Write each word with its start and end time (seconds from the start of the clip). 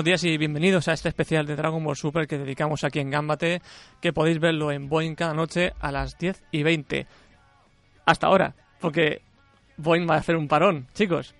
Buenos 0.00 0.22
días 0.22 0.32
y 0.32 0.38
bienvenidos 0.38 0.88
a 0.88 0.94
este 0.94 1.10
especial 1.10 1.44
de 1.44 1.56
Dragon 1.56 1.84
Ball 1.84 1.94
Super 1.94 2.26
que 2.26 2.38
dedicamos 2.38 2.84
aquí 2.84 3.00
en 3.00 3.10
Gambate, 3.10 3.60
que 4.00 4.14
podéis 4.14 4.40
verlo 4.40 4.72
en 4.72 4.88
Boeing 4.88 5.14
cada 5.14 5.34
noche 5.34 5.74
a 5.78 5.92
las 5.92 6.16
10 6.16 6.42
y 6.52 6.62
20. 6.62 7.06
Hasta 8.06 8.26
ahora, 8.26 8.54
porque 8.80 9.20
Boeing 9.76 10.08
va 10.08 10.14
a 10.14 10.18
hacer 10.20 10.36
un 10.36 10.48
parón, 10.48 10.86
chicos. 10.94 11.34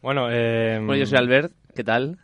Bueno, 0.00 0.28
eh, 0.30 0.76
Bueno, 0.78 0.94
yo 0.94 1.06
soy 1.06 1.18
Albert, 1.18 1.52
¿qué 1.74 1.82
tal? 1.82 2.18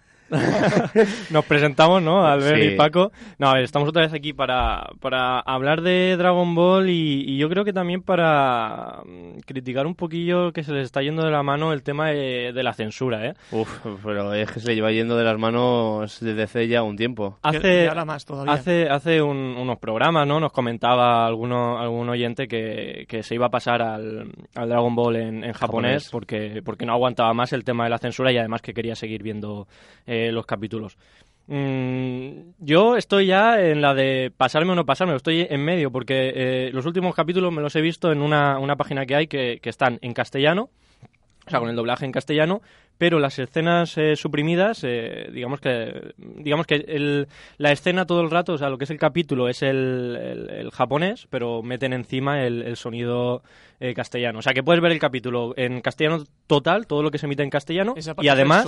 Nos 1.31 1.45
presentamos, 1.45 2.03
¿no? 2.03 2.27
Albert 2.27 2.61
Sí. 2.61 2.69
y 2.69 2.77
Paco. 2.77 3.13
No, 3.39 3.49
a 3.49 3.55
ver, 3.55 3.65
estamos 3.65 3.89
otra 3.89 4.03
vez 4.03 4.13
aquí 4.13 4.33
para, 4.33 4.89
para 5.01 5.41
hablar 5.41 5.83
de 5.83 6.17
Dragon 6.17 6.55
Ball 6.55 6.89
y, 6.91 7.25
y 7.27 7.37
yo 7.39 7.49
creo 7.49 7.65
que 7.65 7.73
también 7.73 8.03
para 8.03 9.01
mm, 9.05 9.41
criticar 9.47 9.87
un 9.87 9.95
poquillo 9.95 10.53
que 10.53 10.63
se 10.65 10.73
les 10.73 10.85
está 10.85 11.03
yendo 11.03 11.25
de 11.25 11.31
la 11.31 11.43
mano 11.43 11.73
el 11.73 11.83
tema 11.83 12.09
de, 12.11 12.53
de 12.53 12.63
la 12.63 12.73
censura, 12.75 13.27
¿eh? 13.27 13.35
Uf, 13.51 13.69
pero 14.05 14.33
es 14.35 14.51
que 14.51 14.61
se 14.61 14.69
le 14.69 14.75
lleva 14.75 14.93
yendo 14.93 15.17
de 15.17 15.25
las 15.25 15.39
manos 15.39 16.19
desde 16.21 16.43
hace 16.43 16.69
ya 16.69 16.83
un 16.83 16.97
tiempo. 16.97 17.39
Hace, 17.43 17.89
ahora 17.89 18.05
más 18.05 18.25
todavía. 18.25 18.53
hace, 18.53 18.89
hace 18.89 19.23
un- 19.23 19.57
unos 19.59 19.79
programas, 19.79 20.27
¿no? 20.27 20.41
Nos 20.41 20.53
comentaba 20.53 21.27
alguno, 21.27 21.79
algún 21.79 22.09
oyente 22.09 22.47
que, 22.49 23.05
que 23.09 23.23
se 23.23 23.35
iba 23.35 23.47
a 23.47 23.51
pasar 23.51 23.83
al, 23.83 24.31
al 24.55 24.69
Dragon 24.69 24.95
Ball 24.95 25.17
en, 25.17 25.45
en 25.45 25.53
japonés, 25.53 26.05
Japonés. 26.05 26.09
Porque, 26.11 26.63
porque 26.65 26.87
no 26.87 26.93
aguantaba 26.93 27.33
más 27.35 27.53
el 27.53 27.65
tema 27.65 27.85
de 27.85 27.91
la 27.91 27.99
censura 27.99 28.33
y 28.33 28.39
además 28.39 28.63
que 28.63 28.75
quería 28.75 28.95
seguir 28.95 29.23
viendo 29.23 29.67
eh, 30.07 30.22
los 30.31 30.47
capítulos. 30.47 30.97
Mm, 31.49 32.53
yo 32.59 32.97
estoy 32.97 33.27
ya 33.27 33.61
en 33.61 33.83
la 33.83 33.95
de 33.95 34.33
pasarme 34.37 34.73
o 34.73 34.75
no 34.77 34.87
pasarme, 34.87 35.17
estoy 35.17 35.47
en 35.51 35.65
medio 35.65 35.91
porque 35.91 36.33
eh, 36.35 36.71
los 36.73 36.87
últimos 36.87 37.15
capítulos 37.15 37.53
me 37.53 37.63
los 37.63 37.75
he 37.75 37.81
visto 37.81 38.13
en 38.13 38.23
una, 38.23 38.59
una 38.59 38.77
página 38.77 39.07
que 39.07 39.17
hay 39.17 39.27
que, 39.27 39.59
que 39.61 39.71
están 39.71 39.99
en 40.03 40.15
castellano, 40.15 40.71
o 41.47 41.51
sea, 41.51 41.59
con 41.59 41.69
el 41.69 41.77
doblaje 41.77 42.05
en 42.05 42.13
castellano, 42.13 42.63
pero 42.99 43.19
las 43.19 43.39
escenas 43.39 43.99
eh, 43.99 44.15
suprimidas, 44.17 44.85
eh, 44.85 45.29
digamos 45.33 45.61
que 45.61 46.13
digamos 46.19 46.67
que 46.67 46.77
el- 46.77 47.27
la 47.59 47.73
escena 47.73 48.07
todo 48.07 48.21
el 48.21 48.31
rato, 48.31 48.53
o 48.53 48.59
sea, 48.59 48.69
lo 48.69 48.79
que 48.79 48.85
es 48.85 48.91
el 48.91 48.99
capítulo 48.99 49.49
es 49.49 49.63
el, 49.63 50.17
el- 50.21 50.51
el 50.51 50.71
japonés, 50.71 51.27
pero 51.31 51.63
meten 51.63 51.93
encima 51.95 52.45
el, 52.45 52.77
sonido 52.77 53.43
eh, 53.81 53.95
castellano. 53.95 54.39
O 54.39 54.43
sea, 54.43 54.53
que 54.55 54.63
puedes 54.63 54.81
ver 54.81 54.93
el 54.93 55.01
capítulo 55.01 55.55
en 55.57 55.81
castellano 55.81 56.23
total, 56.47 56.87
todo 56.87 57.03
lo 57.03 57.11
que 57.11 57.19
se 57.19 57.27
emite 57.27 57.43
en 57.43 57.51
castellano, 57.51 57.95
Esa 57.97 58.15
parte 58.15 58.27
y 58.27 58.29
además 58.29 58.63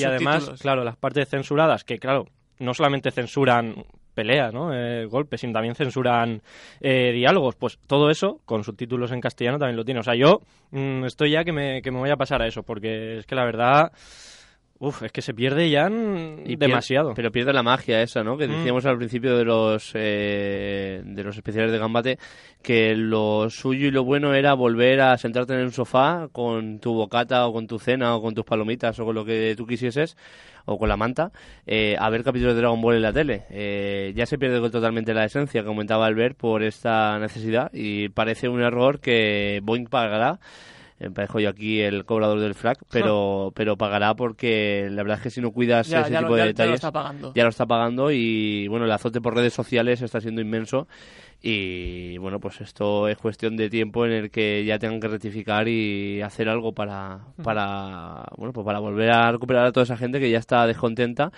y 0.00 0.04
además, 0.04 0.44
claro, 0.60 0.84
las 0.84 0.96
partes 0.96 1.28
censuradas, 1.28 1.82
que 1.82 1.98
claro, 1.98 2.26
no 2.60 2.74
solamente 2.74 3.10
censuran 3.10 3.84
peleas, 4.18 4.52
¿no? 4.52 4.74
Eh, 4.74 5.06
golpes, 5.06 5.40
sino 5.40 5.52
también 5.52 5.76
censuran 5.76 6.42
eh, 6.80 7.12
diálogos. 7.12 7.54
Pues 7.54 7.78
todo 7.86 8.10
eso, 8.10 8.40
con 8.44 8.64
subtítulos 8.64 9.12
en 9.12 9.20
castellano, 9.20 9.60
también 9.60 9.76
lo 9.76 9.84
tiene. 9.84 10.00
O 10.00 10.02
sea, 10.02 10.16
yo 10.16 10.40
mm, 10.72 11.04
estoy 11.04 11.30
ya 11.30 11.44
que 11.44 11.52
me, 11.52 11.82
que 11.82 11.92
me 11.92 11.98
voy 11.98 12.10
a 12.10 12.16
pasar 12.16 12.42
a 12.42 12.48
eso, 12.48 12.64
porque 12.64 13.18
es 13.18 13.26
que 13.26 13.36
la 13.36 13.44
verdad, 13.44 13.92
uf, 14.80 15.02
es 15.02 15.12
que 15.12 15.22
se 15.22 15.34
pierde 15.34 15.68
ya 15.70 15.88
mm, 15.88 16.42
Y 16.46 16.56
demasiado. 16.56 17.14
Pero 17.14 17.30
pierde 17.32 17.52
la 17.52 17.62
magia 17.62 18.00
esa, 18.02 18.22
¿no? 18.22 18.36
Que 18.36 18.46
Mm. 18.46 18.50
decíamos 18.52 18.86
al 18.86 18.96
principio 18.96 19.36
de 19.36 19.44
los 19.44 19.90
eh, 19.94 21.02
de 21.04 21.22
los 21.24 21.36
especiales 21.36 21.72
de 21.72 21.78
Gambate 21.78 22.18
que 22.62 22.94
lo 22.96 23.50
suyo 23.50 23.86
y 23.86 23.90
lo 23.90 24.04
bueno 24.04 24.34
era 24.34 24.54
volver 24.54 25.00
a 25.00 25.16
sentarte 25.18 25.54
en 25.54 25.60
un 25.60 25.72
sofá 25.72 26.28
con 26.32 26.80
tu 26.80 26.92
bocata 26.94 27.46
o 27.46 27.52
con 27.52 27.66
tu 27.66 27.78
cena 27.78 28.14
o 28.16 28.22
con 28.22 28.34
tus 28.34 28.44
palomitas 28.44 28.98
o 29.00 29.04
con 29.04 29.14
lo 29.14 29.24
que 29.24 29.54
tú 29.56 29.66
quisieses 29.66 30.16
o 30.64 30.76
con 30.78 30.88
la 30.88 30.96
manta 30.96 31.32
eh, 31.66 31.96
a 31.98 32.10
ver 32.10 32.22
capítulos 32.24 32.54
de 32.54 32.60
Dragon 32.60 32.80
Ball 32.80 32.96
en 32.96 33.02
la 33.02 33.12
tele. 33.12 33.44
Eh, 33.50 34.12
ya 34.14 34.26
se 34.26 34.38
pierde 34.38 34.60
totalmente 34.70 35.14
la 35.14 35.24
esencia, 35.24 35.62
que 35.62 35.66
comentaba 35.66 36.06
Albert, 36.06 36.36
por 36.36 36.62
esta 36.62 37.18
necesidad 37.18 37.70
y 37.72 38.08
parece 38.10 38.48
un 38.48 38.60
error 38.60 39.00
que 39.00 39.60
Boeing 39.62 39.86
pagará. 39.86 40.38
Parezco 41.14 41.38
yo 41.40 41.48
aquí 41.48 41.80
el 41.80 42.04
cobrador 42.04 42.40
del 42.40 42.54
frac, 42.54 42.78
pero, 42.90 43.52
pero 43.56 43.76
pagará 43.76 44.14
porque 44.14 44.88
la 44.90 45.02
verdad 45.02 45.18
es 45.18 45.22
que 45.22 45.30
si 45.30 45.40
no 45.40 45.52
cuidas 45.52 45.86
ya, 45.88 46.00
ese 46.02 46.10
ya 46.12 46.18
tipo 46.20 46.30
lo, 46.30 46.34
de 46.36 46.40
ya- 46.40 46.44
ya 46.44 46.46
lo 46.46 46.52
detalles 46.52 46.74
está 46.74 46.92
pagando. 46.92 47.32
ya 47.34 47.42
lo 47.44 47.48
está 47.50 47.66
pagando 47.66 48.10
y 48.10 48.66
bueno 48.68 48.84
el 48.84 48.90
azote 48.92 49.20
por 49.20 49.34
redes 49.34 49.52
sociales 49.54 50.02
está 50.02 50.20
siendo 50.20 50.40
inmenso 50.40 50.88
y 51.40 52.18
bueno 52.18 52.40
pues 52.40 52.60
esto 52.60 53.06
es 53.08 53.16
cuestión 53.16 53.56
de 53.56 53.70
tiempo 53.70 54.04
en 54.04 54.12
el 54.12 54.30
que 54.30 54.64
ya 54.64 54.78
tengan 54.78 54.98
que 55.00 55.06
rectificar 55.08 55.68
y 55.68 56.20
hacer 56.20 56.48
algo 56.48 56.72
para 56.72 57.20
para 57.44 58.24
bueno 58.36 58.52
pues 58.52 58.64
para 58.64 58.80
volver 58.80 59.10
a 59.10 59.30
recuperar 59.30 59.66
a 59.66 59.72
toda 59.72 59.84
esa 59.84 59.96
gente 59.96 60.18
que 60.18 60.30
ya 60.30 60.38
está 60.38 60.66
descontenta 60.66 61.30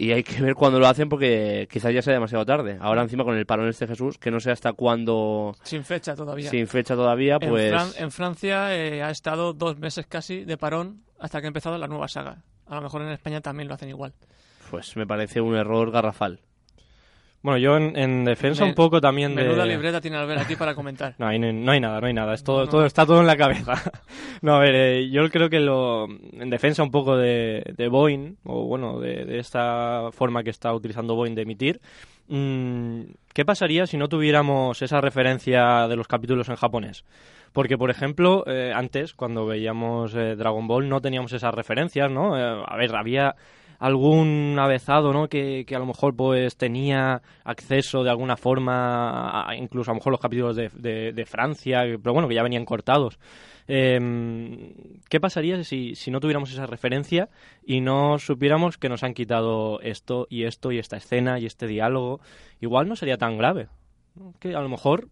y 0.00 0.12
hay 0.12 0.22
que 0.22 0.40
ver 0.40 0.54
cuándo 0.54 0.78
lo 0.78 0.86
hacen 0.86 1.08
porque 1.08 1.66
quizás 1.70 1.92
ya 1.92 2.00
sea 2.02 2.12
demasiado 2.14 2.46
tarde 2.46 2.78
ahora 2.80 3.02
encima 3.02 3.24
con 3.24 3.36
el 3.36 3.44
parón 3.46 3.68
este 3.68 3.86
Jesús 3.88 4.16
que 4.16 4.30
no 4.30 4.38
sé 4.38 4.50
hasta 4.52 4.72
cuándo 4.72 5.54
Sin 5.64 5.82
fecha 5.84 6.14
todavía. 6.14 6.48
sin 6.48 6.68
fecha 6.68 6.94
todavía 6.94 7.38
En, 7.40 7.48
pues 7.50 7.72
Fran- 7.72 7.92
en 8.02 8.10
Francia 8.12 8.74
eh, 8.76 9.02
ha 9.02 9.10
estado 9.10 9.52
dos 9.52 9.76
meses 9.78 10.06
casi 10.06 10.44
de 10.44 10.56
parón 10.56 11.02
hasta 11.18 11.40
que 11.40 11.46
ha 11.46 11.48
empezado 11.48 11.76
la 11.78 11.88
nueva 11.88 12.06
saga. 12.06 12.44
A 12.68 12.76
lo 12.76 12.82
mejor 12.82 13.02
en 13.02 13.08
España 13.08 13.40
también 13.40 13.66
lo 13.68 13.74
hacen 13.74 13.88
igual. 13.88 14.12
pues 14.70 14.96
me 14.96 15.04
parece 15.06 15.40
un 15.40 15.56
error 15.56 15.90
garrafal 15.90 16.40
Bueno, 17.48 17.60
yo 17.60 17.78
en, 17.78 17.96
en 17.96 18.24
defensa 18.26 18.62
Me- 18.64 18.68
un 18.68 18.74
poco 18.74 19.00
también 19.00 19.34
de... 19.34 19.42
Menuda 19.44 19.64
libreta 19.64 20.02
tiene 20.02 20.18
Albert 20.18 20.42
aquí 20.42 20.54
para 20.54 20.74
comentar. 20.74 21.14
No, 21.18 21.28
hay, 21.28 21.38
no 21.38 21.72
hay 21.72 21.80
nada, 21.80 21.98
no 21.98 22.06
hay 22.06 22.12
nada. 22.12 22.34
Es 22.34 22.44
todo, 22.44 22.66
No. 22.66 22.70
todo 22.70 22.84
está 22.84 23.06
todo 23.06 23.20
en 23.22 23.26
la 23.26 23.38
cabeza. 23.38 23.72
no, 24.42 24.56
a 24.56 24.58
ver, 24.60 24.74
eh, 24.74 25.08
yo 25.10 25.26
creo 25.30 25.48
que 25.48 25.58
lo 25.58 26.04
en 26.10 26.50
defensa 26.50 26.82
un 26.82 26.90
poco 26.90 27.16
de, 27.16 27.62
de 27.74 27.88
Boeing, 27.88 28.34
o 28.44 28.64
bueno, 28.66 29.00
de, 29.00 29.24
de 29.24 29.38
esta 29.38 30.10
forma 30.12 30.42
que 30.42 30.50
está 30.50 30.74
utilizando 30.74 31.14
Boeing 31.14 31.34
de 31.34 31.42
emitir, 31.42 31.80
mm, 32.28 33.00
¿qué 33.32 33.46
pasaría 33.46 33.86
si 33.86 33.96
no 33.96 34.08
tuviéramos 34.10 34.82
esa 34.82 35.00
referencia 35.00 35.88
de 35.88 35.96
los 35.96 36.06
capítulos 36.06 36.50
en 36.50 36.56
japonés? 36.56 37.06
Porque, 37.54 37.78
por 37.78 37.90
ejemplo, 37.90 38.44
eh, 38.46 38.72
antes, 38.74 39.14
cuando 39.14 39.46
veíamos 39.46 40.14
eh, 40.14 40.36
Dragon 40.36 40.68
Ball, 40.68 40.86
no 40.86 41.00
teníamos 41.00 41.32
esas 41.32 41.54
referencias, 41.54 42.10
¿no? 42.10 42.36
Eh, 42.38 42.62
a 42.66 42.76
ver, 42.76 42.94
había 42.94 43.36
algún 43.78 44.56
avezado, 44.58 45.12
¿no? 45.12 45.28
Que, 45.28 45.64
que 45.66 45.76
a 45.76 45.78
lo 45.78 45.86
mejor 45.86 46.16
pues 46.16 46.56
tenía 46.56 47.22
acceso 47.44 48.02
de 48.04 48.10
alguna 48.10 48.36
forma, 48.36 49.46
incluso 49.56 49.90
a 49.90 49.94
lo 49.94 49.98
mejor 49.98 50.10
los 50.12 50.20
capítulos 50.20 50.56
de, 50.56 50.68
de- 51.12 51.26
Francia, 51.26 51.82
pero 52.02 52.12
bueno, 52.12 52.28
que 52.28 52.34
ya 52.34 52.42
venían 52.42 52.64
cortados. 52.64 53.18
Em, 53.68 54.72
¿Qué 55.08 55.20
pasaría 55.20 55.62
si, 55.62 55.94
si 55.94 56.10
no 56.10 56.20
tuviéramos 56.20 56.50
esa 56.50 56.66
referencia 56.66 57.28
y 57.64 57.80
no 57.80 58.18
supiéramos 58.18 58.78
que 58.78 58.88
nos 58.88 59.02
han 59.04 59.14
quitado 59.14 59.80
esto 59.82 60.26
y 60.30 60.44
esto 60.44 60.72
y 60.72 60.78
esta 60.78 60.96
escena 60.96 61.38
y 61.38 61.46
este 61.46 61.66
diálogo? 61.66 62.20
Igual 62.60 62.88
no 62.88 62.96
sería 62.96 63.18
tan 63.18 63.36
grave. 63.38 63.68
Que 64.40 64.54
a 64.56 64.60
lo 64.60 64.68
mejor 64.68 65.08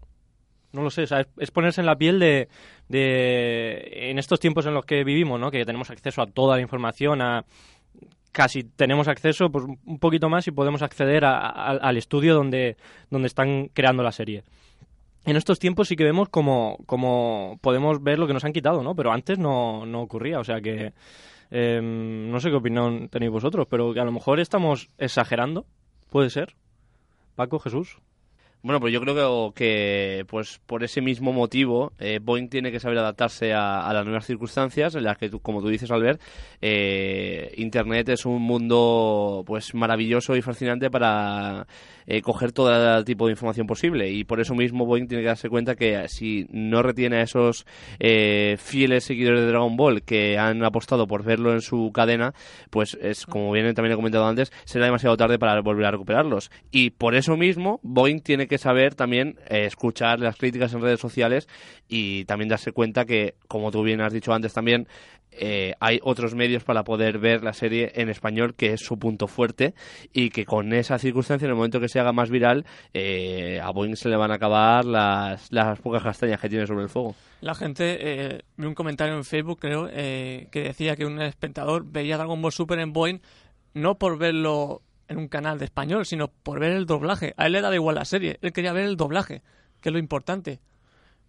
no 0.72 0.83
lo 0.83 0.91
sé, 0.91 1.04
o 1.04 1.06
sea, 1.06 1.21
es, 1.21 1.28
es 1.38 1.50
ponerse 1.50 1.81
en 1.81 1.87
la 1.87 1.97
piel 1.97 2.19
de, 2.19 2.48
de- 2.88 4.10
en 4.10 4.19
estos 4.19 4.41
tiempos 4.41 4.66
en 4.66 4.75
los 4.75 4.84
que 4.84 5.04
vivimos, 5.04 5.38
¿no? 5.41 5.50
Que 5.50 5.65
tenemos 5.65 5.91
acceso 5.91 6.21
a 6.22 6.27
toda 6.27 6.56
la 6.56 6.62
información, 6.62 7.22
a 7.22 7.44
casi 8.36 8.64
tenemos 8.64 9.08
acceso 9.08 9.48
pues 9.50 9.64
un 9.64 9.98
poquito 9.98 10.28
más 10.28 10.47
y 10.47 10.50
podemos 10.50 10.82
acceder 10.82 11.24
a- 11.24 11.48
al 11.48 11.97
estudio 11.97 12.34
donde, 12.34 12.76
donde 13.10 13.28
están 13.28 13.69
creando 13.72 14.02
la 14.02 14.12
serie. 14.12 14.44
En 15.24 15.36
estos 15.36 15.58
tiempos 15.58 15.88
sí 15.88 15.97
que 15.97 16.04
vemos 16.04 16.28
como, 16.28 16.77
como 16.84 17.59
podemos 17.62 18.03
ver 18.03 18.18
lo 18.18 18.27
que 18.27 18.34
nos 18.34 18.44
han 18.44 18.53
quitado, 18.53 18.83
¿no? 18.83 18.94
Pero 18.94 19.10
antes 19.10 19.38
no, 19.38 19.86
no 19.86 20.03
ocurría, 20.03 20.38
o 20.38 20.44
sea 20.44 20.60
que 20.60 20.92
eh, 21.50 21.80
no 21.83 22.38
sé 22.41 22.50
qué 22.50 22.56
opinión 22.56 23.09
tenéis 23.09 23.33
vosotros, 23.33 23.66
pero 23.71 23.91
a 23.91 24.04
lo 24.04 24.12
mejor 24.12 24.39
estamos 24.39 24.91
exagerando, 24.98 25.65
puede 26.10 26.28
ser. 26.28 26.54
Paco, 27.36 27.59
Jesús. 27.59 27.98
Bueno, 28.62 28.80
pues 28.80 28.92
yo 28.92 29.00
creo 29.00 29.53
que, 29.54 30.24
pues 30.28 30.58
por 30.66 30.82
ese 30.82 31.00
mismo 31.00 31.32
motivo 31.32 31.92
eh, 32.00 32.18
Boeing 32.20 32.48
tiene 32.48 32.72
que 32.72 32.80
saber 32.80 32.98
adaptarse 32.98 33.53
a, 33.54 33.88
las 33.92 34.04
nuevas 34.04 34.26
circunstancias 34.26 34.97
en 34.97 35.04
las 35.04 35.16
que, 35.18 35.28
tú- 35.28 35.38
como 35.38 35.62
tú 35.62 35.68
dices, 35.68 35.88
Albert, 35.92 36.20
eh, 36.60 37.53
Internet 37.58 38.08
es 38.08 38.26
un 38.26 38.42
mundo 38.42 39.44
pues 39.47 39.72
maravilloso 39.72 40.34
y 40.34 40.42
fascinante 40.42 40.91
para 40.91 41.68
eh, 42.08 42.22
coger 42.22 42.50
todo 42.50 43.04
tipo 43.04 43.26
de 43.26 43.32
información 43.34 43.68
posible 43.68 44.10
y 44.10 44.24
por 44.24 44.41
eso 44.41 44.56
mismo 44.56 44.84
Boeing 44.84 45.06
tiene 45.06 45.22
que 45.22 45.28
darse 45.28 45.48
cuenta 45.48 45.76
que 45.76 46.08
si 46.08 46.47
no 46.50 46.82
retiene 46.82 47.18
a 47.18 47.22
esos 47.22 47.66
eh, 48.00 48.56
fieles 48.58 49.04
seguidores 49.04 49.42
de 49.42 49.47
Dragon 49.47 49.76
Ball 49.76 50.03
que 50.03 50.38
han 50.38 50.64
apostado 50.64 51.06
por 51.06 51.22
verlo 51.22 51.53
en 51.53 51.60
su 51.60 51.92
cadena, 51.94 52.34
pues 52.70 52.98
es 53.00 53.26
como 53.26 53.53
bien 53.53 53.72
también 53.74 53.92
he 53.92 53.97
comentado 53.97 54.26
antes, 54.26 54.50
será 54.64 54.86
demasiado 54.86 55.16
tarde 55.16 55.38
para 55.38 55.60
volver 55.60 55.86
a 55.86 55.92
recuperarlos. 55.92 56.50
Y 56.72 56.91
por 56.91 57.14
eso 57.14 57.36
mismo 57.36 57.78
Boeing 57.84 58.18
tiene 58.22 58.46
que 58.47 58.59
saber 58.59 58.95
también 58.95 59.39
eh, 59.48 59.66
escuchar 59.66 60.21
las 60.21 60.37
críticas 60.37 60.72
en 60.72 60.83
redes 60.83 61.01
sociales 61.01 61.48
y 61.89 62.25
también 62.25 62.48
darse 62.48 62.72
cuenta 62.72 63.04
que, 63.04 63.34
como 63.48 63.71
tú 63.71 63.83
bien 63.83 64.01
has 64.01 64.13
dicho 64.13 64.33
antes 64.33 64.53
también, 64.53 64.89
eh, 65.39 65.75
hay 65.81 66.01
otros 66.03 66.34
medios 66.34 66.65
para 66.65 66.84
poder 66.84 67.19
ver 67.19 67.43
la 67.43 67.53
serie 67.53 67.93
en 67.97 68.09
español, 68.09 68.54
que 68.54 68.72
es 68.72 68.81
su 68.81 68.98
punto 68.98 69.28
fuerte, 69.28 69.75
y 70.13 70.31
que 70.31 70.47
con 70.47 70.72
esa 70.72 70.98
circunstancia, 70.98 71.45
en 71.45 71.51
el 71.51 71.57
momento 71.57 71.81
que 71.81 71.89
se 71.89 72.01
haga 72.01 72.13
más 72.13 72.31
viral, 72.31 72.65
eh, 72.95 73.60
a 73.63 73.71
Boeing 73.71 73.97
se 73.97 74.09
le 74.09 74.16
van 74.16 74.31
a 74.31 74.34
acabar 74.34 74.84
las, 74.84 75.53
las 75.53 75.78
pocas 75.81 76.03
castañas 76.03 76.41
que 76.41 76.49
tiene 76.49 76.66
sobre 76.66 76.84
el 76.84 76.89
fuego. 76.89 77.15
La 77.42 77.54
gente, 77.54 77.99
eh, 78.01 78.42
vi 78.57 78.66
un 78.66 78.75
comentario 78.75 79.15
en 79.15 79.25
Facebook, 79.25 79.59
creo, 79.60 79.89
eh, 79.92 80.49
que 80.51 80.63
decía 80.63 80.97
que 80.97 81.04
un 81.04 81.21
espectador 81.21 81.84
veía 81.87 82.16
Dragon 82.16 82.41
Ball 82.41 82.53
Super 82.53 82.78
en 82.78 82.92
Boeing 82.92 83.19
no 83.77 83.99
por 83.99 84.19
verlo 84.19 84.81
en 85.08 85.18
un 85.18 85.28
canal 85.28 85.58
de 85.58 85.64
español, 85.66 86.04
sino 86.06 86.28
por 86.28 86.60
ver 86.60 86.72
el 86.72 86.86
doblaje. 86.86 87.34
A 87.36 87.47
él 87.47 87.53
le 87.53 87.60
daba 87.60 87.74
igual 87.74 87.94
la 87.97 88.04
serie, 88.04 88.38
él 88.42 88.53
quería 88.53 88.72
ver 88.72 88.84
el 88.84 88.97
doblaje, 88.97 89.42
que 89.80 89.88
es 89.88 89.92
lo 89.92 89.98
importante. 89.98 90.60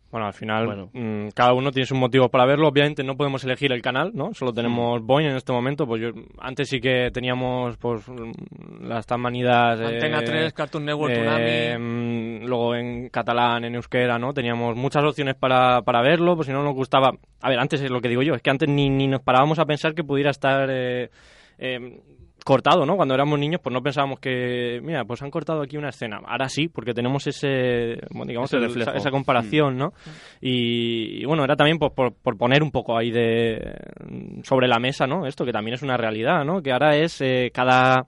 Bueno, 0.10 0.26
al 0.28 0.34
final 0.34 0.66
Bueno. 0.66 0.90
mm, 0.94 1.32
cada 1.36 1.52
uno 1.52 1.70
tiene 1.70 1.86
sus 1.86 1.98
motivos 1.98 2.30
para 2.30 2.46
verlo. 2.46 2.70
Obviamente 2.70 3.04
no 3.04 3.18
podemos 3.18 3.44
elegir 3.44 3.74
el 3.74 3.82
canal, 3.82 4.12
¿no? 4.14 4.34
Solo 4.34 4.54
tenemos 4.54 5.04
Boeing 5.04 5.28
en 5.32 5.36
este 5.36 5.52
momento. 5.52 5.86
Pues 5.86 6.02
yo 6.02 6.12
antes 6.40 6.70
sí 6.70 6.80
que 6.80 7.12
teníamos 7.12 7.76
pues 7.76 8.08
mm, 8.08 8.86
las 8.88 9.06
tan 9.06 9.20
manidas 9.20 9.78
eh, 9.82 9.86
Antena 9.86 10.22
3, 10.24 10.54
Cartoon 10.54 10.86
Network, 10.86 11.14
eh, 11.14 11.74
Tsunami. 11.76 12.40
mm, 12.44 12.46
luego 12.46 12.76
en 12.76 13.10
catalán, 13.10 13.66
en 13.66 13.76
euskera, 13.76 14.18
¿no? 14.18 14.34
Teníamos 14.34 14.78
muchas 14.78 15.04
opciones 15.04 15.36
para, 15.36 15.82
para 15.82 16.02
verlo, 16.02 16.36
pues 16.36 16.48
si 16.48 16.54
no 16.54 16.64
nos 16.64 16.74
gustaba... 16.74 17.12
A 17.42 17.50
ver, 17.50 17.60
antes 17.60 17.82
es 17.82 17.92
lo 17.92 18.00
que 18.00 18.08
digo 18.08 18.22
yo, 18.24 18.34
es 18.34 18.42
que 18.42 18.50
antes 18.50 18.70
ni, 18.70 18.90
ni 18.90 19.08
nos 19.08 19.22
parábamos 19.22 19.60
a 19.60 19.66
pensar 19.66 19.94
que 19.94 20.06
pudiera 20.06 20.30
estar... 20.30 20.70
eh, 20.72 21.10
eh, 21.58 22.00
cortado, 22.48 22.86
¿no? 22.86 22.96
Cuando 22.96 23.14
éramos 23.14 23.38
niños, 23.38 23.60
pues 23.62 23.74
no 23.74 23.82
pensábamos 23.82 24.22
que, 24.22 24.80
mira, 24.82 25.04
pues 25.04 25.22
han 25.22 25.30
cortado 25.30 25.62
aquí 25.62 25.76
una 25.76 25.90
escena. 25.90 26.22
Ahora 26.26 26.48
sí, 26.48 26.70
porque 26.70 26.94
tenemos 26.94 27.28
ese, 27.28 28.00
bueno, 28.12 28.30
digamos, 28.30 28.54
Ese 28.54 28.60
reflejo. 28.66 28.92
esa, 28.92 28.98
esa 29.00 29.12
comparación, 29.12 29.76
¿no? 29.78 29.90
Y, 30.40 31.22
y 31.22 31.26
bueno, 31.26 31.44
era 31.44 31.58
también 31.58 31.78
pues, 31.78 31.92
por, 31.94 32.14
por 32.14 32.38
poner 32.38 32.64
un 32.64 32.72
poco 32.72 32.98
ahí 32.98 33.12
de 33.12 33.60
sobre 34.44 34.70
la 34.70 34.80
mesa, 34.80 35.06
¿no? 35.06 35.28
Esto 35.28 35.44
que 35.44 35.52
también 35.52 35.76
es 35.76 35.82
una 35.82 35.98
realidad, 35.98 36.46
¿no? 36.46 36.62
Que 36.62 36.72
ahora 36.72 36.96
es 36.96 37.20
eh, 37.20 37.52
cada 37.54 38.06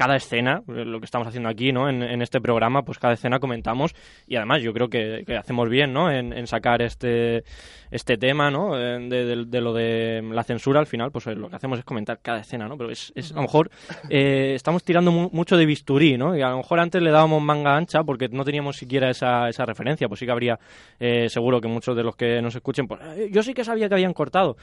cada 0.00 0.16
escena, 0.16 0.62
eh, 0.68 0.86
lo 0.86 0.98
que 0.98 1.04
estamos 1.04 1.28
haciendo 1.28 1.50
aquí, 1.50 1.72
¿no? 1.72 1.86
En, 1.90 2.22
este 2.22 2.40
programa, 2.40 2.80
pues 2.84 2.98
cada 2.98 3.12
escena 3.12 3.38
comentamos 3.38 3.94
y 4.26 4.36
además 4.36 4.62
yo 4.62 4.72
creo 4.72 4.88
que, 4.88 5.22
hacemos 5.36 5.68
bien, 5.68 5.92
¿no? 5.92 6.10
En, 6.10 6.32
en 6.32 6.46
sacar 6.46 6.80
este 6.80 7.44
este 7.90 8.16
tema, 8.16 8.50
¿no? 8.50 8.76
De, 8.76 9.44
de- 9.44 9.60
lo 9.60 9.74
de 9.74 10.22
la 10.32 10.42
censura 10.42 10.80
al 10.80 10.86
final, 10.86 11.10
pues 11.10 11.26
eh, 11.26 11.34
lo 11.34 11.50
que 11.50 11.56
hacemos 11.56 11.78
es 11.78 11.84
comentar 11.84 12.18
cada 12.22 12.38
escena, 12.40 12.66
¿no? 12.66 12.78
Pero 12.78 12.90
es, 12.90 13.12
a 13.32 13.34
lo 13.34 13.42
mejor 13.42 13.70
eh, 14.08 14.54
estamos 14.54 14.82
tirando 14.84 15.12
mu- 15.12 15.28
mucho 15.34 15.58
de 15.58 15.66
bisturí, 15.66 16.16
¿no? 16.16 16.34
Y 16.34 16.40
a 16.40 16.48
lo 16.48 16.56
mejor 16.56 16.80
antes 16.80 17.02
le 17.02 17.10
dábamos 17.10 17.42
manga 17.42 17.76
ancha 17.76 18.02
porque 18.02 18.28
no 18.30 18.42
teníamos 18.42 18.78
siquiera 18.78 19.10
esa, 19.10 19.50
esa 19.50 19.66
referencia, 19.66 20.08
pues 20.08 20.18
sí 20.20 20.24
que 20.24 20.32
habría 20.32 20.58
seguro 21.28 21.60
que 21.60 21.68
muchos 21.68 21.94
de 21.94 22.04
los 22.04 22.16
que 22.16 22.40
nos 22.40 22.54
escuchen, 22.54 22.86
pues 22.86 23.00
"Eh, 23.18 23.28
yo 23.30 23.42
sí 23.42 23.52
que 23.52 23.64
sabía 23.64 23.86
que 23.88 23.94
habían 23.96 24.14
cortado. 24.14 24.56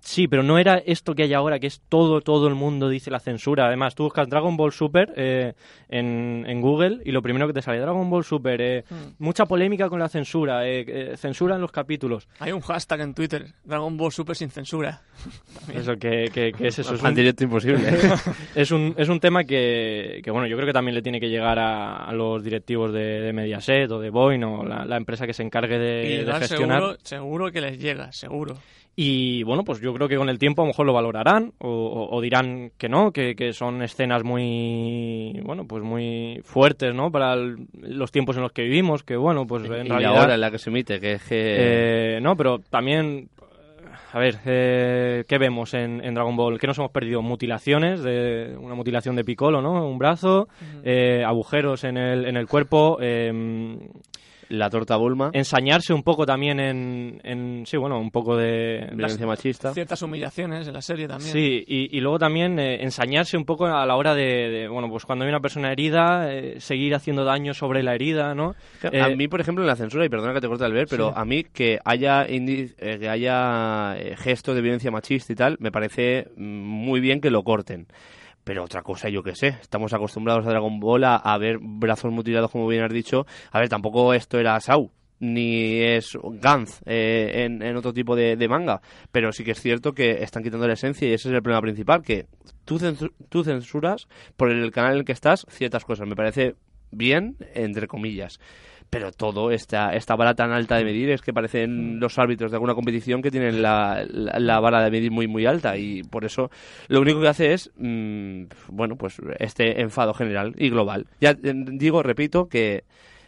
Sí, 0.00 0.28
pero 0.28 0.42
no 0.42 0.58
era 0.58 0.78
esto 0.78 1.14
que 1.14 1.24
hay 1.24 1.34
ahora, 1.34 1.58
que 1.58 1.66
es 1.66 1.80
todo, 1.88 2.20
todo 2.20 2.48
el 2.48 2.54
mundo 2.54 2.88
dice 2.88 3.10
la 3.10 3.20
censura. 3.20 3.66
Además, 3.66 3.94
tú 3.94 4.04
buscas 4.04 4.28
Dragon 4.28 4.56
Ball 4.56 4.72
Super 4.72 5.12
eh, 5.16 5.54
en, 5.88 6.44
en 6.46 6.60
Google 6.60 7.00
y 7.04 7.10
lo 7.12 7.20
primero 7.22 7.46
que 7.46 7.52
te 7.52 7.62
sale, 7.62 7.78
Dragon 7.78 8.08
Ball 8.08 8.24
Super, 8.24 8.60
eh, 8.60 8.84
mucha 9.18 9.46
polémica 9.46 9.88
con 9.88 9.98
la 9.98 10.08
censura, 10.08 10.66
eh, 10.68 10.84
eh, 10.86 11.16
censura 11.16 11.56
en 11.56 11.60
los 11.60 11.72
capítulos. 11.72 12.28
Hay 12.38 12.52
un 12.52 12.60
hashtag 12.60 13.00
en 13.00 13.14
Twitter, 13.14 13.46
Dragon 13.64 13.96
Ball 13.96 14.12
Super 14.12 14.36
sin 14.36 14.50
censura. 14.50 15.02
Eso, 15.74 15.96
que, 15.96 16.30
que- 16.32 16.52
que 16.52 16.68
es 16.68 16.78
eso. 16.78 16.94
Es 16.94 17.02
un, 17.02 17.14
directo 17.14 17.44
imposible. 17.44 17.82
es 18.54 18.70
un, 18.70 18.94
es 18.96 19.08
un 19.08 19.20
tema 19.20 19.44
que, 19.44 20.20
que, 20.24 20.30
bueno, 20.30 20.46
yo 20.46 20.56
creo 20.56 20.66
que 20.66 20.72
también 20.72 20.94
le 20.94 21.02
tiene 21.02 21.20
que 21.20 21.28
llegar 21.28 21.58
a, 21.58 22.04
a 22.06 22.12
los 22.12 22.42
directivos 22.42 22.92
de, 22.92 23.20
de 23.20 23.32
Mediaset 23.32 23.90
o 23.90 23.98
de 24.00 24.10
Boeing 24.10 24.42
o 24.44 24.64
la, 24.64 24.84
la 24.84 24.96
empresa 24.96 25.26
que 25.26 25.34
se 25.34 25.42
encargue 25.42 25.78
de, 25.78 26.20
y 26.22 26.24
de 26.24 26.32
gestionar. 26.34 26.78
seguro, 26.80 26.96
seguro 27.02 27.52
que 27.52 27.60
les 27.60 27.78
llega, 27.78 28.12
seguro. 28.12 28.56
Y 29.00 29.44
bueno, 29.44 29.62
pues 29.62 29.80
yo 29.80 29.94
creo 29.94 30.08
que 30.08 30.16
con 30.16 30.28
el 30.28 30.40
tiempo 30.40 30.60
a 30.62 30.64
lo 30.64 30.70
mejor 30.70 30.84
lo 30.84 30.92
valorarán 30.92 31.52
o, 31.58 31.68
o- 31.68 32.16
o 32.16 32.20
dirán 32.20 32.72
que 32.76 32.88
no, 32.88 33.12
que, 33.12 33.36
que 33.36 33.52
son 33.52 33.80
escenas 33.80 34.24
muy, 34.24 35.40
bueno, 35.44 35.68
pues 35.68 35.84
muy 35.84 36.40
fuertes, 36.42 36.92
¿no? 36.96 37.12
Para 37.12 37.34
el- 37.34 37.68
los 37.80 38.10
tiempos 38.10 38.34
en 38.36 38.42
los 38.42 38.50
que 38.50 38.62
vivimos, 38.62 39.04
que 39.04 39.14
bueno, 39.16 39.46
pues 39.46 39.62
en 39.66 39.86
y 39.86 39.88
realidad... 39.88 40.14
la 40.14 40.22
hora 40.24 40.34
en 40.34 40.40
la 40.40 40.50
que 40.50 40.58
se 40.58 40.70
emite, 40.70 40.98
que 40.98 41.12
es 41.12 41.22
que... 41.22 42.16
Eh, 42.16 42.20
no, 42.20 42.34
pero 42.36 42.58
también, 42.58 43.28
a 44.12 44.18
ver, 44.18 44.38
eh, 44.46 45.24
¿qué 45.28 45.38
vemos 45.38 45.74
en, 45.74 46.04
en 46.04 46.14
Dragon 46.14 46.34
Ball? 46.34 46.58
¿Qué 46.58 46.66
nos 46.66 46.78
hemos 46.78 46.90
perdido? 46.90 47.22
Mutilaciones, 47.22 48.02
de, 48.02 48.56
una 48.58 48.74
mutilación 48.74 49.14
de 49.14 49.22
Piccolo, 49.22 49.62
¿no? 49.62 49.86
Un 49.88 49.98
brazo, 49.98 50.48
eh, 50.82 51.22
agujeros 51.24 51.84
en 51.84 51.98
el, 51.98 52.24
en 52.26 52.36
el 52.36 52.48
cuerpo, 52.48 52.98
eh, 53.00 53.78
la 54.48 54.70
torta 54.70 54.96
Bulma, 54.96 55.30
ensañarse 55.32 55.92
un 55.92 56.02
poco 56.02 56.24
también 56.24 56.58
en, 56.60 57.20
en, 57.22 57.66
sí, 57.66 57.76
bueno, 57.76 57.98
un 58.00 58.10
poco 58.10 58.36
de... 58.36 58.88
violencia 58.92 59.26
machista. 59.26 59.74
Ciertas 59.74 60.00
humillaciones 60.02 60.66
en 60.66 60.74
la 60.74 60.80
serie 60.82 61.06
también. 61.06 61.32
Sí, 61.32 61.64
y, 61.66 61.96
y 61.96 62.00
luego 62.00 62.18
también 62.18 62.58
eh, 62.58 62.82
ensañarse 62.82 63.36
un 63.36 63.44
poco 63.44 63.66
a 63.66 63.84
la 63.84 63.96
hora 63.96 64.14
de, 64.14 64.48
de, 64.48 64.68
bueno, 64.68 64.88
pues 64.88 65.04
cuando 65.04 65.24
hay 65.24 65.28
una 65.30 65.40
persona 65.40 65.70
herida, 65.70 66.32
eh, 66.32 66.60
seguir 66.60 66.94
haciendo 66.94 67.24
daño 67.24 67.52
sobre 67.54 67.82
la 67.82 67.94
herida, 67.94 68.34
¿no? 68.34 68.54
A 68.82 68.88
Eh, 69.10 69.16
mí, 69.16 69.28
por 69.28 69.40
ejemplo, 69.40 69.62
en 69.64 69.68
la 69.68 69.76
censura, 69.76 70.04
y 70.04 70.08
perdona 70.08 70.32
que 70.32 70.40
te 70.40 70.48
corte 70.48 70.64
al 70.64 70.72
ver, 70.72 70.86
pero 70.88 71.08
Sí. 71.08 71.14
a 71.16 71.24
mí 71.24 71.44
que 71.44 71.78
haya, 71.84 72.24
eh, 72.26 72.68
que 72.78 73.08
haya 73.08 73.96
gestos 74.16 74.54
de 74.54 74.62
violencia 74.62 74.90
machista 74.90 75.32
y 75.32 75.36
tal, 75.36 75.56
me 75.60 75.70
parece 75.70 76.28
mm, 76.36 76.42
muy 76.42 77.00
bien 77.00 77.20
que 77.20 77.30
lo 77.30 77.42
corten. 77.42 77.86
Pero 78.48 78.64
otra 78.64 78.80
cosa, 78.80 79.10
yo 79.10 79.22
qué 79.22 79.34
sé, 79.34 79.48
estamos 79.60 79.92
acostumbrados 79.92 80.46
a 80.46 80.48
Dragon 80.48 80.80
Ball 80.80 81.04
a, 81.04 81.36
ver 81.36 81.58
brazos 81.60 82.10
mutilados, 82.10 82.50
como 82.50 82.66
bien 82.66 82.82
has 82.82 82.90
dicho. 82.90 83.26
A 83.52 83.60
ver, 83.60 83.68
tampoco 83.68 84.14
esto 84.14 84.38
era 84.38 84.58
Sau, 84.58 84.90
ni 85.20 85.82
es 85.82 86.16
Gantz 86.22 86.80
eh, 86.86 87.44
en, 87.44 87.76
otro 87.76 87.92
tipo 87.92 88.16
de, 88.16 88.48
manga. 88.48 88.80
Pero 89.12 89.32
sí 89.32 89.44
que 89.44 89.50
es 89.50 89.60
cierto 89.60 89.92
que 89.92 90.22
están 90.22 90.42
quitando 90.42 90.66
la 90.66 90.72
esencia 90.72 91.06
y 91.06 91.12
ese 91.12 91.28
es 91.28 91.34
el 91.34 91.42
problema 91.42 91.60
principal, 91.60 92.00
que 92.00 92.24
tú 92.64 93.44
censuras 93.44 94.08
por 94.38 94.50
el 94.50 94.72
canal 94.72 94.92
en 94.92 94.98
el 95.00 95.04
que 95.04 95.12
estás 95.12 95.44
ciertas 95.50 95.84
cosas. 95.84 96.08
Me 96.08 96.16
parece 96.16 96.54
bien, 96.90 97.36
entre 97.52 97.86
comillas. 97.86 98.40
Pero 98.90 99.12
todo, 99.12 99.50
esta, 99.50 99.94
esta 99.94 100.16
vara 100.16 100.34
tan 100.34 100.50
alta 100.50 100.76
de 100.76 100.84
medir, 100.84 101.10
es 101.10 101.20
que 101.20 101.34
parecen 101.34 102.00
los 102.00 102.18
árbitros 102.18 102.50
de 102.50 102.56
alguna 102.56 102.74
competición 102.74 103.20
que 103.20 103.30
tienen 103.30 103.60
la, 103.60 104.02
la, 104.08 104.38
la 104.38 104.60
vara 104.60 104.82
de 104.82 104.90
medir 104.90 105.10
muy, 105.10 105.26
muy 105.26 105.44
alta. 105.44 105.76
Y 105.76 106.02
por 106.04 106.24
eso 106.24 106.50
lo 106.88 107.00
único 107.00 107.20
que 107.20 107.28
hace 107.28 107.52
es, 107.52 107.70
mm, 107.76 108.44
bueno, 108.68 108.96
pues 108.96 109.20
este 109.38 109.82
enfado 109.82 110.14
general 110.14 110.54
y 110.56 110.70
global. 110.70 111.06
Ya 111.20 111.34
digo, 111.34 112.02
repito, 112.02 112.48
que 112.48 112.84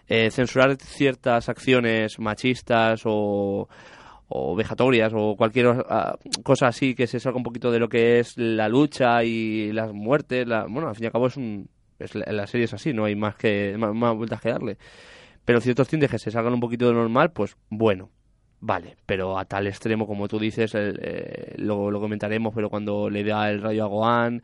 eh, 0.08 0.30
censurar 0.30 0.76
ciertas 0.76 1.48
acciones 1.48 2.18
machistas 2.18 3.02
o 3.04 3.68
o 4.32 4.54
vejatorias 4.54 5.12
o 5.14 5.34
cualquier 5.36 5.66
ah, 5.88 6.16
cosa 6.44 6.68
así 6.68 6.94
que 6.94 7.08
se 7.08 7.18
salga 7.18 7.36
un 7.36 7.42
poquito 7.42 7.70
de 7.72 7.80
lo 7.80 7.88
que 7.88 8.20
es 8.20 8.38
la 8.38 8.68
lucha 8.68 9.24
y 9.24 9.72
las 9.72 9.92
muertes 9.92 10.46
la, 10.46 10.66
bueno 10.66 10.88
al 10.88 10.94
fin 10.94 11.04
y 11.04 11.06
al 11.06 11.12
cabo 11.12 11.26
es 11.26 11.36
un 11.36 11.68
es 11.98 12.14
la, 12.14 12.32
la 12.32 12.46
serie 12.46 12.66
es 12.66 12.72
así 12.72 12.92
no 12.92 13.04
hay 13.04 13.16
más 13.16 13.34
que 13.34 13.74
más, 13.76 13.92
más 13.92 14.16
vueltas 14.16 14.40
que 14.40 14.50
darle 14.50 14.78
pero 15.50 15.60
ciertos 15.60 15.88
tintes 15.88 16.10
que 16.10 16.18
se 16.18 16.30
salgan 16.30 16.54
un 16.54 16.60
poquito 16.60 16.86
de 16.88 16.94
normal 16.94 17.30
pues 17.32 17.56
bueno 17.68 18.10
vale 18.60 18.96
pero 19.06 19.38
a 19.38 19.44
tal 19.44 19.66
extremo 19.66 20.06
como 20.06 20.28
tú 20.28 20.38
dices 20.38 20.74
el, 20.74 20.98
eh, 21.02 21.54
lo, 21.58 21.90
lo 21.90 22.00
comentaremos 22.00 22.52
pero 22.54 22.68
cuando 22.70 23.08
le 23.10 23.24
da 23.24 23.50
el 23.50 23.60
rayo 23.62 23.84
a 23.84 23.88
Gohan 23.88 24.42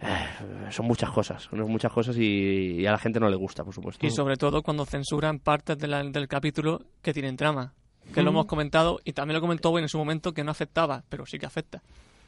eh, 0.00 0.26
son 0.70 0.86
muchas 0.86 1.10
cosas 1.10 1.42
son 1.44 1.60
muchas 1.70 1.92
cosas 1.92 2.16
y, 2.18 2.80
y 2.80 2.86
a 2.86 2.90
la 2.92 2.98
gente 2.98 3.20
no 3.20 3.28
le 3.28 3.36
gusta 3.36 3.64
por 3.64 3.72
supuesto 3.74 4.04
Y 4.06 4.10
sobre 4.10 4.36
todo 4.36 4.62
cuando 4.62 4.84
censuran 4.84 5.38
partes 5.38 5.78
de 5.78 5.86
la- 5.88 6.02
del 6.02 6.28
capítulo 6.28 6.82
que 7.02 7.12
tienen 7.12 7.36
trama. 7.36 7.72
Que 8.12 8.22
lo 8.22 8.30
hemos 8.30 8.44
comentado 8.44 9.00
y 9.02 9.12
también 9.14 9.36
lo 9.36 9.40
comentó 9.40 9.78
en 9.78 9.88
su 9.88 9.96
momento 9.96 10.34
que 10.34 10.44
no 10.44 10.50
afectaba, 10.50 11.04
pero 11.08 11.24
sí 11.24 11.38
que 11.38 11.46
afecta. 11.46 11.80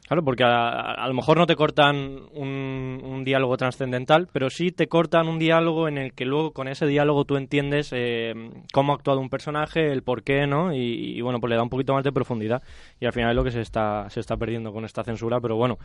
Claro, 0.06 0.22
porque 0.24 0.44
a, 0.44 0.68
a- 0.92 1.08
lo 1.08 1.14
mejor 1.14 1.36
no 1.36 1.46
te 1.46 1.56
cortan 1.56 2.20
un, 2.32 3.00
un 3.04 3.24
diálogo 3.24 3.56
trascendental, 3.56 4.28
pero 4.32 4.50
sí 4.50 4.70
te 4.70 4.86
cortan 4.86 5.26
un 5.26 5.40
diálogo 5.40 5.88
en 5.88 5.98
el 5.98 6.12
que 6.12 6.24
luego 6.24 6.52
con 6.52 6.68
ese 6.68 6.86
diálogo 6.86 7.24
tú 7.24 7.36
entiendes 7.36 7.90
eh, 7.92 8.32
cómo 8.72 8.92
ha 8.92 8.96
actuado 8.96 9.18
un 9.20 9.28
personaje, 9.30 9.90
el 9.90 10.02
por 10.04 10.22
qué, 10.22 10.46
¿no? 10.46 10.72
Y, 10.72 10.78
y, 11.16 11.20
bueno, 11.22 11.40
pues 11.40 11.50
le 11.50 11.56
da 11.56 11.62
un 11.64 11.70
poquito 11.70 11.92
más 11.92 12.04
de 12.04 12.12
profundidad. 12.12 12.62
Y 13.00 13.06
al 13.06 13.12
final 13.12 13.30
es 13.30 13.36
lo 13.36 13.42
que 13.42 13.50
se 13.50 13.60
está, 13.60 14.08
se 14.08 14.20
está 14.20 14.36
perdiendo 14.36 14.72
con 14.72 14.84
esta 14.84 15.02
censura, 15.02 15.40
pero 15.40 15.56
bueno. 15.56 15.76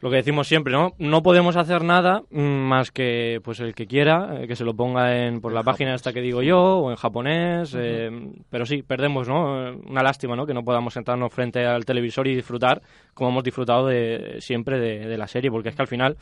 Lo 0.00 0.08
que 0.08 0.16
decimos 0.16 0.48
siempre, 0.48 0.72
¿no? 0.72 0.94
No 0.98 1.22
podemos 1.22 1.56
hacer 1.56 1.84
nada 1.84 2.22
mm, 2.30 2.40
más 2.40 2.90
que 2.90 3.38
pues 3.44 3.60
el 3.60 3.74
que 3.74 3.86
quiera, 3.86 4.40
eh, 4.42 4.46
que 4.46 4.56
se 4.56 4.64
lo 4.64 4.72
ponga 4.74 5.26
en 5.26 5.42
por 5.42 5.52
la 5.52 5.62
página 5.62 5.90
japonés. 5.90 6.00
esta 6.00 6.12
que 6.14 6.22
digo 6.22 6.40
yo 6.42 6.58
o 6.78 6.90
en 6.90 6.96
japonés, 6.96 7.74
eh, 7.78 8.10
pero 8.48 8.64
sí, 8.64 8.82
perdemos, 8.82 9.28
¿no? 9.28 9.72
Una 9.86 10.02
lástima, 10.02 10.36
¿no? 10.36 10.46
Que 10.46 10.54
no 10.54 10.64
podamos 10.64 10.94
sentarnos 10.94 11.30
frente 11.32 11.66
al 11.66 11.84
televisor 11.84 12.26
y 12.28 12.34
disfrutar 12.34 12.80
como 13.12 13.28
hemos 13.30 13.44
disfrutado 13.44 13.86
de 13.88 14.36
siempre 14.40 14.80
de, 14.80 15.06
de 15.06 15.18
la 15.18 15.26
serie, 15.28 15.50
porque 15.50 15.68
es 15.68 15.76
que 15.76 15.82
al 15.82 15.88
final 15.88 16.16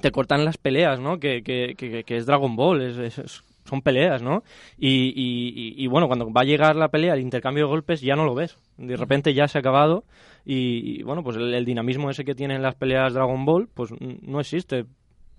te 0.00 0.10
cortan 0.10 0.44
las 0.44 0.58
peleas, 0.58 1.00
¿no? 1.00 1.18
Que, 1.18 1.42
que, 1.42 1.74
que, 1.76 2.04
que 2.04 2.16
es 2.18 2.26
Dragon 2.26 2.54
Ball, 2.56 2.82
es- 2.82 3.18
es- 3.18 3.42
son 3.64 3.82
peleas, 3.82 4.22
¿no? 4.22 4.42
Y, 4.78 4.88
y- 4.88 5.52
y- 5.54 5.84
y, 5.84 5.86
bueno, 5.86 6.06
cuando 6.08 6.32
va 6.32 6.40
a 6.42 6.44
llegar 6.44 6.76
la 6.76 6.88
pelea, 6.88 7.14
el 7.14 7.20
intercambio 7.20 7.64
de 7.64 7.70
golpes 7.70 8.00
ya 8.00 8.16
no 8.16 8.24
lo 8.24 8.34
ves. 8.34 8.56
De 8.76 8.96
repente 8.96 9.34
ya 9.34 9.46
se 9.48 9.58
ha 9.58 9.60
acabado 9.60 10.04
y, 10.44 11.00
y, 11.00 11.02
bueno, 11.04 11.22
pues 11.22 11.36
el, 11.36 11.52
el 11.54 11.64
dinamismo 11.64 12.10
ese 12.10 12.24
que 12.24 12.34
tienen 12.34 12.62
las 12.62 12.74
peleas 12.74 13.14
Dragon 13.14 13.44
Ball, 13.44 13.68
pues 13.72 13.90
no 14.00 14.40
existe 14.40 14.84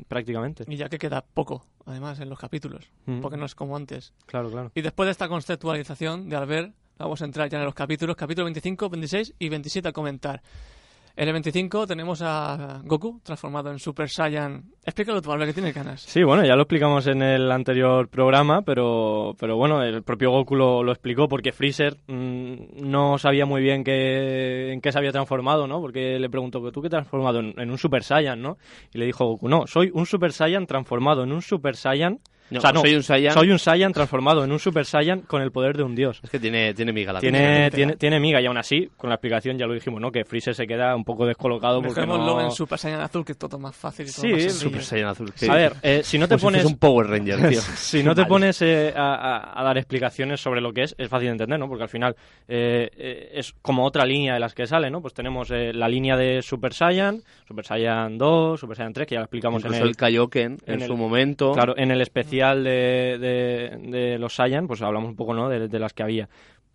prácticamente. 0.07 0.63
Y 0.67 0.75
ya 0.77 0.89
que 0.89 0.97
queda 0.97 1.23
poco, 1.33 1.65
además, 1.85 2.19
en 2.19 2.29
los 2.29 2.39
capítulos, 2.39 2.89
Mm. 3.05 3.19
porque 3.21 3.37
no 3.37 3.45
es 3.45 3.55
como 3.55 3.75
antes. 3.75 4.13
Claro, 4.25 4.49
claro. 4.49 4.71
Y 4.75 4.81
después 4.81 5.07
de 5.07 5.11
esta 5.11 5.27
conceptualización 5.27 6.29
de 6.29 6.35
Albert, 6.35 6.73
vamos 6.97 7.21
a 7.21 7.25
entrar 7.25 7.49
ya 7.49 7.59
en 7.59 7.65
los 7.65 7.73
capítulos, 7.73 8.15
capítulo 8.15 8.45
25, 8.45 8.89
26 8.89 9.33
y 9.39 9.49
27 9.49 9.87
a 9.89 9.91
comentar. 9.91 10.41
En 11.15 11.27
el 11.27 11.33
25 11.33 11.85
tenemos 11.85 12.23
a 12.23 12.81
Goku 12.83 13.21
transformado 13.23 13.69
en 13.69 13.77
Super 13.77 14.09
Saiyan. 14.09 14.63
Explícalo 14.83 15.21
tú, 15.21 15.31
Albert, 15.31 15.51
que 15.51 15.53
tiene 15.53 15.71
ganas. 15.71 16.01
Sí, 16.01 16.23
bueno, 16.23 16.43
ya 16.43 16.55
lo 16.55 16.63
explicamos 16.63 17.05
en 17.05 17.21
el 17.21 17.51
anterior 17.51 18.09
programa, 18.09 18.63
pero, 18.63 19.35
pero 19.39 19.55
bueno, 19.55 19.83
el 19.83 20.01
propio 20.01 20.31
Goku 20.31 20.55
lo, 20.55 20.91
explicó 20.91 21.27
porque 21.27 21.51
Freezer 21.51 21.97
mm, 22.07 22.89
no 22.89 23.19
sabía 23.19 23.45
muy 23.45 23.61
bien 23.61 23.83
qué, 23.83 24.73
en 24.73 24.81
qué 24.81 24.91
se 24.91 24.97
había 24.97 25.11
transformado, 25.11 25.67
¿no? 25.67 25.81
Porque 25.81 26.17
le 26.17 26.29
preguntó, 26.31 26.71
¿tú 26.71 26.81
qué 26.81 26.89
transformado? 26.89 27.41
En, 27.41 27.53
en 27.59 27.69
un 27.69 27.77
Super 27.77 28.03
Saiyan, 28.03 28.41
¿no? 28.41 28.57
Y 28.91 28.97
le 28.97 29.05
dijo 29.05 29.23
Goku, 29.25 29.47
no, 29.47 29.67
soy 29.67 29.91
un 29.93 30.07
Super 30.07 30.33
Saiyan 30.33 30.65
transformado 30.65 31.23
en 31.23 31.31
un 31.31 31.43
Super 31.43 31.75
Saiyan 31.75 32.21
No, 32.49 32.59
o 32.59 32.61
sea, 32.61 32.71
no, 32.71 32.81
soy 32.81 32.93
un 32.95 33.03
Saiyan. 33.03 33.33
soy 33.33 33.49
un 33.51 33.57
Saiyan 33.57 33.93
transformado 33.93 34.43
en 34.43 34.51
un 34.51 34.59
Super 34.59 34.85
Saiyan 34.85 35.21
con 35.21 35.41
el 35.41 35.51
poder 35.51 35.75
de 35.75 35.83
un 35.83 35.95
dios. 35.95 36.19
Es 36.23 36.29
que 36.29 36.39
tiene, 36.39 36.73
tiene 36.73 36.91
miga 36.93 37.11
la 37.13 37.19
Tiene, 37.19 37.71
tiene, 37.71 37.95
tiene 37.95 38.19
miga 38.19 38.39
y 38.41 38.45
aún 38.45 38.57
así, 38.57 38.89
con 38.97 39.09
la 39.09 39.15
explicación 39.15 39.57
ya 39.57 39.65
lo 39.65 39.73
dijimos, 39.73 39.99
¿no? 40.01 40.11
Que 40.11 40.23
Freezer 40.25 40.53
se 40.53 40.67
queda 40.67 40.95
un 40.95 41.03
poco 41.03 41.25
descolocado 41.25 41.81
porque 41.81 42.05
no... 42.05 42.41
en 42.41 42.51
Super 42.51 42.77
Saiyan 42.77 43.01
azul, 43.01 43.25
que 43.25 43.31
es 43.31 43.37
todo 43.37 43.57
más 43.57 43.75
fácil 43.75 44.07
y 44.07 44.11
todo 44.11 44.21
Sí, 44.21 44.27
más 44.27 44.37
es 44.37 44.43
sencillo. 44.51 44.69
Super 44.69 44.83
Saiyan 44.83 45.07
azul. 45.09 45.33
A 45.49 45.55
ver, 45.55 45.73
eh, 45.81 46.01
si 46.03 46.19
no 46.19 46.27
te 46.27 46.35
Como 46.35 46.39
si 46.51 46.57
pones... 46.57 46.65
un 46.65 46.77
Power 46.77 47.07
Ranger, 47.07 47.49
tío. 47.49 47.61
si 47.75 48.03
no 48.03 48.13
te 48.13 48.21
Vale. 48.21 48.29
pones 48.29 48.61
eh, 48.61 48.93
a, 48.95 49.15
a- 49.15 49.59
a 49.59 49.63
dar 49.63 49.77
explicaciones 49.77 50.39
sobre 50.41 50.61
lo 50.61 50.73
que 50.73 50.83
es, 50.83 50.95
es 50.97 51.09
fácil 51.09 51.27
de 51.27 51.31
entender, 51.31 51.57
¿no? 51.59 51.67
Porque 51.67 51.83
al 51.83 51.89
final 51.89 52.15
eh, 52.47 52.89
eh, 52.97 53.31
es 53.33 53.53
como 53.61 53.83
otra 53.85 54.05
línea 54.05 54.33
de 54.35 54.39
las 54.39 54.53
que 54.53 54.67
sale, 54.67 54.91
¿no? 54.91 55.01
Pues 55.01 55.13
tenemos 55.13 55.49
eh, 55.49 55.71
la 55.73 55.87
línea 55.87 56.17
de 56.17 56.41
Super 56.41 56.73
Saiyan, 56.73 57.21
Super 57.47 57.65
Saiyan 57.65 58.17
2, 58.17 58.59
Super 58.59 58.77
Saiyan 58.77 58.93
3, 58.93 59.07
que 59.07 59.15
ya 59.15 59.19
lo 59.19 59.25
explicamos 59.25 59.61
Incluso 59.61 59.77
en 59.77 59.81
el, 59.83 59.89
el 59.89 59.95
Kaioken 59.95 60.57
en, 60.67 60.73
en 60.75 60.81
el- 60.81 60.87
su 60.87 60.97
momento. 60.97 61.53
Claro, 61.53 61.75
en 61.77 61.89
el 61.89 62.01
especial 62.01 62.32
de, 62.37 63.17
de- 63.19 63.77
de 63.89 64.17
los 64.19 64.35
Saiyan, 64.35 64.67
pues 64.67 64.81
hablamos 64.81 65.09
un 65.09 65.15
poco, 65.15 65.33
¿no? 65.33 65.49
De, 65.49 65.67
de 65.67 65.79
las 65.79 65.93
que 65.93 66.03
había. 66.03 66.29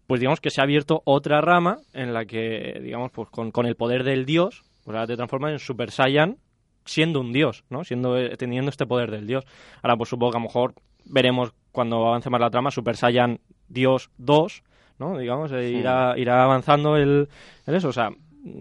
Pues 0.06 0.20
digamos 0.20 0.40
que 0.40 0.50
se 0.50 0.60
ha 0.60 0.64
abierto 0.64 1.02
otra 1.04 1.40
rama 1.40 1.78
en 1.92 2.14
la 2.14 2.24
que, 2.24 2.80
digamos, 2.82 3.10
pues 3.10 3.28
con, 3.28 3.50
con 3.50 3.66
el 3.66 3.76
poder 3.76 4.04
del 4.04 4.24
dios, 4.24 4.62
pues 4.84 4.94
ahora 4.94 5.06
te 5.06 5.16
transformas 5.16 5.52
en 5.52 5.58
Super 5.58 5.90
Saiyan 5.90 6.36
siendo 6.84 7.20
un 7.20 7.32
dios, 7.32 7.64
¿no? 7.68 7.84
Siendo, 7.84 8.16
eh, 8.16 8.36
teniendo 8.38 8.70
este 8.70 8.86
poder 8.86 9.10
del 9.10 9.26
dios. 9.26 9.44
Ahora, 9.82 9.96
pues 9.96 10.08
supongo 10.08 10.32
que 10.32 10.38
a 10.38 10.40
lo 10.40 10.46
mejor 10.46 10.74
veremos 11.04 11.52
cuando 11.72 12.06
avance 12.06 12.30
más 12.30 12.40
la 12.40 12.50
trama 12.50 12.70
Super 12.70 12.96
Saiyan 12.96 13.40
Dios 13.68 14.10
2, 14.16 14.62
¿no? 14.98 15.18
Digamos, 15.18 15.52
eh, 15.52 15.70
irá, 15.70 16.14
irá 16.16 16.42
avanzando 16.42 16.96
el, 16.96 17.28
el 17.66 17.74
eso, 17.74 17.88
o 17.88 17.92
sea, 17.92 18.08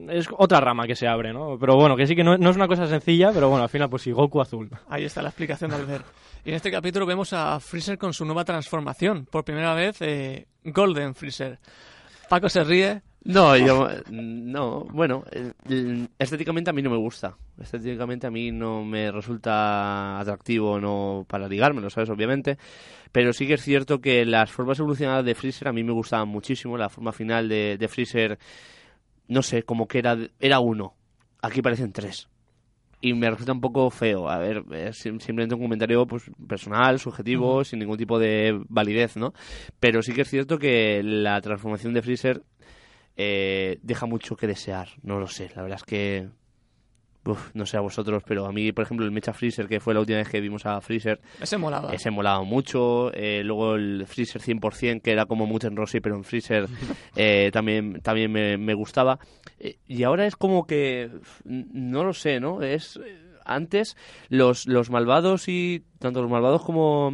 es 0.10 0.28
otra 0.38 0.60
rama 0.60 0.88
que 0.88 0.96
se 0.96 1.08
abre, 1.08 1.34
¿no? 1.34 1.58
Pero 1.60 1.76
bueno, 1.76 1.96
que 1.96 2.08
sí 2.08 2.16
que 2.16 2.24
no, 2.24 2.38
no 2.38 2.50
es 2.50 2.56
una 2.56 2.68
cosa 2.68 2.88
sencilla, 2.88 3.32
pero 3.34 3.50
bueno, 3.50 3.64
al 3.64 3.70
final, 3.70 3.90
pues 3.90 4.04
sí, 4.04 4.12
Goku 4.12 4.42
azul. 4.42 4.70
Ahí 4.90 5.06
está 5.06 5.22
la 5.22 5.30
explicación 5.30 5.72
de 5.72 5.78
Albert. 5.78 6.06
Y 6.46 6.50
en 6.50 6.56
este 6.56 6.72
capítulo 6.72 7.06
vemos 7.06 7.34
a 7.34 7.60
Freezer 7.60 7.98
con 7.98 8.14
su 8.14 8.26
nueva 8.26 8.46
transformación. 8.46 9.26
Por 9.26 9.44
primera 9.44 9.74
vez, 9.74 9.98
eh, 10.02 10.48
Golden 10.64 11.14
Freezer. 11.14 11.60
Paco 12.30 12.50
se 12.50 12.64
ríe. 12.64 13.02
No, 13.24 13.58
yo, 13.58 13.90
no, 14.10 14.86
bueno, 14.86 15.26
eh, 15.32 16.08
estéticamente 16.18 16.70
a 16.70 16.74
mí 16.74 16.82
no 16.82 16.90
me 16.90 16.98
gusta. 16.98 17.36
Estéticamente 17.62 18.28
a 18.28 18.32
mí 18.32 18.52
no 18.52 18.86
me 18.86 19.12
resulta 19.12 20.18
atractivo 20.18 20.80
no 20.80 21.26
para 21.28 21.50
ligármelo, 21.50 21.90
¿sabes? 21.90 22.10
Obviamente. 22.10 22.58
Pero 23.12 23.34
sí 23.34 23.46
que 23.46 23.56
es 23.56 23.62
cierto 23.62 24.00
que 24.00 24.26
las 24.26 24.50
formas 24.50 24.80
evolucionadas 24.80 25.26
de 25.26 25.36
Freezer 25.36 25.68
a 25.68 25.74
mí 25.74 25.84
me 25.84 25.92
gustaban 25.92 26.30
muchísimo. 26.30 26.78
La 26.78 26.88
forma 26.88 27.12
final 27.12 27.50
de, 27.50 27.78
de 27.78 27.88
Freezer, 27.90 28.40
no 29.28 29.42
sé, 29.42 29.64
como 29.64 29.88
que 29.88 30.00
era, 30.00 30.18
era 30.40 30.60
uno. 30.60 30.96
Aquí 31.42 31.62
parecen 31.62 31.92
tres. 31.92 32.28
Y 33.00 33.14
me 33.14 33.30
resulta 33.30 33.54
un 33.54 33.62
poco 33.62 33.90
feo. 33.92 34.28
A 34.28 34.40
ver, 34.40 34.64
es 34.72 34.98
simplemente 34.98 35.54
un 35.56 35.62
comentario 35.62 36.06
pues, 36.08 36.24
personal, 36.48 37.00
subjetivo, 37.00 37.64
sin 37.64 37.80
ningún 37.80 37.98
tipo 37.98 38.18
de 38.18 38.60
validez, 38.70 39.18
¿no? 39.18 39.34
Pero 39.80 40.02
sí 40.02 40.14
que 40.14 40.22
es 40.22 40.30
cierto 40.30 40.58
que 40.58 41.04
la 41.04 41.40
transformación 41.42 41.94
de 41.94 42.02
Freezer 42.02 42.44
eh, 43.16 43.80
deja 43.84 44.06
mucho 44.08 44.36
que 44.36 44.48
desear. 44.48 44.90
No 45.04 45.20
lo 45.20 45.28
sé, 45.28 45.52
la 45.56 45.62
verdad 45.62 45.80
es 45.80 45.84
que. 45.84 46.30
Uf, 47.32 47.52
no 47.54 47.66
sé 47.66 47.78
a 47.78 47.82
vosotros, 47.82 48.24
pero 48.26 48.46
a 48.46 48.52
mí, 48.52 48.72
por 48.72 48.84
ejemplo, 48.86 49.06
el 49.06 49.12
Mecha 49.12 49.34
Freezer, 49.34 49.68
que 49.68 49.80
fue 49.80 49.94
la 49.94 50.00
última 50.00 50.18
vez 50.20 50.30
que 50.30 50.40
vimos 50.42 50.66
a 50.66 50.80
Freezer, 50.82 51.20
Ese 51.42 51.58
molaba. 51.58 51.94
ese 51.94 52.10
molaba 52.12 52.44
mucho. 52.44 53.12
eh, 53.14 53.42
luego 53.44 53.76
el 53.76 54.06
Freezer 54.08 54.42
100%, 54.42 55.02
que 55.02 55.12
era 55.12 55.26
como 55.26 55.46
mucho 55.46 55.68
en 55.68 55.76
Rossi, 55.76 56.00
pero 56.00 56.16
en 56.16 56.24
Freezer 56.24 56.68
eh, 57.16 57.50
también, 57.52 58.02
también 58.02 58.32
me, 58.32 58.58
me 58.58 58.74
gustaba. 58.74 59.20
Eh, 59.60 59.78
y 59.88 60.04
ahora 60.04 60.26
es 60.26 60.36
como 60.36 60.66
que. 60.68 61.10
No 61.46 62.04
lo 62.04 62.14
sé, 62.14 62.40
¿no? 62.40 62.62
Es. 62.62 63.00
Antes, 63.46 63.96
los, 64.30 64.68
los 64.68 64.90
malvados 64.90 65.48
y. 65.48 65.84
Tanto 66.00 66.22
los 66.22 66.30
malvados 66.30 66.64
como 66.64 67.12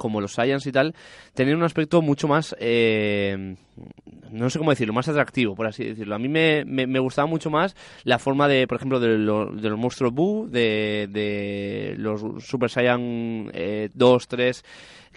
como 0.00 0.20
los 0.22 0.32
Saiyans 0.32 0.66
y 0.66 0.72
tal, 0.72 0.94
tenían 1.34 1.58
un 1.58 1.64
aspecto 1.64 2.00
mucho 2.00 2.26
más, 2.26 2.56
eh, 2.58 3.54
no 4.30 4.48
sé 4.48 4.58
cómo 4.58 4.70
decirlo, 4.70 4.94
más 4.94 5.08
atractivo, 5.08 5.54
por 5.54 5.66
así 5.66 5.84
decirlo. 5.84 6.14
A 6.14 6.18
mí 6.18 6.28
me, 6.28 6.64
me, 6.64 6.98
gustaba 6.98 7.26
mucho 7.26 7.50
más 7.50 7.76
la 8.04 8.18
forma 8.18 8.48
de, 8.48 8.66
por 8.66 8.76
ejemplo, 8.78 8.98
de, 8.98 9.18
lo- 9.18 9.52
de 9.52 9.68
los 9.68 9.78
monstruos 9.78 10.12
Buu, 10.14 10.48
de, 10.48 11.06
de 11.10 11.94
los 11.98 12.22
Super 12.42 12.70
Saiyan 12.70 13.50
eh, 13.52 13.90
2, 13.92 14.26
3, 14.26 14.64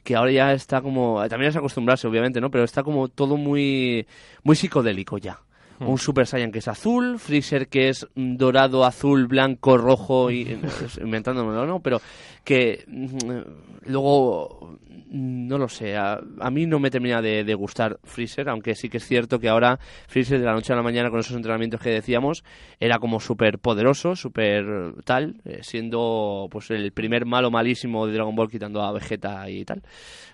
que 0.03 0.15
ahora 0.17 0.31
ya 0.31 0.53
está 0.53 0.81
como, 0.81 1.25
también 1.29 1.49
es 1.49 1.55
acostumbrarse, 1.55 2.07
obviamente, 2.07 2.41
¿no? 2.41 2.51
Pero 2.51 2.65
está 2.65 2.83
como 2.83 3.07
todo 3.07 3.37
muy, 3.37 4.05
muy 4.43 4.55
psicodélico 4.57 5.17
ya. 5.17 5.39
Un 5.87 5.97
Super 5.97 6.27
Saiyan 6.27 6.51
que 6.51 6.59
es 6.59 6.67
azul, 6.67 7.19
Freezer 7.19 7.67
que 7.67 7.89
es 7.89 8.07
mm, 8.15 8.35
dorado, 8.35 8.85
azul, 8.85 9.27
blanco, 9.27 9.77
rojo, 9.77 10.31
y 10.31 10.59
inventándomelo, 11.01 11.65
¿no? 11.65 11.79
Pero 11.81 12.01
que 12.43 12.83
mm, 12.87 13.89
luego, 13.91 14.77
mm, 14.89 15.47
no 15.47 15.57
lo 15.57 15.67
sé, 15.67 15.95
a, 15.95 16.19
a 16.39 16.51
mí 16.51 16.65
no 16.65 16.79
me 16.79 16.91
termina 16.91 17.21
de, 17.21 17.43
de 17.43 17.53
gustar 17.53 17.99
Freezer, 18.03 18.49
aunque 18.49 18.75
sí 18.75 18.89
que 18.89 18.97
es 18.97 19.05
cierto 19.05 19.39
que 19.39 19.49
ahora 19.49 19.79
Freezer 20.07 20.39
de 20.39 20.45
la 20.45 20.53
noche 20.53 20.73
a 20.73 20.75
la 20.75 20.83
mañana 20.83 21.09
con 21.09 21.19
esos 21.19 21.35
entrenamientos 21.35 21.81
que 21.81 21.89
decíamos 21.89 22.43
era 22.79 22.99
como 22.99 23.19
súper 23.19 23.59
poderoso, 23.59 24.15
súper 24.15 24.65
tal, 25.05 25.41
eh, 25.45 25.59
siendo 25.61 26.47
pues 26.51 26.69
el 26.71 26.91
primer 26.91 27.25
malo 27.25 27.51
malísimo 27.51 28.05
de 28.07 28.13
Dragon 28.13 28.35
Ball 28.35 28.49
quitando 28.49 28.81
a 28.81 28.91
Vegeta 28.91 29.49
y 29.49 29.65
tal. 29.65 29.81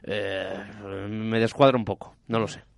Eh, 0.04 0.54
me 1.10 1.40
descuadra 1.40 1.78
un 1.78 1.86
poco, 1.86 2.16
no 2.28 2.40
lo 2.40 2.48
sé. 2.48 2.69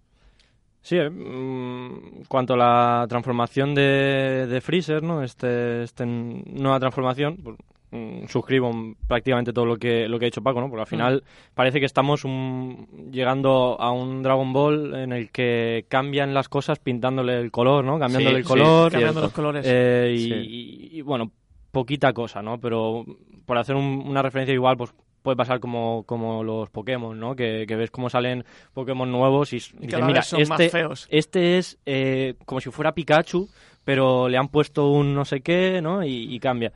Sí, 0.81 0.97
eh, 0.97 1.09
mm, 1.09 2.23
cuanto 2.27 2.55
a 2.55 2.57
la 2.57 3.05
transformación 3.07 3.75
de, 3.75 4.47
de 4.47 4.61
Freezer, 4.61 5.03
¿no? 5.03 5.21
Este, 5.23 5.83
este 5.83 6.05
nueva 6.05 6.79
transformación, 6.79 7.37
pues, 7.43 7.57
mm, 7.91 8.25
suscribo 8.27 8.73
mm, 8.73 8.95
prácticamente 9.07 9.53
todo 9.53 9.65
lo 9.65 9.77
que, 9.77 10.07
lo 10.07 10.17
que 10.17 10.25
ha 10.25 10.27
dicho 10.27 10.41
Paco, 10.41 10.59
¿no? 10.59 10.69
Porque 10.69 10.81
al 10.81 10.87
final 10.87 11.23
parece 11.53 11.79
que 11.79 11.85
estamos 11.85 12.25
un- 12.25 12.87
llegando 13.11 13.77
a 13.79 13.91
un 13.91 14.23
Dragon 14.23 14.51
Ball 14.53 14.95
en 14.95 15.13
el 15.13 15.29
que 15.29 15.85
cambian 15.87 16.33
las 16.33 16.49
cosas 16.49 16.79
pintándole 16.79 17.39
el 17.39 17.51
color, 17.51 17.85
¿no? 17.85 17.99
Cambiándole 17.99 18.37
Sí, 18.37 18.39
el 18.39 18.43
sí, 18.43 18.47
color. 18.49 18.91
Cambiando 18.91 19.19
cierto. 19.19 19.21
los 19.21 19.33
colores. 19.33 19.65
Eh, 19.67 20.13
y, 20.15 20.19
Sí. 20.19 20.33
y- 20.33 20.97
y, 20.97 21.01
bueno, 21.01 21.31
poquita 21.71 22.11
cosa, 22.13 22.41
¿no? 22.41 22.59
Pero 22.59 23.05
por 23.45 23.57
hacer 23.59 23.75
un- 23.75 24.03
una 24.07 24.21
referencia 24.23 24.53
igual, 24.53 24.77
pues 24.77 24.93
puede 25.21 25.35
pasar 25.37 25.59
como, 25.59 26.03
como 26.05 26.43
los 26.43 26.69
Pokémon, 26.69 27.19
¿no? 27.19 27.35
Que, 27.35 27.65
que 27.67 27.75
ves 27.75 27.91
cómo 27.91 28.09
salen 28.09 28.43
Pokémon 28.73 29.11
nuevos 29.11 29.53
y, 29.53 29.57
Y 29.57 29.87
dices, 29.87 30.03
mira, 30.05 30.21
son 30.23 30.47
más 30.47 30.59
este, 30.59 30.69
feos. 30.69 31.07
este 31.09 31.57
es 31.57 31.77
eh, 31.85 32.35
como 32.45 32.61
si 32.61 32.69
fuera 32.71 32.93
Pikachu, 32.93 33.49
pero 33.83 34.29
le 34.29 34.37
han 34.37 34.47
puesto 34.49 34.89
un 34.89 35.13
no 35.13 35.25
sé 35.25 35.41
qué, 35.41 35.81
¿no? 35.81 36.03
Y, 36.03 36.33
y 36.33 36.39
cambia. 36.39 36.71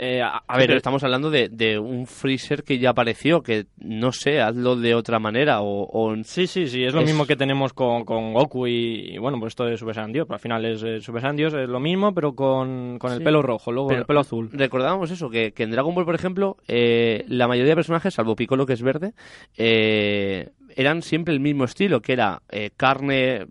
Eh, 0.00 0.22
a, 0.22 0.40
ver, 0.56 0.66
pero 0.68 0.76
estamos 0.76 1.02
hablando 1.02 1.28
de, 1.28 1.48
de 1.48 1.76
un 1.76 2.06
Freezer 2.06 2.62
que 2.62 2.78
ya 2.78 2.90
apareció, 2.90 3.42
que 3.42 3.66
no 3.78 4.12
sé, 4.12 4.40
hazlo 4.40 4.76
de 4.76 4.94
otra 4.94 5.18
manera 5.18 5.60
o... 5.60 5.88
o- 5.90 6.14
Sí, 6.22 6.46
sí, 6.46 6.68
sí, 6.68 6.84
es 6.84 6.94
lo 6.94 7.00
Es- 7.00 7.06
mismo 7.06 7.26
que 7.26 7.34
tenemos 7.34 7.72
con, 7.72 8.04
con 8.04 8.32
Goku 8.32 8.68
y, 8.68 9.14
y, 9.14 9.18
bueno, 9.18 9.40
pues 9.40 9.50
esto 9.50 9.64
de 9.64 9.76
Super 9.76 9.96
Saiyan 9.96 10.12
Dios, 10.12 10.26
pero 10.28 10.36
al 10.36 10.40
final 10.40 10.64
es 10.66 10.82
eh, 10.84 11.00
Super 11.00 11.20
Saiyan 11.22 11.36
Dios, 11.36 11.54
es 11.54 11.68
lo 11.68 11.80
mismo, 11.80 12.14
pero 12.14 12.32
con, 12.36 12.98
con 13.00 13.10
el 13.10 13.18
Sí. 13.18 13.24
pelo 13.24 13.42
rojo, 13.42 13.72
luego 13.72 13.88
Pero 13.88 14.00
el 14.02 14.06
pelo 14.06 14.20
azul. 14.20 14.48
Recordábamos 14.52 15.10
eso, 15.10 15.28
que, 15.30 15.50
que 15.50 15.64
en 15.64 15.72
Dragon 15.72 15.92
Ball, 15.92 16.04
por 16.04 16.14
ejemplo, 16.14 16.56
eh, 16.68 17.24
la 17.26 17.48
mayoría 17.48 17.70
de 17.72 17.76
personajes, 17.76 18.14
salvo 18.14 18.36
Piccolo, 18.36 18.66
que 18.66 18.74
es 18.74 18.82
verde, 18.82 19.14
eh, 19.56 20.50
eran 20.76 21.02
siempre 21.02 21.34
el 21.34 21.40
mismo 21.40 21.64
estilo, 21.64 22.00
que 22.00 22.12
era 22.12 22.42
eh, 22.50 22.70
carne 22.76 23.46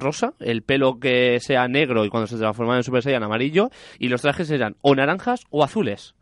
rosa, 0.00 0.34
el 0.40 0.62
pelo 0.62 0.98
que 1.00 1.38
sea 1.40 1.68
negro 1.68 2.04
y 2.04 2.08
cuando 2.10 2.26
se 2.26 2.36
transformaba 2.36 2.78
en 2.78 2.84
Super 2.84 3.02
Saiyan 3.02 3.22
amarillo, 3.22 3.70
y 3.98 4.08
los 4.08 4.22
trajes 4.22 4.50
eran 4.50 4.76
o 4.82 4.94
naranjas 4.94 5.44
o 5.50 5.62
azules. 5.64 6.14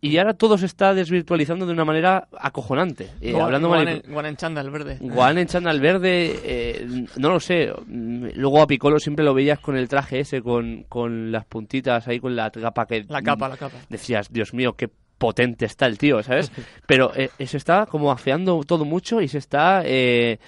Y 0.00 0.18
ahora 0.18 0.34
todo 0.34 0.58
se 0.58 0.66
está 0.66 0.92
desvirtualizando 0.92 1.64
de 1.64 1.72
una 1.72 1.86
manera 1.86 2.28
acojonante. 2.38 3.08
Eh, 3.22 3.32
Guan- 3.32 3.44
hablando 3.44 3.68
Guan 3.68 3.84
mal- 3.86 4.02
en- 4.04 4.12
Guan 4.12 4.26
en 4.26 4.36
chándal 4.36 4.70
verde. 4.70 4.98
Guan 5.00 5.38
en 5.38 5.46
chándal 5.46 5.80
verde, 5.80 6.40
eh, 6.44 7.06
no 7.16 7.30
lo 7.30 7.40
sé. 7.40 7.72
Luego 7.88 8.60
a 8.60 8.66
Piccolo 8.66 8.98
siempre 8.98 9.24
lo 9.24 9.32
veías 9.32 9.60
con 9.60 9.78
el 9.78 9.88
traje 9.88 10.20
ese, 10.20 10.42
con, 10.42 10.82
con 10.90 11.32
las 11.32 11.46
puntitas 11.46 12.06
ahí, 12.06 12.20
con 12.20 12.36
la 12.36 12.50
capa 12.50 12.84
que... 12.86 13.06
La 13.08 13.22
capa, 13.22 13.48
la 13.48 13.56
capa. 13.56 13.78
Decías, 13.88 14.30
Dios 14.30 14.52
mío, 14.52 14.74
qué 14.76 14.90
potente 15.16 15.64
está 15.64 15.86
el 15.86 15.96
tío, 15.96 16.22
¿sabes? 16.22 16.52
Pero 16.86 17.14
eh, 17.16 17.30
eh, 17.38 17.46
se 17.46 17.56
está 17.56 17.86
como 17.86 18.12
afeando 18.12 18.60
todo 18.64 18.84
mucho 18.84 19.22
y 19.22 19.28
se 19.28 19.38
está... 19.38 19.84
eh, 19.86 20.38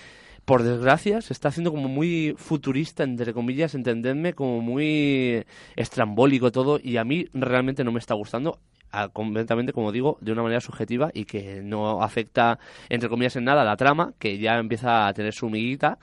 por 0.47 0.63
desgracia, 0.63 1.21
se 1.21 1.33
está 1.35 1.49
haciendo 1.49 1.73
como 1.73 1.89
muy 1.89 2.35
futurista, 2.39 3.03
entre 3.05 3.35
comillas, 3.35 3.75
entendedme, 3.75 4.33
como 4.33 4.63
muy 4.63 5.45
estrambólico 5.77 6.51
todo, 6.53 6.81
y 6.83 6.97
a 6.97 7.05
mí 7.05 7.27
realmente 7.35 7.85
no 7.85 7.93
me 7.93 7.99
está 7.99 8.15
gustando, 8.15 8.59
a- 8.93 9.09
completamente, 9.09 9.73
como 9.73 9.91
digo, 9.93 10.17
de 10.21 10.33
una 10.33 10.43
manera 10.45 10.61
subjetiva 10.61 11.11
y 11.13 11.25
que 11.25 11.61
no 11.63 12.01
afecta, 12.03 12.59
entre 12.89 13.09
comillas, 13.09 13.37
en 13.37 13.45
nada 13.45 13.65
la 13.65 13.77
trama, 13.77 14.15
que 14.19 14.39
ya 14.39 14.57
empieza 14.59 15.09
a 15.09 15.13
tener 15.13 15.35
su 15.35 15.51
miguita, 15.51 15.99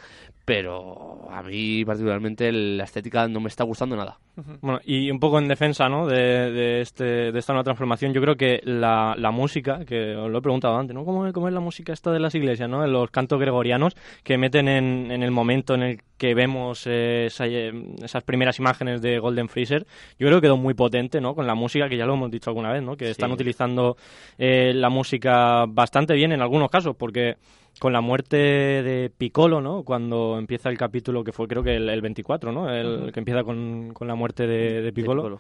pero 0.45 1.29
a 1.31 1.41
mí 1.41 1.85
particularmente 1.85 2.51
la 2.51 2.83
estética 2.83 3.27
no 3.27 3.39
me 3.39 3.47
está 3.47 3.63
gustando 3.63 3.95
nada. 3.95 4.19
Bueno, 4.61 4.79
y 4.83 5.09
un 5.09 5.19
poco 5.19 5.39
en 5.39 5.47
defensa 5.47 5.87
¿no? 5.87 6.07
de, 6.07 6.51
de, 6.51 6.81
este, 6.81 7.31
de 7.31 7.39
esta 7.39 7.53
nueva 7.53 7.63
transformación, 7.63 8.13
yo 8.13 8.21
creo 8.21 8.35
que 8.35 8.61
la, 8.63 9.15
la 9.17 9.31
música, 9.31 9.85
que 9.85 10.15
os 10.15 10.29
lo 10.29 10.39
he 10.39 10.41
preguntado 10.41 10.75
antes, 10.75 10.93
¿no? 10.93 11.05
¿Cómo, 11.05 11.31
¿Cómo, 11.31 11.47
es 11.47 11.53
la 11.53 11.59
música 11.59 11.93
esta 11.93 12.11
de 12.11 12.19
las 12.19 12.35
iglesias, 12.35 12.69
¿no? 12.69 12.85
Los 12.87 13.11
cantos 13.11 13.39
gregorianos 13.39 13.95
que 14.23 14.37
meten 14.37 14.67
en, 14.67 15.11
en 15.11 15.23
el 15.23 15.31
momento 15.31 15.75
en 15.75 15.83
el 15.83 16.01
que 16.17 16.33
vemos 16.33 16.87
eh, 16.87 17.25
esa, 17.27 17.45
esas 17.45 18.23
primeras 18.23 18.57
imágenes 18.59 19.01
de 19.01 19.19
Golden 19.19 19.49
Freezer, 19.49 19.85
yo 20.17 20.27
creo 20.27 20.39
que 20.39 20.47
quedó 20.47 20.57
muy 20.57 20.73
potente, 20.73 21.21
¿no? 21.21 21.35
Con 21.35 21.47
la 21.47 21.55
música, 21.55 21.87
que 21.87 21.97
ya 21.97 22.05
lo 22.05 22.15
hemos 22.15 22.31
dicho 22.31 22.49
alguna 22.49 22.71
vez, 22.71 22.81
¿no? 22.81 22.97
Que 22.97 23.11
están 23.11 23.31
utilizando 23.31 23.97
eh, 24.37 24.73
la 24.73 24.89
música 24.89 25.65
bastante 25.67 26.15
bien 26.15 26.31
en 26.31 26.41
algunos 26.41 26.69
casos, 26.69 26.95
porque 26.95 27.37
con 27.79 27.91
la 27.91 28.01
muerte 28.01 28.37
de 28.37 29.11
Piccolo, 29.17 29.59
¿no? 29.61 29.83
Cuando 29.83 30.37
empieza 30.37 30.69
el 30.69 30.77
capítulo, 30.77 31.23
que 31.23 31.31
fue 31.31 31.47
creo 31.47 31.63
que 31.63 31.75
el, 31.75 31.89
el 31.89 32.01
24, 32.01 32.51
¿no? 32.51 32.69
El 32.73 33.11
que 33.11 33.19
empieza 33.19 33.43
con, 33.43 33.93
con 33.93 34.07
la 34.07 34.15
muerte 34.15 34.47
de, 34.47 34.81
de 34.81 34.93
Piccolo. 34.93 35.23
Piccolo. 35.23 35.39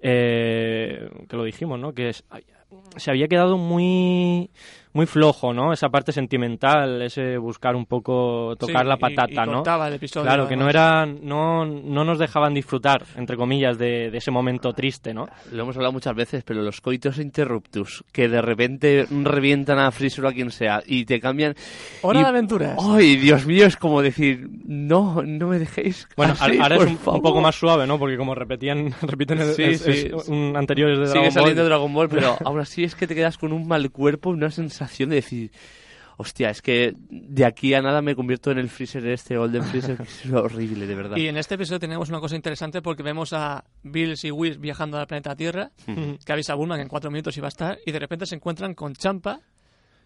Eh, 0.00 1.08
que 1.28 1.36
lo 1.36 1.44
dijimos, 1.44 1.78
¿no? 1.78 1.92
Que 1.92 2.08
es- 2.10 2.24
se 2.96 3.10
había 3.10 3.28
quedado 3.28 3.56
muy 3.58 4.50
muy 4.94 5.06
flojo, 5.06 5.52
¿no? 5.52 5.72
Esa 5.72 5.88
parte 5.90 6.10
sentimental, 6.12 7.02
ese 7.02 7.36
buscar 7.36 7.76
un 7.76 7.84
poco 7.84 8.54
tocar 8.58 8.82
Sí, 8.84 8.88
la 8.88 8.94
y- 8.94 8.98
patata, 8.98 9.44
y 9.44 9.46
¿no? 9.46 9.54
cortaba 9.56 9.88
el 9.88 9.94
episodio, 9.94 10.24
Claro, 10.24 10.48
que 10.48 10.56
no 10.56 10.68
era 10.70 11.04
no 11.04 11.66
no 11.66 12.04
nos 12.04 12.18
dejaban 12.18 12.54
disfrutar 12.54 13.04
entre 13.16 13.36
comillas 13.36 13.76
de, 13.76 14.10
de 14.10 14.18
ese 14.18 14.30
momento 14.30 14.72
triste, 14.72 15.12
¿no? 15.12 15.26
Lo 15.52 15.64
hemos 15.64 15.74
hablado 15.76 15.92
muchas 15.92 16.14
veces, 16.14 16.44
pero 16.44 16.62
los 16.62 16.80
coitos 16.80 17.18
interruptus, 17.18 18.04
que 18.12 18.28
de 18.28 18.40
repente 18.40 19.06
revientan 19.10 19.78
a 19.80 19.90
Freezer 19.90 20.24
o 20.24 20.28
a 20.28 20.32
quien 20.32 20.50
sea 20.50 20.82
y 20.86 21.04
te 21.04 21.18
cambian. 21.20 21.54
Hora 22.02 22.20
y- 22.20 22.22
de 22.22 22.28
aventuras. 22.28 22.78
¡Ay, 22.80 23.16
Dios 23.16 23.46
mío! 23.46 23.66
Es 23.66 23.76
como 23.76 24.00
decir, 24.00 24.48
no, 24.64 25.22
no 25.24 25.48
me 25.48 25.58
dejéis. 25.58 26.06
Bueno, 26.16 26.34
así, 26.38 26.56
ahora 26.58 26.76
es 26.76 26.82
un, 26.82 26.88
un 26.90 26.98
favor". 26.98 27.20
poco 27.22 27.40
más 27.40 27.56
suave, 27.56 27.86
¿no? 27.86 27.98
Porque 27.98 28.16
como 28.16 28.34
repetían 28.34 28.94
repiten 29.02 29.40
el, 29.40 29.54
Sí, 29.54 30.08
un 30.28 30.56
anteriores 30.56 30.98
de 31.00 31.06
Sigue 31.06 31.14
Dragon 31.18 31.32
saliendo 31.32 31.62
Ball. 31.62 31.68
Dragon 31.68 31.94
Ball, 31.94 32.08
pero 32.08 32.36
aún 32.44 32.60
así 32.60 32.84
es 32.84 32.94
que 32.94 33.08
te 33.08 33.16
quedas 33.16 33.36
con 33.38 33.52
un 33.52 33.66
mal 33.66 33.90
cuerpo, 33.90 34.30
una 34.30 34.50
sensación 34.52 34.83
de 34.86 35.16
decir. 35.16 35.50
Hostia, 36.16 36.48
es 36.50 36.62
que 36.62 36.94
de 37.10 37.44
aquí 37.44 37.74
a 37.74 37.82
nada 37.82 38.00
me 38.00 38.14
convierto 38.14 38.52
en 38.52 38.58
el 38.58 38.68
Freezer 38.68 39.04
este, 39.08 39.36
Golden 39.36 39.64
Freezer, 39.64 39.96
que 39.96 40.04
es 40.04 40.30
horrible, 40.32 40.86
de 40.86 40.94
verdad. 40.94 41.16
Y 41.16 41.26
en 41.26 41.36
este 41.36 41.56
episodio 41.56 41.80
tenemos 41.80 42.08
una 42.08 42.20
cosa 42.20 42.36
interesante 42.36 42.80
porque 42.82 43.02
vemos 43.02 43.32
a 43.32 43.64
Bills 43.82 44.24
y 44.24 44.30
Whis 44.30 44.60
viajando 44.60 44.96
al 44.96 45.08
planeta 45.08 45.34
Tierra, 45.34 45.72
que 46.24 46.32
avisa 46.32 46.52
a 46.52 46.56
Bulma 46.56 46.76
que 46.76 46.82
en 46.82 46.88
cuatro 46.88 47.10
minutos 47.10 47.36
iba 47.36 47.48
a 47.48 47.48
estar, 47.48 47.78
y 47.84 47.90
de 47.90 47.98
repente 47.98 48.26
se 48.26 48.36
encuentran 48.36 48.74
con 48.74 48.94
Champa. 48.94 49.40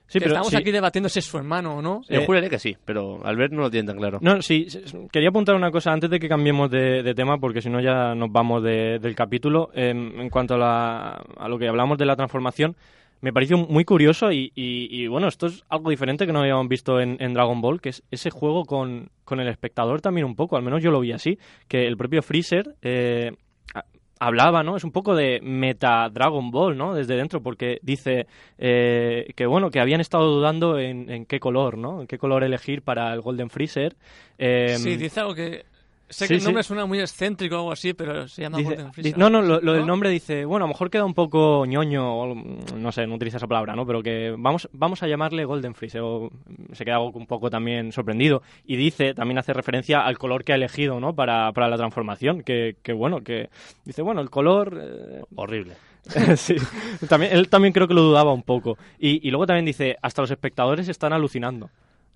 Sí, 0.06 0.14
que 0.14 0.20
pero 0.20 0.30
estamos 0.36 0.48
sí. 0.48 0.56
aquí 0.56 0.70
debatiendo 0.70 1.10
si 1.10 1.18
es 1.18 1.26
su 1.26 1.36
hermano 1.36 1.76
o 1.76 1.82
no. 1.82 2.00
Yo 2.08 2.20
eh, 2.22 2.24
juraré 2.24 2.48
que 2.48 2.58
sí, 2.58 2.74
pero 2.82 3.20
Albert 3.26 3.52
no 3.52 3.60
lo 3.60 3.70
tiene 3.70 3.88
tan 3.88 3.98
claro. 3.98 4.18
No, 4.22 4.40
sí, 4.40 4.66
quería 5.12 5.28
apuntar 5.28 5.54
una 5.56 5.70
cosa 5.70 5.92
antes 5.92 6.08
de 6.08 6.18
que 6.18 6.26
cambiemos 6.30 6.70
de, 6.70 7.02
de 7.02 7.14
tema, 7.14 7.36
porque 7.36 7.60
si 7.60 7.68
no 7.68 7.82
ya 7.82 8.14
nos 8.14 8.32
vamos 8.32 8.62
de- 8.62 8.98
del 8.98 9.14
capítulo. 9.14 9.68
Em, 9.74 10.18
en 10.18 10.30
cuanto 10.30 10.54
a, 10.54 10.56
la- 10.56 11.22
a 11.36 11.48
lo 11.48 11.58
que 11.58 11.68
hablamos 11.68 11.98
de 11.98 12.06
la 12.06 12.16
transformación, 12.16 12.74
me 13.20 13.32
pareció 13.32 13.58
muy 13.58 13.84
curioso 13.84 14.30
y, 14.32 14.52
y- 14.54 14.88
y, 14.90 15.06
bueno, 15.08 15.28
esto 15.28 15.46
es 15.46 15.64
algo 15.68 15.90
diferente 15.90 16.26
que 16.26 16.32
no 16.32 16.40
habíamos 16.40 16.68
visto 16.68 17.00
en, 17.00 17.16
en 17.20 17.34
Dragon 17.34 17.60
Ball, 17.60 17.80
que 17.80 17.88
es 17.90 18.02
ese 18.10 18.30
juego 18.30 18.64
con, 18.64 19.10
con 19.24 19.40
el 19.40 19.48
espectador 19.48 20.00
también 20.00 20.26
un 20.26 20.36
poco, 20.36 20.56
al 20.56 20.62
menos 20.62 20.82
yo 20.82 20.90
lo 20.90 21.00
vi 21.00 21.12
así, 21.12 21.38
que 21.68 21.86
el 21.86 21.96
propio 21.96 22.22
Freezer... 22.22 22.74
eh, 22.82 23.32
Hablaba, 24.20 24.64
¿no? 24.64 24.76
Es 24.76 24.82
un 24.82 24.90
poco 24.90 25.14
de 25.14 25.38
meta 25.40 26.08
Dragon 26.08 26.50
Ball, 26.50 26.76
¿no? 26.76 26.92
Desde 26.92 27.14
dentro, 27.14 27.40
porque 27.40 27.78
dice 27.82 28.26
eh, 28.58 29.28
que, 29.36 29.46
bueno, 29.46 29.70
que 29.70 29.78
habían 29.78 30.00
estado 30.00 30.26
dudando 30.28 30.76
en, 30.80 31.08
en 31.08 31.24
qué 31.24 31.38
color, 31.38 31.78
¿no? 31.78 32.00
En 32.00 32.08
qué 32.08 32.18
color 32.18 32.42
elegir 32.42 32.82
para 32.82 33.14
el 33.14 33.20
Golden 33.20 33.48
Freezer. 33.48 33.94
Em, 34.36 34.76
sí, 34.78 34.96
dice 34.96 35.20
algo 35.20 35.36
que... 35.36 35.64
Sé 36.10 36.24
sí, 36.24 36.28
que 36.28 36.34
el 36.34 36.40
sí. 36.40 36.46
nombre 36.46 36.62
suena 36.62 36.86
muy 36.86 37.00
excéntrico 37.00 37.56
o 37.56 37.58
algo 37.58 37.72
así, 37.72 37.92
pero 37.92 38.26
se 38.28 38.40
llama 38.42 38.56
Dice- 38.58 38.70
Golden 38.76 38.92
Freezer. 38.94 39.18
no, 39.18 39.28
no, 39.28 39.42
lo, 39.42 39.60
lo 39.60 39.72
del 39.74 39.82
¿No? 39.82 39.88
nombre 39.88 40.08
dice, 40.08 40.44
bueno, 40.46 40.64
a 40.64 40.68
lo 40.68 40.72
mejor 40.72 40.88
queda 40.90 41.04
un 41.04 41.12
poco 41.12 41.66
ñoño, 41.66 42.18
o 42.20 42.34
no 42.34 42.92
sé, 42.92 43.06
no 43.06 43.16
utiliza 43.16 43.36
esa 43.36 43.46
palabra, 43.46 43.76
¿no? 43.76 43.86
Pero 43.86 44.02
que 44.02 44.34
vamos, 44.38 44.68
vamos 44.72 45.02
a 45.02 45.06
llamarle 45.06 45.44
Golden 45.44 45.74
Freezer, 45.74 46.00
o 46.02 46.30
se 46.72 46.84
queda 46.86 46.98
un 47.00 47.26
poco 47.26 47.50
también 47.50 47.92
sorprendido. 47.92 48.42
Y 48.64 48.76
dice, 48.76 49.12
también 49.12 49.36
hace 49.38 49.52
referencia 49.52 50.00
al 50.00 50.16
color 50.16 50.44
que 50.44 50.52
ha 50.52 50.56
elegido, 50.56 50.98
¿no? 50.98 51.14
Para, 51.14 51.52
para 51.52 51.68
la 51.68 51.76
transformación, 51.76 52.42
que, 52.42 52.76
que 52.82 52.94
bueno, 52.94 53.20
que 53.22 53.50
dice, 53.84 54.00
bueno, 54.02 54.20
el 54.22 54.30
color... 54.30 54.78
eh, 54.82 55.22
Horrible. 55.36 55.74
sí, 56.36 56.56
también, 57.06 57.32
él 57.36 57.50
también 57.50 57.74
creo 57.74 57.86
que 57.86 57.92
lo 57.92 58.00
dudaba 58.00 58.32
un 58.32 58.42
poco. 58.44 58.78
Y, 58.98 59.26
y 59.28 59.30
luego 59.30 59.46
también 59.46 59.66
dice, 59.66 59.96
hasta 60.00 60.22
los 60.22 60.30
espectadores 60.30 60.88
están 60.88 61.12
alucinando. 61.12 61.66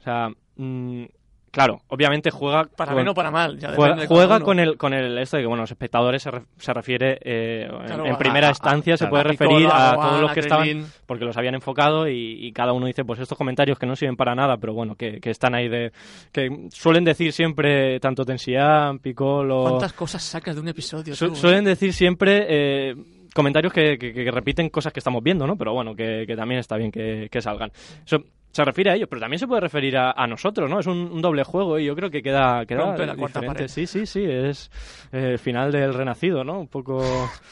O 0.00 0.02
sea, 0.02 0.31
mm, 0.57 1.05
claro, 1.52 1.82
obviamente 1.88 2.30
juega... 2.32 2.64
Para 2.76 2.94
bien 2.94 3.06
o 3.06 3.14
para 3.14 3.30
mal. 3.30 3.56
Ya 3.58 3.72
Juega, 3.74 3.94
de 3.94 4.06
juega 4.08 4.40
con 4.40 4.58
el 4.58 4.76
con 4.76 4.92
el 4.94 5.16
esto 5.18 5.36
de 5.36 5.44
que 5.44 5.46
bueno 5.46 5.62
los 5.62 5.70
espectadores 5.70 6.22
se, 6.22 6.30
re- 6.32 6.42
se 6.56 6.72
refiere 6.72 7.18
eh, 7.22 7.68
en- 7.70 7.86
Claro, 7.86 8.06
en, 8.06 8.12
a- 8.14 8.18
primera 8.18 8.46
a- 8.48 8.50
instancia 8.50 8.96
se 8.96 9.06
puede 9.06 9.22
referir 9.22 9.68
a, 9.70 9.94
todos 9.94 10.20
los 10.22 10.32
que 10.32 10.40
estaban 10.40 10.86
porque 11.06 11.24
los 11.24 11.36
habían 11.36 11.54
enfocado 11.54 12.08
y, 12.08 12.44
y 12.44 12.52
cada 12.52 12.72
uno 12.72 12.86
dice 12.86 13.04
pues 13.04 13.20
estos 13.20 13.38
comentarios 13.38 13.78
que 13.78 13.86
no 13.86 13.94
sirven 13.94 14.16
para 14.16 14.34
nada 14.34 14.56
pero 14.56 14.72
bueno 14.74 14.96
que, 14.96 15.20
que 15.20 15.30
están 15.30 15.54
ahí 15.54 15.68
de 15.68 15.92
que 16.32 16.48
suelen 16.72 17.04
decir 17.04 17.32
siempre 17.32 18.00
tanto 18.00 18.24
Tensian 18.24 18.98
Piccolo 18.98 19.62
¿Cuántas 19.68 19.92
cosas 19.92 20.22
sacas 20.22 20.54
de 20.56 20.62
un 20.62 20.68
episodio? 20.68 21.14
su- 21.14 21.26
eh? 21.26 21.34
suelen 21.36 21.64
decir 21.64 21.92
siempre 21.92 22.46
eh, 22.48 22.94
comentarios 23.34 23.72
que, 23.72 23.98
que- 23.98 24.12
que 24.12 24.30
repiten 24.30 24.68
cosas 24.70 24.92
que 24.92 25.00
estamos 25.00 25.22
viendo, 25.22 25.46
¿no? 25.46 25.56
Pero 25.56 25.72
bueno, 25.72 25.94
que, 25.94 26.24
que 26.26 26.34
también 26.36 26.60
está 26.60 26.76
bien 26.76 26.90
que, 26.90 27.28
que 27.30 27.40
salgan. 27.40 27.70
Eso 28.04 28.18
se 28.52 28.64
refiere 28.64 28.90
a 28.90 28.94
ellos, 28.94 29.08
pero 29.08 29.20
también 29.20 29.38
se 29.40 29.46
puede 29.48 29.60
referir 29.62 29.96
a, 29.96 30.12
a 30.12 30.26
nosotros, 30.26 30.70
¿no? 30.70 30.78
Es 30.80 30.86
un, 30.86 30.98
un 31.10 31.20
doble 31.22 31.42
juego 31.42 31.78
y 31.78 31.86
yo 31.86 31.96
creo 31.96 32.10
que 32.10 32.22
queda, 32.22 32.64
queda 32.66 32.82
Rompe 32.84 33.06
la 33.06 33.16
cuarta 33.16 33.40
diferente. 33.40 33.54
pared. 33.64 33.68
Sí, 33.68 33.86
sí, 33.86 34.06
sí, 34.06 34.22
es 34.24 34.70
eh, 35.12 35.30
el 35.32 35.38
final 35.38 35.72
del 35.72 35.92
renacido, 35.94 36.44
¿no? 36.44 36.60
Un 36.60 36.68
poco... 36.68 37.00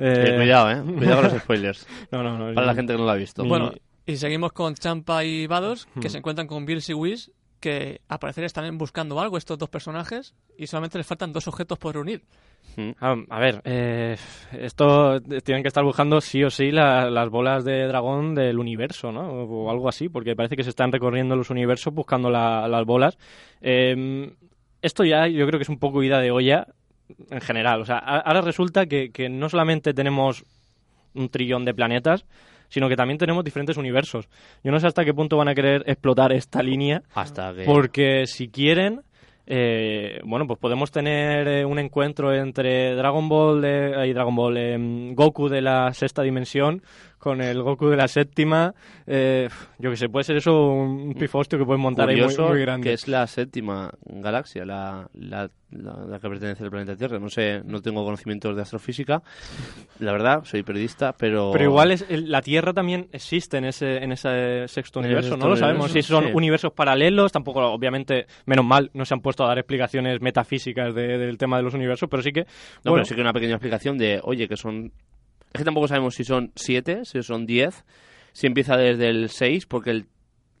Eh, 0.00 0.26
eh, 0.28 0.36
cuidado, 0.36 0.70
¿eh? 0.70 0.80
Cuidado 0.96 1.22
con 1.22 1.32
los 1.32 1.42
spoilers. 1.42 1.86
No, 2.12 2.22
no, 2.22 2.38
no. 2.38 2.54
Para 2.54 2.68
la 2.68 2.74
gente 2.76 2.92
que 2.92 2.98
no 3.00 3.04
lo 3.04 3.10
ha 3.10 3.16
visto. 3.16 3.44
Bueno, 3.44 3.72
y 4.06 4.16
seguimos 4.16 4.52
con 4.52 4.74
Champa 4.74 5.24
y 5.24 5.48
Vados, 5.48 5.88
que 6.00 6.06
Hmm. 6.06 6.10
se 6.12 6.18
encuentran 6.18 6.46
con 6.46 6.64
Bills 6.66 6.88
y 6.88 6.94
Whis, 6.94 7.32
que 7.60 8.00
al 8.08 8.18
parecer 8.18 8.44
están 8.44 8.76
buscando 8.78 9.20
algo 9.20 9.36
estos 9.38 9.58
dos 9.58 9.68
personajes, 9.68 10.34
y 10.56 10.66
solamente 10.66 10.98
les 10.98 11.06
faltan 11.06 11.32
dos 11.32 11.48
objetos 11.48 11.78
por 11.78 11.94
reunir. 11.94 12.22
A, 13.00 13.16
a 13.30 13.40
ver, 13.40 13.60
eh, 13.64 14.16
esto 14.52 15.20
tienen 15.42 15.62
que 15.62 15.68
estar 15.68 15.82
buscando 15.82 16.20
sí 16.20 16.44
o 16.44 16.50
sí 16.50 16.70
la- 16.70 17.10
las 17.10 17.28
bolas 17.28 17.64
de 17.64 17.86
dragón 17.88 18.34
del 18.36 18.58
universo, 18.58 19.10
¿no? 19.10 19.28
O 19.30 19.70
algo 19.70 19.88
así, 19.88 20.08
porque 20.08 20.36
parece 20.36 20.54
que 20.56 20.62
se 20.62 20.70
están 20.70 20.92
recorriendo 20.92 21.34
los 21.34 21.50
universos 21.50 21.92
buscando 21.92 22.30
la- 22.30 22.68
las 22.68 22.84
bolas. 22.84 23.18
Eh, 23.62 24.30
esto 24.80 25.04
ya 25.04 25.26
yo 25.26 25.46
creo 25.46 25.58
que 25.58 25.64
es 25.64 25.68
un 25.68 25.78
poco 25.80 26.02
ida 26.04 26.20
de 26.20 26.30
olla 26.30 26.68
en 27.30 27.40
general. 27.40 27.80
O 27.80 27.84
sea, 27.84 27.98
ahora 27.98 28.42
resulta 28.42 28.86
que, 28.86 29.10
que 29.10 29.28
no 29.28 29.48
solamente 29.48 29.92
tenemos 29.92 30.44
un 31.14 31.30
trillón 31.30 31.64
de 31.64 31.74
planetas, 31.74 32.26
sino 32.68 32.88
que 32.88 32.96
también 32.96 33.18
tenemos 33.18 33.44
diferentes 33.44 33.76
universos. 33.76 34.28
Yo 34.62 34.70
no 34.72 34.80
sé 34.80 34.86
hasta 34.86 35.04
qué 35.04 35.14
punto 35.14 35.36
van 35.36 35.48
a 35.48 35.54
querer 35.54 35.82
explotar 35.86 36.32
esta 36.32 36.62
línea, 36.62 37.02
Hasta 37.14 37.54
que... 37.54 37.64
porque 37.64 38.26
si 38.26 38.48
quieren, 38.48 39.02
eh, 39.46 40.20
bueno, 40.24 40.46
pues 40.46 40.58
podemos 40.58 40.90
tener 40.90 41.48
eh, 41.48 41.64
un 41.64 41.78
encuentro 41.78 42.34
entre 42.34 42.94
Dragon 42.94 43.28
Ball 43.30 43.62
de, 43.62 43.94
ay, 43.96 44.12
Dragon 44.12 44.36
Ball, 44.36 44.56
em, 44.58 45.14
Goku 45.14 45.48
de 45.48 45.62
la 45.62 45.92
sexta 45.94 46.22
dimensión 46.22 46.82
con 47.28 47.42
el 47.42 47.62
Goku 47.62 47.88
de 47.88 47.96
la 47.96 48.08
séptima. 48.08 48.74
eh, 49.06 49.48
yo 49.78 49.90
que 49.90 49.96
sé, 49.96 50.08
puede 50.08 50.24
ser 50.24 50.36
eso 50.38 50.70
un 50.72 51.14
pifostio 51.14 51.58
que 51.58 51.64
pueden 51.64 51.80
montar 51.82 52.08
ahí 52.08 52.16
muy, 52.16 52.24
curioso 52.24 52.48
muy 52.48 52.60
grande. 52.62 52.88
que 52.88 52.94
es 52.94 53.06
la 53.08 53.26
séptima 53.26 53.90
galaxia, 54.06 54.64
la, 54.64 55.08
la, 55.14 55.50
la- 55.70 56.04
la 56.08 56.18
que 56.18 56.28
pertenece 56.28 56.64
al 56.64 56.70
planeta 56.70 56.96
Tierra. 56.96 57.18
No 57.18 57.28
sé, 57.28 57.60
no 57.64 57.80
tengo 57.82 58.02
conocimientos 58.04 58.56
de 58.56 58.62
astrofísica. 58.62 59.22
La 59.98 60.12
verdad, 60.12 60.44
soy 60.44 60.62
periodista, 60.62 61.12
pero... 61.12 61.50
Pero 61.52 61.64
igual 61.64 61.92
es, 61.92 62.06
la 62.08 62.40
Tierra 62.40 62.72
también 62.72 63.08
existe 63.12 63.58
en 63.58 63.66
ese, 63.66 63.98
en 63.98 64.12
ese 64.12 64.66
sexto 64.68 65.00
En 65.00 65.06
universo, 65.06 65.30
sexto 65.30 65.44
no 65.44 65.50
lo 65.50 65.56
sabemos. 65.56 65.86
universo, 65.90 66.06
Si 66.08 66.12
son 66.14 66.24
sí. 66.24 66.30
universos 66.34 66.72
paralelos, 66.72 67.30
tampoco, 67.32 67.60
obviamente, 67.66 68.26
menos 68.46 68.64
mal, 68.64 68.90
no 68.94 69.04
se 69.04 69.12
han 69.14 69.20
puesto 69.20 69.44
a 69.44 69.48
dar 69.48 69.58
explicaciones 69.58 70.20
metafísicas 70.22 70.94
de- 70.94 71.18
del 71.18 71.36
tema 71.36 71.58
de 71.58 71.62
los 71.64 71.74
universos, 71.74 72.08
pero 72.08 72.22
sí 72.22 72.32
que... 72.32 72.40
No, 72.84 72.92
bueno, 72.92 72.96
pero 72.96 73.04
sí 73.04 73.14
que 73.14 73.20
una 73.20 73.32
pequeña 73.32 73.54
explicación 73.54 73.98
de, 73.98 74.20
oye, 74.22 74.48
que 74.48 74.56
son... 74.56 74.90
Es 75.52 75.58
que 75.58 75.64
tampoco 75.64 75.88
sabemos 75.88 76.14
si 76.14 76.24
son 76.24 76.52
siete, 76.54 77.04
si 77.04 77.22
son 77.22 77.46
diez, 77.46 77.84
si 78.32 78.46
empieza 78.46 78.76
desde 78.76 79.08
el 79.08 79.28
seis, 79.30 79.66
porque 79.66 79.90
el- 79.90 80.06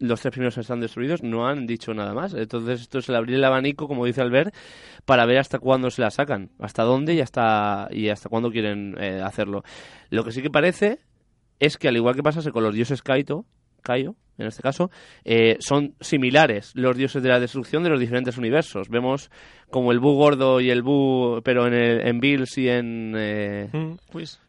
los 0.00 0.20
tres 0.20 0.30
primeros 0.32 0.56
están 0.58 0.80
destruidos, 0.80 1.22
no 1.24 1.48
han 1.48 1.66
dicho 1.66 1.92
nada 1.92 2.14
más. 2.14 2.32
Entonces 2.34 2.80
esto 2.82 2.98
es 3.00 3.08
el 3.08 3.16
abrir 3.16 3.36
el 3.36 3.44
abanico, 3.44 3.88
como 3.88 4.06
dice 4.06 4.20
Albert, 4.20 4.54
para 5.04 5.26
ver 5.26 5.38
hasta 5.38 5.58
cuándo 5.58 5.90
se 5.90 6.02
la 6.02 6.10
sacan, 6.10 6.50
hasta 6.60 6.84
dónde 6.84 7.14
y 7.14 7.20
hasta, 7.20 7.88
y 7.90 8.08
hasta 8.08 8.28
cuándo 8.28 8.50
quieren 8.50 8.94
eh, 9.00 9.20
hacerlo. 9.22 9.64
Lo 10.10 10.22
que 10.24 10.30
sí 10.32 10.40
que 10.40 10.50
parece 10.50 11.00
es 11.58 11.76
que 11.78 11.88
al 11.88 11.96
igual 11.96 12.14
que 12.14 12.22
pasase 12.22 12.52
con 12.52 12.62
los 12.62 12.74
dioses 12.74 13.02
Kaito, 13.02 13.44
Kaio, 13.82 14.14
en 14.38 14.46
este 14.46 14.62
caso, 14.62 14.90
eh, 15.24 15.56
son 15.58 15.94
similares 16.00 16.70
los 16.76 16.96
dioses 16.96 17.20
de 17.22 17.28
la 17.30 17.40
destrucción 17.40 17.82
de 17.82 17.90
los 17.90 17.98
diferentes 17.98 18.38
universos. 18.38 18.88
Vemos 18.88 19.30
como 19.70 19.90
el 19.90 19.98
Bu 19.98 20.14
gordo 20.14 20.60
y 20.60 20.70
el 20.70 20.82
Bu, 20.82 21.40
pero 21.42 21.66
en, 21.66 21.74
el, 21.74 22.06
en 22.06 22.20
Bills 22.20 22.56
y 22.58 22.68
en... 22.68 23.14
eh, 23.16 23.68
mm, 23.72 23.94
Whis. 24.14 24.40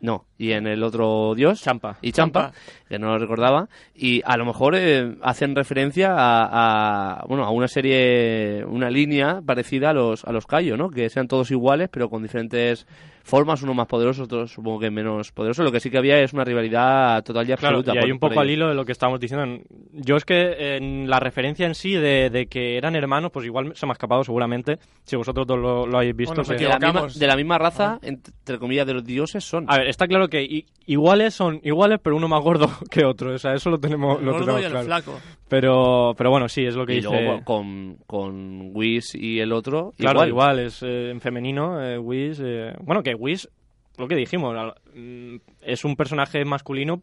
No, 0.00 0.26
y 0.38 0.52
en 0.52 0.66
el 0.66 0.82
otro 0.82 1.34
dios. 1.34 1.62
Champa. 1.62 1.98
Y 2.02 2.12
Champa, 2.12 2.52
Champa. 2.52 2.58
que 2.88 2.98
no 2.98 3.08
lo 3.08 3.18
recordaba. 3.18 3.68
Y 3.94 4.22
a 4.24 4.36
lo 4.36 4.44
mejor 4.44 4.74
eh, 4.76 5.16
hacen 5.22 5.56
referencia 5.56 6.14
a, 6.14 7.20
a, 7.20 7.26
bueno, 7.26 7.44
a 7.44 7.50
una 7.50 7.68
serie, 7.68 8.64
una 8.64 8.90
línea 8.90 9.40
parecida 9.44 9.90
a 9.90 9.92
los, 9.92 10.24
a 10.24 10.32
los 10.32 10.46
Kaio, 10.46 10.76
¿no? 10.76 10.90
Que 10.90 11.10
sean 11.10 11.26
todos 11.26 11.50
iguales, 11.50 11.88
pero 11.90 12.08
con 12.08 12.22
diferentes 12.22 12.86
formas, 13.28 13.62
uno 13.62 13.74
más 13.74 13.86
poderoso, 13.86 14.24
otro 14.24 14.46
supongo 14.46 14.80
que 14.80 14.90
menos 14.90 15.30
poderoso. 15.32 15.62
Lo 15.62 15.70
que 15.70 15.80
sí 15.80 15.90
que 15.90 15.98
había 15.98 16.18
es 16.20 16.32
una 16.32 16.44
rivalidad 16.44 17.22
total 17.22 17.44
y 17.44 17.54
Claro, 17.54 17.78
absoluta. 17.78 17.94
y 17.94 17.98
hay 17.98 18.02
por- 18.04 18.12
un 18.12 18.18
poco 18.18 18.40
al 18.40 18.50
hilo 18.50 18.68
de 18.68 18.74
lo 18.74 18.84
que 18.84 18.92
estábamos 18.92 19.20
diciendo. 19.20 19.62
Yo 19.92 20.16
es 20.16 20.24
que 20.24 20.76
en 20.76 21.08
la 21.08 21.20
referencia 21.20 21.66
en 21.66 21.74
sí 21.74 21.92
de, 21.92 22.30
de 22.30 22.46
que 22.46 22.76
eran 22.76 22.96
hermanos, 22.96 23.30
pues 23.32 23.46
igual 23.46 23.72
se 23.76 23.86
me 23.86 23.90
ha 23.90 23.94
escapado 23.94 24.24
seguramente, 24.24 24.78
si 25.04 25.16
vosotros 25.16 25.46
dos 25.46 25.58
lo, 25.58 25.86
lo 25.86 25.98
habéis 25.98 26.16
visto. 26.16 26.34
Bueno, 26.34 26.44
se 26.44 26.56
que- 26.56 26.64
de 26.64 26.68
la, 26.70 26.78
misma, 26.78 27.06
de 27.14 27.26
la 27.26 27.36
misma 27.36 27.58
raza, 27.58 27.98
entre 28.02 28.58
comillas, 28.58 28.86
de 28.86 28.94
los 28.94 29.04
dioses 29.04 29.44
son. 29.44 29.66
A 29.68 29.78
ver, 29.78 29.88
está 29.88 30.06
claro 30.06 30.28
que 30.28 30.42
i- 30.42 30.66
iguales 30.86 31.34
son 31.34 31.60
iguales, 31.62 32.00
pero 32.02 32.16
uno 32.16 32.28
más 32.28 32.42
gordo 32.42 32.68
que 32.90 33.04
otro. 33.04 33.34
O 33.34 33.38
sea, 33.38 33.54
eso 33.54 33.70
lo 33.70 33.78
tenemos, 33.78 34.18
El 34.20 34.26
lo 34.26 34.32
gordo 34.32 34.44
tenemos 34.46 34.62
y 34.62 34.64
el 34.64 34.70
claro. 34.70 34.86
flaco. 34.86 35.20
Pero, 35.48 36.14
pero 36.16 36.30
bueno, 36.30 36.48
sí, 36.48 36.64
es 36.66 36.74
lo 36.76 36.84
que 36.84 36.92
y 36.92 36.96
dice. 36.96 37.08
luego 37.08 37.42
con, 37.44 37.96
con 38.06 38.70
Whis 38.74 39.14
y 39.14 39.40
el 39.40 39.52
otro, 39.52 39.92
Claro, 39.96 40.18
igual. 40.26 40.28
igual, 40.28 40.58
es 40.66 40.82
eh, 40.82 41.10
en 41.10 41.20
femenino, 41.20 41.82
eh, 41.82 41.98
Whis. 41.98 42.40
eh, 42.44 42.74
bueno, 42.82 43.02
que 43.02 43.14
Whis, 43.14 43.48
lo 43.96 44.08
que 44.08 44.14
dijimos, 44.16 44.54
mm, 44.94 45.36
es 45.62 45.84
un 45.84 45.96
personaje 45.96 46.44
masculino 46.44 47.02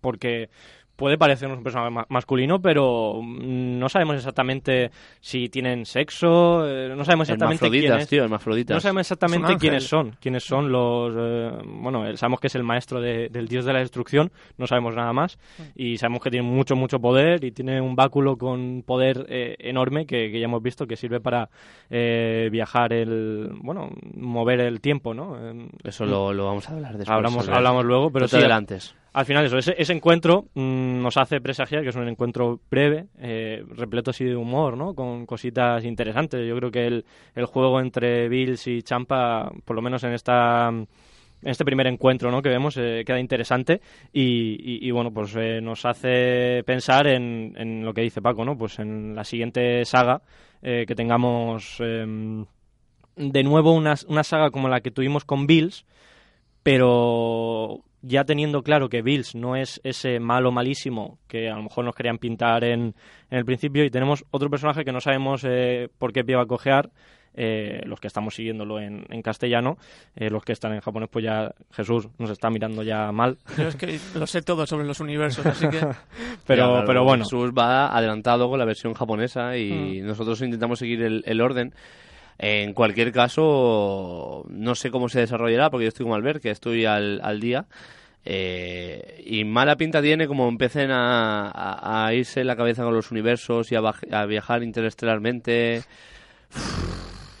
porque 0.00 0.48
puede 0.96 1.18
parecernos 1.18 1.58
un 1.58 1.64
personaje 1.64 1.90
ma- 1.90 2.06
masculino, 2.08 2.60
pero 2.60 3.20
mm, 3.22 3.78
no 3.78 3.88
sabemos 3.88 4.16
exactamente 4.16 4.90
si 5.20 5.48
tienen 5.48 5.84
sexo, 5.86 6.68
eh, 6.68 6.94
no 6.94 7.04
sabemos 7.04 7.28
exactamente 7.28 7.58
quién 7.68 7.74
Hermafroditas, 7.74 8.02
es. 8.02 8.08
tío, 8.08 8.24
hermafroditas. 8.24 8.74
No 8.76 8.80
sabemos 8.80 9.00
exactamente 9.02 9.56
quiénes 9.58 9.84
son, 9.88 10.16
quiénes 10.20 10.44
son 10.44 10.70
los... 10.70 11.12
eh, 11.16 11.50
bueno, 11.66 12.06
eh, 12.06 12.16
sabemos 12.16 12.40
que 12.40 12.46
es 12.48 12.54
el 12.54 12.62
maestro 12.62 13.00
de- 13.00 13.28
del 13.30 13.48
dios 13.48 13.64
de 13.64 13.72
la 13.72 13.78
destrucción, 13.80 14.30
no 14.58 14.66
sabemos 14.66 14.94
nada 14.94 15.12
más, 15.12 15.38
y 15.74 15.96
sabemos 15.98 16.22
que 16.22 16.30
tiene 16.30 16.46
mucho, 16.46 16.76
mucho 16.76 16.98
poder, 17.00 17.42
y 17.44 17.52
tiene 17.52 17.80
un 17.80 17.96
báculo 17.96 18.36
con 18.36 18.82
poder 18.86 19.26
eh, 19.28 19.56
enorme 19.58 20.06
que, 20.06 20.30
que 20.30 20.38
ya 20.38 20.44
hemos 20.44 20.62
visto 20.62 20.86
que 20.86 20.96
sirve 20.96 21.20
para 21.20 21.48
eh, 21.90 22.48
viajar 22.52 22.92
el... 22.92 23.50
bueno, 23.62 23.90
mover 24.14 24.60
el 24.60 24.80
tiempo, 24.80 25.14
¿no? 25.14 25.36
Eh, 25.38 25.68
Eso 25.84 26.04
lo, 26.04 26.32
lo 26.32 26.44
vamos 26.46 26.68
a 26.68 26.74
hablar 26.74 26.96
después. 26.96 27.08
hablamos, 27.16 27.48
hablamos 27.48 27.84
luego, 27.84 28.10
pero 28.10 28.28
sí, 28.28 28.36
adelantes. 28.36 28.94
Al 29.14 29.26
final 29.26 29.44
eso, 29.44 29.58
ese, 29.58 29.74
ese 29.76 29.92
encuentro 29.92 30.46
mm, 30.54 31.02
nos 31.02 31.16
hace 31.16 31.40
presagiar 31.40 31.82
que 31.82 31.90
es 31.90 31.96
un 31.96 32.08
encuentro 32.08 32.60
breve, 32.70 33.06
eh, 33.18 33.62
repleto 33.68 34.10
así 34.10 34.24
de 34.24 34.36
humor, 34.36 34.76
¿no? 34.76 34.94
Con 34.94 35.26
cositas 35.26 35.84
interesantes. 35.84 36.46
Yo 36.48 36.56
creo 36.56 36.70
que 36.70 36.86
el, 36.86 37.04
el 37.34 37.44
juego 37.46 37.80
entre 37.80 38.28
Bills 38.28 38.66
y 38.68 38.82
Champa, 38.82 39.52
por 39.64 39.76
lo 39.76 39.82
menos 39.82 40.02
en 40.04 40.12
esta 40.12 40.68
en 41.44 41.50
este 41.50 41.64
primer 41.64 41.88
encuentro 41.88 42.30
¿no? 42.30 42.40
que 42.40 42.48
vemos 42.50 42.76
eh, 42.76 43.02
queda 43.04 43.18
interesante 43.18 43.80
y, 44.12 44.86
y- 44.86 44.90
bueno 44.92 45.12
pues 45.12 45.34
eh, 45.34 45.60
nos 45.60 45.84
hace 45.84 46.62
pensar 46.64 47.08
en, 47.08 47.52
en 47.56 47.84
lo 47.84 47.92
que 47.92 48.02
dice 48.02 48.22
Paco 48.22 48.44
no 48.44 48.56
pues 48.56 48.78
en 48.78 49.16
la 49.16 49.24
siguiente 49.24 49.84
saga 49.84 50.22
eh, 50.62 50.84
que 50.86 50.94
tengamos 50.94 51.78
em, 51.80 52.46
de 53.16 53.42
nuevo 53.42 53.72
una, 53.72 53.94
una 54.06 54.22
saga 54.22 54.52
como 54.52 54.68
la 54.68 54.82
que 54.82 54.92
tuvimos 54.92 55.24
con 55.24 55.48
Bills 55.48 55.84
pero 56.62 57.80
ya 58.02 58.24
teniendo 58.24 58.62
claro 58.62 58.88
que 58.88 59.00
Bills 59.02 59.34
no 59.34 59.56
es 59.56 59.80
ese 59.84 60.18
malo 60.20 60.50
malísimo 60.52 61.18
que 61.28 61.48
a 61.48 61.54
lo 61.56 61.62
mejor 61.62 61.84
nos 61.84 61.94
querían 61.94 62.18
pintar 62.18 62.64
en, 62.64 62.94
en 63.30 63.38
el 63.38 63.44
principio 63.44 63.84
y 63.84 63.90
tenemos 63.90 64.24
otro 64.30 64.50
personaje 64.50 64.84
que 64.84 64.92
no 64.92 65.00
sabemos 65.00 65.44
eh, 65.44 65.88
por 65.98 66.12
qué 66.12 66.24
pie 66.24 66.36
va 66.36 66.42
a 66.42 66.46
cojear, 66.46 66.90
eh, 67.34 67.80
los 67.86 67.98
que 67.98 68.08
estamos 68.08 68.34
siguiéndolo 68.34 68.78
en, 68.78 69.06
en 69.08 69.22
castellano, 69.22 69.78
eh, 70.16 70.28
los 70.28 70.44
que 70.44 70.52
están 70.52 70.74
en 70.74 70.80
japonés 70.80 71.08
pues 71.10 71.24
ya 71.24 71.54
Jesús 71.70 72.08
nos 72.18 72.28
está 72.30 72.50
mirando 72.50 72.82
ya 72.82 73.10
mal, 73.12 73.38
Yo 73.56 73.68
es 73.68 73.76
que 73.76 73.98
lo 74.14 74.26
sé 74.26 74.42
todo 74.42 74.66
sobre 74.66 74.84
los 74.86 75.00
universos, 75.00 75.46
así 75.46 75.66
que 75.68 75.78
pero, 76.46 76.62
Ya, 76.62 76.68
claro, 76.72 76.84
pero 76.86 77.04
bueno. 77.04 77.24
Jesús 77.24 77.50
va 77.56 77.96
adelantado 77.96 78.50
con 78.50 78.58
la 78.58 78.66
versión 78.66 78.92
japonesa 78.94 79.56
y 79.56 80.02
Mm. 80.02 80.06
nosotros 80.08 80.42
intentamos 80.42 80.78
seguir 80.78 81.02
el, 81.02 81.22
el 81.26 81.40
orden. 81.40 81.72
En 82.38 82.72
cualquier 82.74 83.12
caso, 83.12 84.44
no 84.48 84.74
sé 84.74 84.90
cómo 84.90 85.08
se 85.08 85.20
desarrollará 85.20 85.70
porque 85.70 85.84
yo 85.84 85.88
estoy 85.88 86.04
como 86.04 86.14
Albert, 86.16 86.42
que 86.42 86.50
estoy 86.50 86.84
al, 86.86 87.20
al 87.22 87.40
día. 87.40 87.66
Eh, 88.24 89.22
y 89.26 89.44
mala 89.44 89.76
pinta 89.76 90.00
tiene 90.00 90.26
como 90.28 90.48
empiecen 90.48 90.90
a, 90.92 91.48
a- 91.50 92.06
a 92.06 92.14
irse 92.14 92.44
la 92.44 92.54
cabeza 92.56 92.84
con 92.84 92.94
los 92.94 93.10
universos 93.10 93.70
y 93.72 93.74
a, 93.76 93.80
a 94.12 94.26
viajar 94.26 94.62
interestelarmente. 94.62 95.82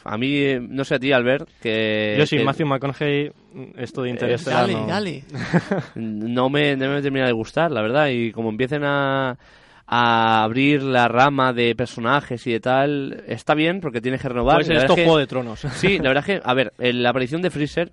A 0.04 0.18
mí, 0.18 0.34
eh, 0.38 0.60
no 0.60 0.84
sé 0.84 0.96
a 0.96 0.98
ti, 0.98 1.12
Albert, 1.12 1.48
que... 1.60 2.16
Yo 2.18 2.26
sí, 2.26 2.38
que 2.38 2.44
Matthew 2.44 2.66
McConaughey, 2.66 3.30
esto 3.76 4.02
de 4.02 4.10
Interestelar 4.10 4.62
Gali, 4.66 4.74
no- 4.74 4.86
Gali. 4.88 5.24
no 5.94 6.48
me, 6.50 6.76
no 6.76 6.88
me 6.92 7.02
termina 7.02 7.26
de 7.26 7.32
gustar, 7.32 7.70
la 7.70 7.82
verdad. 7.82 8.08
Y 8.08 8.32
como 8.32 8.48
empiecen 8.48 8.82
a, 8.84 9.36
a 9.86 10.42
abrir 10.44 10.82
la 10.82 11.08
rama 11.08 11.52
de 11.52 11.74
personajes 11.74 12.46
y 12.46 12.52
de 12.52 12.60
tal, 12.60 13.24
está 13.26 13.54
bien 13.54 13.80
porque 13.80 14.00
tienes 14.00 14.20
que 14.20 14.28
renovar. 14.28 14.66
La 14.66 14.80
esto 14.80 14.94
es 14.94 15.00
Juego 15.00 15.18
de 15.18 15.26
Tronos. 15.26 15.60
Sí, 15.74 15.98
la 15.98 16.08
verdad 16.08 16.24
es 16.28 16.40
que, 16.40 16.42
a 16.44 16.54
ver, 16.54 16.72
en 16.78 17.02
la 17.02 17.10
aparición 17.10 17.42
de 17.42 17.50
Freezer, 17.50 17.92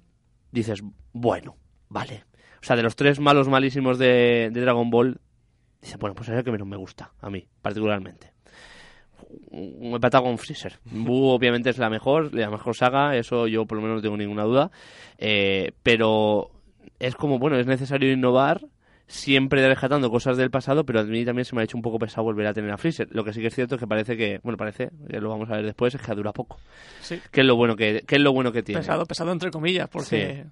dices, 0.52 0.82
bueno, 1.14 1.56
vale. 1.90 2.24
O 2.62 2.66
sea, 2.66 2.76
de 2.76 2.84
los 2.84 2.96
tres 2.96 3.20
malos 3.20 3.48
malísimos 3.48 3.98
de, 3.98 4.50
de 4.52 4.62
Dragon 4.62 4.90
Ball, 4.90 5.20
dices, 5.82 5.98
bueno, 5.98 6.16
pues 6.16 6.30
es 6.30 6.36
el 6.36 6.44
que 6.44 6.52
menos 6.52 6.68
me 6.68 6.78
gusta, 6.78 7.12
a 7.22 7.30
mí, 7.30 7.48
particularmente. 7.62 8.34
Me 9.52 9.90
he 9.90 9.96
empatado 9.96 10.24
con 10.24 10.38
Freezer. 10.38 10.80
Buu 10.86 11.30
obviamente 11.30 11.70
es 11.70 11.78
la 11.78 11.90
mejor, 11.90 12.34
la 12.34 12.50
mejor 12.50 12.76
saga, 12.76 13.16
eso 13.16 13.48
yo 13.48 13.66
por 13.66 13.78
lo 13.78 13.82
menos 13.82 13.98
no 13.98 14.02
tengo 14.02 14.18
ninguna 14.18 14.44
duda. 14.44 14.72
Eh, 15.18 15.72
pero 15.84 16.52
es 17.00 17.16
como, 17.16 17.40
bueno, 17.40 17.58
es 17.58 17.68
necesario 17.68 18.12
innovar, 18.12 18.62
siempre 19.10 19.68
rescatando 19.68 20.10
cosas 20.10 20.38
del 20.38 20.52
pasado, 20.52 20.86
pero 20.86 21.00
a 21.00 21.04
mí 21.04 21.26
también 21.26 21.44
se 21.44 21.56
me 21.56 21.62
ha 21.62 21.64
hecho 21.66 21.76
un 21.76 21.82
poco 21.82 22.00
pesado 22.00 22.24
volver 22.24 22.46
a 22.48 22.54
tener 22.54 22.72
a 22.72 22.78
Freezer. 22.78 23.08
Lo 23.12 23.24
que 23.24 23.34
sí 23.34 23.42
que 23.42 23.48
es 23.48 23.56
cierto 23.56 23.76
es 23.76 23.80
que 23.80 23.88
parece 23.88 24.16
que, 24.16 24.40
bueno, 24.44 24.56
parece, 24.56 24.92
que 25.10 25.20
lo 25.20 25.30
vamos 25.30 25.50
a 25.50 25.56
ver 25.56 25.66
después, 25.66 25.94
es 25.96 26.02
que 26.02 26.14
dura 26.14 26.32
poco. 26.32 26.60
Sí. 27.02 27.20
¿Qué 27.32 27.42
es 27.42 27.48
lo 27.48 27.56
bueno 27.56 27.76
que, 27.76 28.04
qué 28.08 28.16
es 28.16 28.22
lo 28.22 28.32
bueno 28.32 28.52
que 28.52 28.64
tiene? 28.64 28.82
Pesado, 28.82 29.06
pesado 29.06 29.32
entre 29.32 29.52
comillas, 29.52 29.90
porque... 29.90 30.46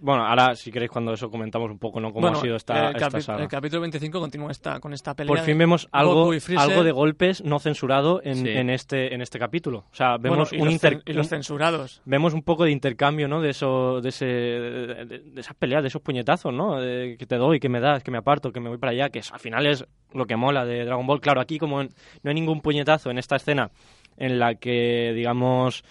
Bueno, 0.00 0.24
ahora 0.24 0.54
si 0.54 0.70
queréis 0.70 0.90
cuando 0.90 1.12
eso 1.12 1.30
comentamos 1.30 1.70
un 1.70 1.78
poco, 1.78 2.00
¿no? 2.00 2.08
Cómo 2.12 2.22
bueno, 2.22 2.38
ha 2.38 2.40
sido 2.40 2.56
esta, 2.56 2.90
el, 2.90 2.96
esta 2.96 3.08
capi- 3.10 3.20
saga. 3.22 3.42
el 3.42 3.48
capítulo 3.48 3.80
25 3.82 4.20
continúa 4.20 4.50
esta, 4.52 4.78
con 4.80 4.92
esta 4.92 5.14
pelea. 5.14 5.28
Por 5.34 5.40
fin 5.44 5.58
vemos 5.58 5.88
algo, 5.92 6.30
algo 6.56 6.84
de 6.84 6.92
golpes 6.92 7.42
no 7.44 7.58
censurado 7.58 8.20
en, 8.22 8.36
Sí. 8.36 8.48
en 8.48 8.70
este 8.70 9.14
en 9.14 9.20
este 9.22 9.38
capítulo. 9.38 9.84
O 9.90 9.94
sea, 9.94 10.16
Bueno, 10.16 10.30
vemos 10.36 10.52
y, 10.52 10.60
un 10.60 10.70
inter- 10.70 11.02
y 11.04 11.12
los 11.12 11.28
censurados. 11.28 12.02
vemos 12.04 12.34
un 12.34 12.42
poco 12.42 12.64
de 12.64 12.70
intercambio, 12.70 13.26
¿no? 13.28 13.40
De 13.40 13.50
eso, 13.50 14.00
de 14.00 14.08
ese, 14.10 14.24
de, 14.26 15.04
de 15.24 15.40
esas 15.40 15.54
peleas, 15.56 15.82
de 15.82 15.88
esos 15.88 16.02
puñetazos, 16.02 16.52
¿no? 16.52 16.80
De 16.80 17.16
que 17.18 17.26
te 17.26 17.36
doy, 17.36 17.58
que 17.60 17.68
me 17.68 17.80
das, 17.80 18.02
que 18.02 18.10
me 18.10 18.18
aparto, 18.18 18.52
que 18.52 18.60
me 18.60 18.68
voy 18.68 18.78
para 18.78 18.92
allá, 18.92 19.10
que 19.10 19.18
es- 19.20 19.32
al 19.32 19.40
final 19.40 19.66
es 19.66 19.84
lo 20.12 20.26
que 20.26 20.36
mola 20.36 20.64
de 20.64 20.84
Dragon 20.84 21.06
Ball. 21.06 21.20
Claro, 21.20 21.40
aquí 21.40 21.58
como 21.58 21.80
en- 21.80 21.90
no 22.22 22.28
hay 22.30 22.34
ningún 22.34 22.60
puñetazo 22.60 23.10
en 23.10 23.18
esta 23.18 23.36
escena 23.36 23.70
en 24.16 24.38
la 24.38 24.56
que, 24.56 25.12
digamos, 25.14 25.84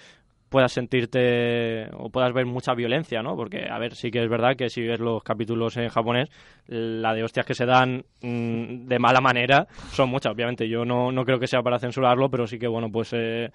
puedas 0.49 0.71
sentirte 0.71 1.89
o 1.93 2.09
puedas 2.09 2.33
ver 2.33 2.45
mucha 2.45 2.73
violencia, 2.73 3.21
¿no? 3.21 3.35
Porque, 3.35 3.67
a 3.69 3.77
ver, 3.79 3.95
sí 3.95 4.11
que 4.11 4.23
es 4.23 4.29
verdad 4.29 4.55
que 4.55 4.69
si 4.69 4.81
ves 4.81 4.99
los 4.99 5.23
capítulos 5.23 5.77
en 5.77 5.89
japonés, 5.89 6.29
la 6.67 7.13
de 7.13 7.23
hostias 7.23 7.45
que 7.45 7.53
se 7.53 7.65
dan 7.65 8.03
mm, 8.21 8.87
de 8.87 8.99
mala 8.99 9.21
manera 9.21 9.67
son 9.91 10.09
muchas, 10.09 10.33
obviamente. 10.33 10.67
Yo 10.67 10.85
no, 10.85 11.11
no 11.11 11.25
creo 11.25 11.39
que 11.39 11.47
sea 11.47 11.61
para 11.61 11.79
censurarlo, 11.79 12.29
pero 12.29 12.47
sí 12.47 12.57
que, 12.57 12.67
bueno, 12.67 12.89
pues 12.91 13.11
eh, 13.13 13.51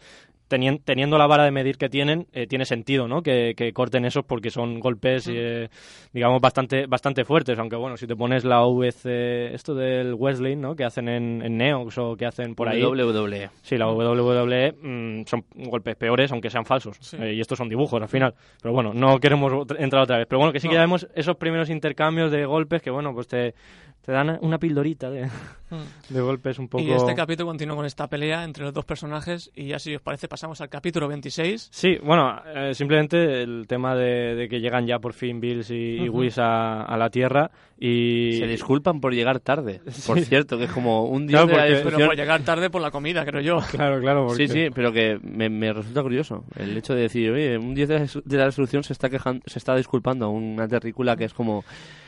tenien- 0.52 0.80
teniendo 0.84 1.16
la 1.16 1.26
vara 1.26 1.44
de 1.44 1.50
medir 1.50 1.78
que 1.78 1.88
tienen, 1.88 2.26
eh, 2.32 2.46
tiene 2.46 2.64
sentido, 2.66 3.08
¿no? 3.08 3.22
Que, 3.22 3.54
que 3.56 3.72
corten 3.72 4.04
esos 4.04 4.24
porque 4.24 4.50
son 4.50 4.78
golpes, 4.80 5.26
eh, 5.32 5.68
digamos, 6.12 6.40
bastante 6.40 6.86
bastante 6.86 7.24
fuertes. 7.24 7.58
Aunque, 7.58 7.76
bueno, 7.76 7.96
si 7.96 8.06
te 8.06 8.14
pones 8.14 8.44
la 8.44 8.60
VC, 8.66 9.54
esto 9.54 9.74
del 9.74 10.14
Wesley, 10.14 10.56
¿no? 10.56 10.76
Que 10.76 10.84
hacen 10.84 11.08
en, 11.08 11.42
en 11.42 11.56
Neox 11.56 11.96
o 11.98 12.16
que 12.16 12.26
hacen 12.26 12.54
por 12.54 12.68
ahí. 12.68 12.82
WWE. 12.82 13.48
Sí, 13.62 13.78
la 13.78 13.88
WWE 13.90 14.72
mm, 14.72 15.24
son 15.26 15.44
golpes 15.54 15.96
peores, 15.96 16.30
aunque 16.32 16.50
sean 16.50 16.64
falsos. 16.66 16.96
Sí. 17.00 17.16
Eh, 17.20 17.34
y 17.34 17.40
estos 17.40 17.56
son 17.58 17.68
dibujos 17.68 18.00
al 18.02 18.08
final. 18.08 18.34
Pero 18.60 18.74
bueno, 18.74 18.92
no 18.92 19.18
queremos 19.18 19.52
entrar 19.78 20.02
otra 20.02 20.18
vez. 20.18 20.26
Pero 20.28 20.38
bueno, 20.38 20.52
que 20.52 20.60
sí 20.60 20.68
que 20.68 20.74
ya 20.74 20.80
vemos 20.80 21.08
esos 21.14 21.36
primeros 21.36 21.70
intercambios 21.70 22.30
de 22.30 22.44
golpes 22.44 22.82
que, 22.82 22.90
bueno, 22.90 23.14
pues 23.14 23.26
te, 23.28 23.54
te 24.02 24.12
dan 24.12 24.38
una 24.42 24.58
pildorita 24.58 25.10
de, 25.10 25.28
Mm. 25.72 26.12
de 26.14 26.20
golpes 26.20 26.58
un 26.58 26.68
poco. 26.68 26.84
Y 26.84 26.90
este 26.92 27.14
capítulo 27.14 27.48
continúa 27.48 27.76
con 27.76 27.86
esta 27.86 28.06
pelea 28.08 28.44
entre 28.44 28.64
los 28.64 28.74
dos 28.74 28.84
personajes 28.84 29.50
y 29.56 29.68
ya 29.68 29.78
si 29.78 29.94
os 29.94 30.02
parece 30.02 30.28
pasamos 30.28 30.60
al 30.60 30.68
capítulo 30.68 31.08
26. 31.08 31.68
Sí, 31.72 31.96
bueno, 32.04 32.40
eh, 32.54 32.74
simplemente 32.74 33.42
el 33.42 33.66
tema 33.66 33.94
de, 33.96 34.34
de 34.34 34.48
que 34.48 34.60
llegan 34.60 34.86
ya 34.86 34.98
por 34.98 35.14
fin 35.14 35.40
Bills 35.40 35.70
y, 35.70 35.96
y 35.96 36.08
Ujú. 36.08 36.20
Whis 36.20 36.38
a, 36.38 36.82
a 36.82 36.96
la 36.96 37.08
Tierra 37.10 37.50
y... 37.78 38.36
Se 38.38 38.46
disculpan 38.46 39.00
por 39.00 39.12
llegar 39.14 39.40
tarde, 39.40 39.80
por 40.06 40.18
Sí. 40.18 40.26
cierto, 40.26 40.58
que 40.58 40.64
es 40.64 40.70
como 40.72 41.04
un 41.06 41.26
día 41.26 41.38
Claro, 41.44 41.46
de 41.48 41.52
la 41.52 41.58
porque- 41.62 41.68
Pero 41.68 41.74
destrucción. 41.84 42.08
por 42.08 42.16
llegar 42.16 42.42
tarde 42.42 42.70
por 42.70 42.82
la 42.82 42.90
comida, 42.90 43.24
creo 43.24 43.40
yo. 43.40 43.58
Claro, 43.70 44.00
claro, 44.00 44.26
porque... 44.26 44.46
Sí, 44.46 44.52
sí, 44.52 44.68
pero 44.74 44.92
que 44.92 45.18
me, 45.22 45.48
me 45.48 45.72
resulta 45.72 46.02
curioso 46.02 46.44
el 46.56 46.76
hecho 46.76 46.94
de 46.94 47.02
decir, 47.02 47.30
oye, 47.30 47.56
un 47.58 47.74
10 47.74 47.88
de 47.88 47.98
la, 47.98 48.06
la 48.38 48.44
destrucción 48.44 48.84
se 48.84 48.92
está 48.92 49.08
quejando, 49.08 49.42
se 49.46 49.58
está 49.58 49.74
disculpando 49.74 50.26
a 50.26 50.28
una 50.28 50.68
terrícula 50.68 51.16
que 51.16 51.24
es 51.24 51.32
como... 51.34 51.64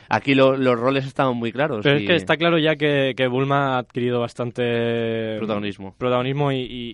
Aquí 0.09 0.35
lo- 0.35 0.55
los 0.57 0.79
roles 0.79 1.05
estaban 1.05 1.35
muy 1.37 1.51
claros. 1.51 1.81
Pero 1.83 1.97
y 1.99 2.03
es 2.03 2.07
que 2.07 2.15
está 2.15 2.37
claro 2.37 2.57
ya 2.57 2.75
que, 2.75 3.13
que 3.15 3.27
Bulma 3.27 3.75
ha 3.75 3.77
adquirido 3.79 4.19
bastante 4.19 5.35
Protagonismo. 5.37 5.95
protagonismo 5.97 6.51
y, 6.51 6.57
y- 6.57 6.93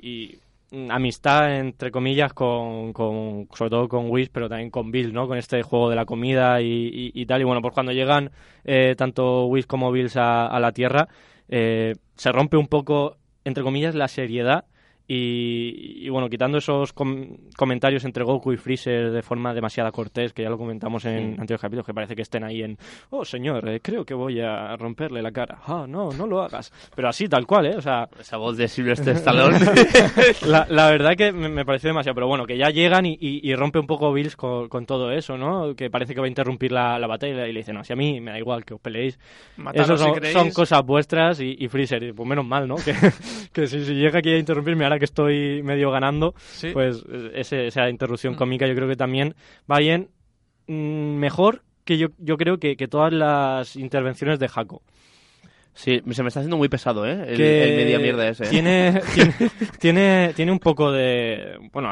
y 0.71 0.76
mm, 0.78 0.91
amistad, 0.91 1.58
entre 1.60 1.91
comillas, 1.91 2.34
con, 2.34 2.93
con, 2.93 3.47
sobre 3.54 3.69
todo 3.69 3.88
con 3.88 4.10
Whis, 4.10 4.30
pero 4.30 4.47
también 4.50 4.69
con 4.69 4.91
Bill, 4.91 5.13
¿no? 5.13 5.28
Con 5.28 5.38
este 5.38 5.62
juego 5.63 5.89
de 5.89 5.95
la 5.95 6.06
comida 6.06 6.62
y 6.62 7.26
tal. 7.26 7.41
Y 7.41 7.43
bueno, 7.43 7.62
pues 7.62 7.74
cuando 7.74 7.91
llegan 7.91 8.32
eh, 8.63 8.95
tanto 8.97 9.45
Whis 9.45 9.65
como 9.67 9.91
Bills 9.91 10.15
a, 10.17 10.47
a 10.47 10.60
la 10.60 10.71
Tierra, 10.71 11.08
eh, 11.50 11.95
se 12.15 12.32
rompe 12.32 12.58
un 12.58 12.67
poco, 12.67 13.17
entre 13.43 13.63
comillas, 13.63 13.95
la 13.95 14.08
seriedad. 14.08 14.65
Y, 15.13 16.06
y, 16.06 16.10
bueno, 16.10 16.30
quitando 16.30 16.58
esos 16.60 16.93
com- 16.93 17.36
comentarios 17.58 18.06
entre 18.06 18.24
Goku 18.24 18.54
y 18.54 18.58
Freezer 18.58 19.12
de 19.12 19.21
forma 19.21 19.54
demasiada 19.54 19.91
cortés, 19.91 20.32
que 20.32 20.41
ya 20.43 20.50
lo 20.50 20.58
comentamos 20.58 21.04
en 21.04 21.32
Mm. 21.32 21.41
anteriores 21.41 21.62
capítulos, 21.62 21.86
que 21.86 21.93
parece 21.93 22.15
que 22.15 22.21
estén 22.21 22.45
ahí 22.45 22.63
en, 22.63 22.78
oh 23.10 23.26
señor, 23.26 23.67
eh, 23.67 23.82
creo 23.82 24.06
que 24.06 24.13
voy 24.13 24.39
a 24.39 24.78
romperle 24.78 25.21
la 25.21 25.32
cara. 25.32 25.60
Ah, 25.67 25.86
no, 25.86 26.12
no 26.12 26.26
lo 26.28 26.41
hagas. 26.41 26.71
Pero 26.95 27.10
así, 27.10 27.28
tal 27.28 27.45
cual, 27.45 27.65
¿eh? 27.65 27.76
O 27.76 27.82
sea, 27.82 28.08
Esa 28.19 28.38
voz 28.38 28.56
de 28.56 28.69
Sylvester 28.69 29.13
Stallone. 29.17 29.60
la, 30.47 30.65
la 30.69 30.89
verdad 30.89 31.15
que 31.17 31.34
me, 31.34 31.50
me 31.50 31.65
pareció 31.65 31.89
demasiado, 31.89 32.15
pero 32.15 32.28
bueno, 32.28 32.45
que 32.45 32.58
ya 32.58 32.69
llegan 32.69 33.06
y, 33.06 33.17
y- 33.19 33.41
y 33.43 33.54
rompe 33.56 33.80
un 33.80 33.88
poco 33.88 34.13
Bills 34.13 34.38
con, 34.38 34.69
con 34.69 34.86
todo 34.86 35.12
eso, 35.12 35.38
¿no? 35.38 35.76
Que 35.76 35.89
parece 35.89 36.13
que 36.13 36.21
va 36.21 36.26
a 36.26 36.30
interrumpir 36.30 36.71
la, 36.71 36.97
la 36.97 37.08
batalla 37.08 37.45
y 37.47 37.52
le 37.52 37.60
dice, 37.60 37.74
no, 37.74 37.84
si 37.84 37.91
a 37.91 37.97
mí 37.97 38.21
me 38.21 38.32
da 38.32 38.39
igual 38.39 38.63
que 38.63 38.76
os 38.76 38.80
peleéis, 38.80 39.19
Mataros 39.58 39.89
eso 39.89 39.97
si 39.97 40.04
son, 40.06 40.13
queréis. 40.13 40.34
son 40.34 40.52
cosas 40.52 40.82
vuestras 40.86 41.41
y, 41.41 41.56
y 41.60 41.67
Freezer, 41.67 42.13
pues 42.15 42.28
menos 42.30 42.45
mal, 42.45 42.65
¿no? 42.67 42.76
Que, 42.86 42.93
que 43.54 43.67
si, 43.67 43.84
si 43.84 43.93
llega 43.95 44.19
aquí 44.19 44.30
a 44.30 44.38
interrumpirme 44.38 44.86
ahora 44.86 45.00
que 45.01 45.05
estoy 45.05 45.61
medio 45.63 45.91
ganando, 45.91 46.33
Sí. 46.37 46.69
pues 46.71 47.03
ese- 47.33 47.67
esa 47.67 47.89
interrupción 47.89 48.35
Mm. 48.35 48.37
cómica 48.37 48.65
yo 48.67 48.75
creo 48.75 48.87
que 48.87 48.95
también 48.95 49.35
va 49.69 49.79
bien, 49.79 50.09
mm, 50.67 50.73
mejor 51.17 51.63
que 51.83 51.97
yo, 51.97 52.07
yo 52.19 52.37
creo 52.37 52.57
que, 52.59 52.77
que 52.77 52.87
todas 52.87 53.11
las 53.11 53.75
intervenciones 53.75 54.39
de 54.39 54.47
Jaco. 54.47 54.81
Sí, 55.73 56.01
se 56.11 56.21
me 56.21 56.27
está 56.27 56.41
haciendo 56.41 56.57
muy 56.57 56.67
pesado, 56.67 57.05
¿eh? 57.05 57.23
El, 57.29 57.37
que 57.37 57.63
el 57.63 57.77
media 57.77 57.97
mierda 57.97 58.27
ese. 58.27 58.43
¿eh? 58.43 58.47
Tiene, 58.49 59.01
tiene, 59.15 59.35
tiene, 59.79 60.33
tiene 60.35 60.51
un 60.51 60.59
poco 60.59 60.91
de. 60.91 61.57
Bueno, 61.71 61.89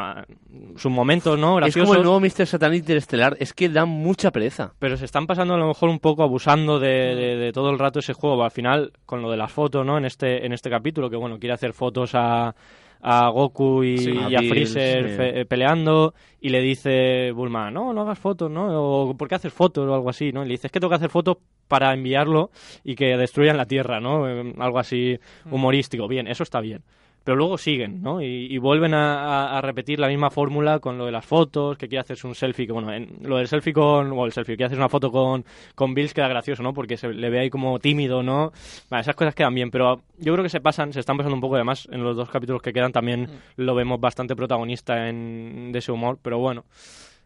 sus 0.75 0.91
momentos, 0.91 1.39
¿no? 1.39 1.65
es 1.65 1.77
como 1.77 1.95
el 1.95 2.03
nuevo 2.03 2.19
Mr. 2.19 2.45
Satan 2.45 2.73
Interestelar. 2.73 3.37
Es 3.39 3.53
que 3.53 3.69
da 3.69 3.85
mucha 3.85 4.31
pereza. 4.31 4.73
Pero 4.79 4.97
se 4.97 5.05
están 5.05 5.25
pasando 5.27 5.53
a 5.53 5.57
lo 5.57 5.65
mejor 5.69 5.87
un 5.89 5.99
poco 5.99 6.23
abusando 6.23 6.77
de, 6.77 7.15
de- 7.15 7.35
de 7.37 7.51
todo 7.53 7.69
el 7.69 7.79
rato 7.79 7.99
ese 7.99 8.11
juego. 8.11 8.43
Al 8.43 8.51
final, 8.51 8.91
con 9.05 9.21
lo 9.21 9.31
de 9.31 9.37
las 9.37 9.51
fotos, 9.51 9.85
¿no? 9.85 9.97
En 9.97 10.03
este, 10.03 10.45
en 10.45 10.51
este 10.51 10.69
capítulo, 10.69 11.09
que 11.09 11.15
bueno, 11.15 11.39
quiere 11.39 11.53
hacer 11.53 11.71
fotos 11.71 12.11
a, 12.15 12.53
a 13.01 13.29
Goku 13.29 13.83
y, 13.83 13.97
Sí. 13.99 14.11
y 14.11 14.35
A 14.35 14.39
Freezer 14.39 15.09
sí. 15.09 15.15
fe- 15.15 15.39
eh, 15.41 15.45
peleando. 15.45 16.13
Y 16.41 16.49
le 16.49 16.61
dice 16.61 17.31
Bulma, 17.31 17.71
no, 17.71 17.93
no 17.93 18.01
hagas 18.01 18.19
fotos, 18.19 18.49
¿no? 18.51 18.67
O 19.09 19.15
¿por 19.17 19.27
qué 19.27 19.35
haces 19.35 19.53
fotos 19.53 19.87
o 19.87 19.93
algo 19.93 20.09
así, 20.09 20.31
¿no? 20.31 20.43
Y 20.43 20.47
le 20.47 20.51
dice, 20.53 20.67
es 20.67 20.71
que 20.73 20.79
tengo 20.79 20.89
que 20.89 20.95
hacer 20.97 21.09
fotos 21.09 21.37
para 21.67 21.93
enviarlo 21.93 22.49
y 22.83 22.95
que 22.95 23.15
destruyan 23.17 23.55
la 23.57 23.65
Tierra, 23.65 23.99
¿no? 23.99 24.27
Eh, 24.27 24.53
Algo 24.57 24.79
así 24.79 25.19
humorístico. 25.51 26.07
Bien, 26.07 26.27
eso 26.27 26.43
está 26.43 26.59
bien. 26.61 26.83
Pero 27.23 27.35
luego 27.35 27.57
siguen, 27.57 28.01
¿no? 28.01 28.21
Y, 28.21 28.47
y 28.49 28.57
vuelven 28.57 28.93
a, 28.93 29.23
a- 29.49 29.57
a 29.57 29.61
repetir 29.61 29.99
la 29.99 30.07
misma 30.07 30.29
fórmula 30.31 30.79
con 30.79 30.97
lo 30.97 31.05
de 31.05 31.11
las 31.11 31.25
fotos, 31.25 31.77
que 31.77 31.87
quiere 31.87 31.99
hacerse 32.01 32.25
un 32.25 32.33
selfie, 32.33 32.65
que 32.65 32.71
bueno, 32.73 32.91
en- 32.91 33.17
lo 33.23 33.37
del 33.37 33.47
selfie 33.47 33.73
con, 33.73 34.11
o 34.11 34.25
el 34.25 34.31
selfie, 34.31 34.57
que 34.57 34.63
haces 34.63 34.77
una 34.77 34.89
foto 34.89 35.11
con, 35.11 35.45
con 35.75 35.93
Bills 35.93 36.13
queda 36.13 36.27
gracioso, 36.27 36.63
¿no? 36.63 36.73
Porque 36.73 36.97
se 36.97 37.09
le 37.13 37.29
ve 37.29 37.39
ahí 37.39 37.49
como 37.49 37.77
tímido, 37.79 38.23
¿no? 38.23 38.51
Vale, 38.89 39.01
esas 39.01 39.15
cosas 39.15 39.35
quedan 39.35 39.53
bien, 39.53 39.69
pero 39.69 40.01
yo 40.17 40.33
creo 40.33 40.43
que 40.43 40.49
se 40.49 40.61
pasan, 40.61 40.91
se 40.93 41.01
están 41.01 41.17
pasando 41.17 41.35
un 41.35 41.41
poco, 41.41 41.55
además, 41.55 41.87
en 41.91 42.03
los 42.03 42.15
dos 42.15 42.29
capítulos 42.29 42.61
que 42.61 42.73
quedan 42.73 42.91
también 42.93 43.29
lo 43.57 43.75
vemos 43.75 43.99
bastante 43.99 44.35
protagonista 44.35 45.07
en, 45.09 45.71
de 45.71 45.79
ese 45.79 45.91
humor, 45.91 46.17
pero 46.21 46.39
bueno. 46.39 46.65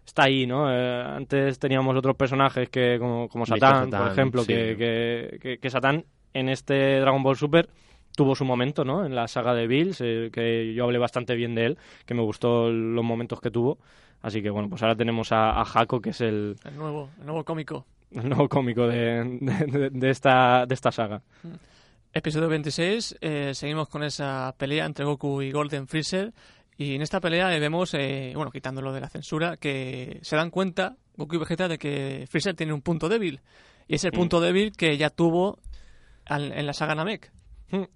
Está 0.06 0.24
ahí, 0.24 0.46
¿no? 0.46 0.70
Eh, 0.70 1.02
antes 1.16 1.58
teníamos 1.60 1.96
otros 1.96 2.18
personajes 2.18 2.68
que 2.70 2.98
como, 3.00 3.30
como. 3.30 3.46
Satán, 3.46 3.90
por 3.90 4.00
Satan, 4.00 4.12
ejemplo, 4.12 4.42
sí. 4.42 4.48
que, 4.48 5.38
que, 5.42 5.58
que 5.60 5.70
Satán 5.70 6.04
en 6.34 6.50
este 6.50 7.00
Dragon 7.00 7.24
Ball 7.24 7.38
Super 7.38 7.70
tuvo 8.16 8.36
su 8.36 8.46
momento, 8.46 8.84
¿no? 8.86 9.06
En 9.06 9.16
la 9.16 9.28
saga 9.28 9.54
de 9.54 9.68
Bills, 9.68 10.00
eh, 10.02 10.30
que 10.32 10.74
yo 10.74 10.84
hablé 10.86 10.98
bastante 11.00 11.36
bien 11.36 11.56
de 11.56 11.66
él, 11.66 11.78
que 12.06 12.14
me 12.14 12.22
gustó 12.22 12.70
los 12.72 13.04
momentos 13.04 13.40
que 13.42 13.52
tuvo. 13.52 13.78
Así 14.22 14.42
que 14.42 14.50
bueno, 14.50 14.70
pues 14.70 14.82
ahora 14.82 14.96
tenemos 14.96 15.32
a, 15.32 15.60
a 15.60 15.66
Jaco, 15.66 16.00
que 16.00 16.12
es 16.12 16.22
el, 16.22 16.56
El 16.66 16.78
nuevo, 16.78 17.10
el 17.20 17.26
nuevo 17.26 17.44
cómico. 17.44 17.86
el 18.12 18.30
nuevo 18.30 18.48
cómico 18.48 18.88
de, 18.88 19.38
de, 19.42 19.90
de 19.90 20.10
esta, 20.10 20.66
de 20.66 20.74
esta 20.74 20.92
saga. 20.92 21.22
Episodio 22.14 22.48
26, 22.48 23.18
eh, 23.22 23.52
seguimos 23.56 23.90
con 23.90 24.04
esa 24.04 24.54
pelea 24.58 24.86
entre 24.86 25.04
Goku 25.04 25.42
y 25.42 25.52
Golden 25.52 25.88
Freezer. 25.88 26.32
Y 26.78 26.96
en 26.96 27.02
esta 27.02 27.20
pelea 27.20 27.56
eh, 27.56 27.60
vemos, 27.60 27.94
eh, 27.96 28.34
bueno, 28.36 28.52
quitándolo 28.52 28.94
de 28.94 29.02
la 29.02 29.10
censura, 29.10 29.58
que 29.58 30.20
se 30.22 30.36
dan 30.36 30.52
cuenta 30.52 30.96
Goku 31.18 31.36
y 31.36 31.40
Vegeta 31.40 31.68
de 31.68 31.78
que 31.80 32.26
Freezer 32.30 32.56
tiene 32.56 32.72
un 32.74 32.82
punto 32.82 33.10
débil. 33.10 33.42
Y 33.88 33.96
es 33.96 34.04
el 34.06 34.12
Mm. 34.12 34.16
punto 34.16 34.40
débil 34.42 34.72
que 34.78 34.96
ya 34.98 35.10
tuvo 35.10 35.60
al- 36.26 36.52
en 36.54 36.66
la 36.68 36.74
saga 36.74 36.96
Namek. 36.96 37.32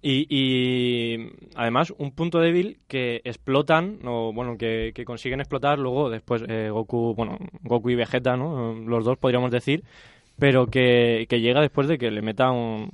Y, 0.02 0.26
y 0.28 1.30
además 1.54 1.94
un 1.98 2.10
punto 2.10 2.40
débil 2.40 2.80
que 2.88 3.20
explotan, 3.24 4.00
o 4.04 4.32
bueno, 4.32 4.58
que, 4.58 4.92
consiguen 5.06 5.40
explotar 5.40 5.78
luego 5.78 6.10
después 6.10 6.42
eh, 6.48 6.70
Goku, 6.70 7.14
bueno, 7.14 7.38
Goku 7.62 7.90
y 7.90 7.94
Vegeta, 7.94 8.36
¿no? 8.36 8.74
Los 8.74 9.04
dos 9.04 9.18
podríamos 9.18 9.52
decir, 9.52 9.84
pero 10.38 10.66
que, 10.66 11.26
que 11.28 11.40
llega 11.40 11.60
después 11.60 11.86
de 11.88 11.98
que 11.98 12.10
le 12.10 12.22
meta 12.22 12.50
un- 12.50 12.90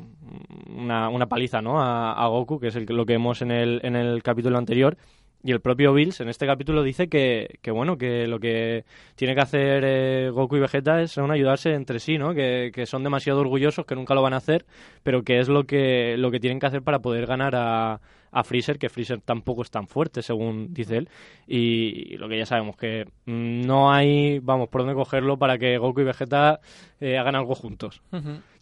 una, 0.77 1.09
una 1.09 1.27
paliza, 1.27 1.63
¿no? 1.63 1.81
A, 1.81 2.13
a 2.13 2.27
Goku, 2.29 2.61
que 2.61 2.69
es 2.69 2.77
el, 2.77 2.85
lo 2.87 3.07
que 3.07 3.15
vemos 3.15 3.41
en 3.43 3.51
el, 3.51 3.81
en 3.85 3.97
el 3.97 4.23
capítulo 4.23 4.59
anterior. 4.59 4.97
Y 5.47 5.53
el 5.53 5.61
propio 5.61 5.93
Bills 5.93 6.23
en 6.23 6.31
este 6.31 6.47
capítulo 6.47 6.83
dice 6.83 7.09
que, 7.09 7.59
que 7.61 7.71
bueno, 7.71 7.99
que 7.99 8.27
lo 8.27 8.41
que 8.41 8.87
tiene 9.15 9.35
que 9.35 9.43
hacer 9.43 9.85
eh, 9.85 10.31
Goku 10.31 10.57
y 10.57 10.61
Vegeta 10.61 11.03
es 11.03 11.19
aún 11.19 11.31
ayudarse 11.31 11.75
entre 11.75 11.99
sí, 11.99 12.17
¿no? 12.17 12.33
Que, 12.33 12.71
que 12.75 12.87
son 12.87 13.05
demasiado 13.05 13.41
orgullosos, 13.41 13.85
que 13.85 13.95
nunca 13.95 14.15
lo 14.15 14.23
van 14.23 14.33
a 14.33 14.39
hacer, 14.39 14.65
pero 15.03 15.23
que 15.23 15.41
es 15.41 15.51
lo 15.51 15.65
que, 15.65 16.17
lo 16.17 16.31
que 16.31 16.41
tienen 16.41 16.59
que 16.59 16.67
hacer 16.67 16.81
para 16.81 17.01
poder 17.01 17.27
ganar 17.27 17.55
a, 17.57 18.01
a 18.33 18.43
Freezer, 18.43 18.79
que 18.79 18.89
Freezer 18.89 19.21
tampoco 19.21 19.61
es 19.61 19.71
tan 19.71 19.87
fuerte, 19.87 20.23
según 20.23 20.73
dice 20.73 20.97
él. 20.97 21.09
Y, 21.47 22.15
y 22.15 22.17
lo 22.17 22.27
que 22.27 22.39
ya 22.39 22.47
sabemos, 22.47 22.77
que 22.77 23.05
no 23.27 23.93
hay, 23.93 24.39
vamos, 24.39 24.71
por 24.71 24.81
dónde 24.81 24.95
cogerlo 24.95 25.37
para 25.37 25.59
que 25.59 25.77
Goku 25.77 26.01
y 26.01 26.05
Vegeta 26.05 26.61
eh, 27.01 27.19
hagan 27.19 27.37
algo 27.37 27.55
juntos. 27.55 28.01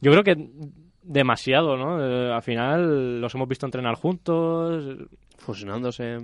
Yo 0.01 0.11
creo 0.11 0.25
que 0.25 0.49
demasiado, 1.01 1.77
¿no? 1.77 2.05
Eh, 2.05 2.33
al 2.33 2.43
final 2.43 3.21
los 3.21 3.33
hemos 3.37 3.47
visto 3.47 3.67
entrenar 3.67 3.95
juntos, 3.95 4.97
Fusionándose 5.39 6.19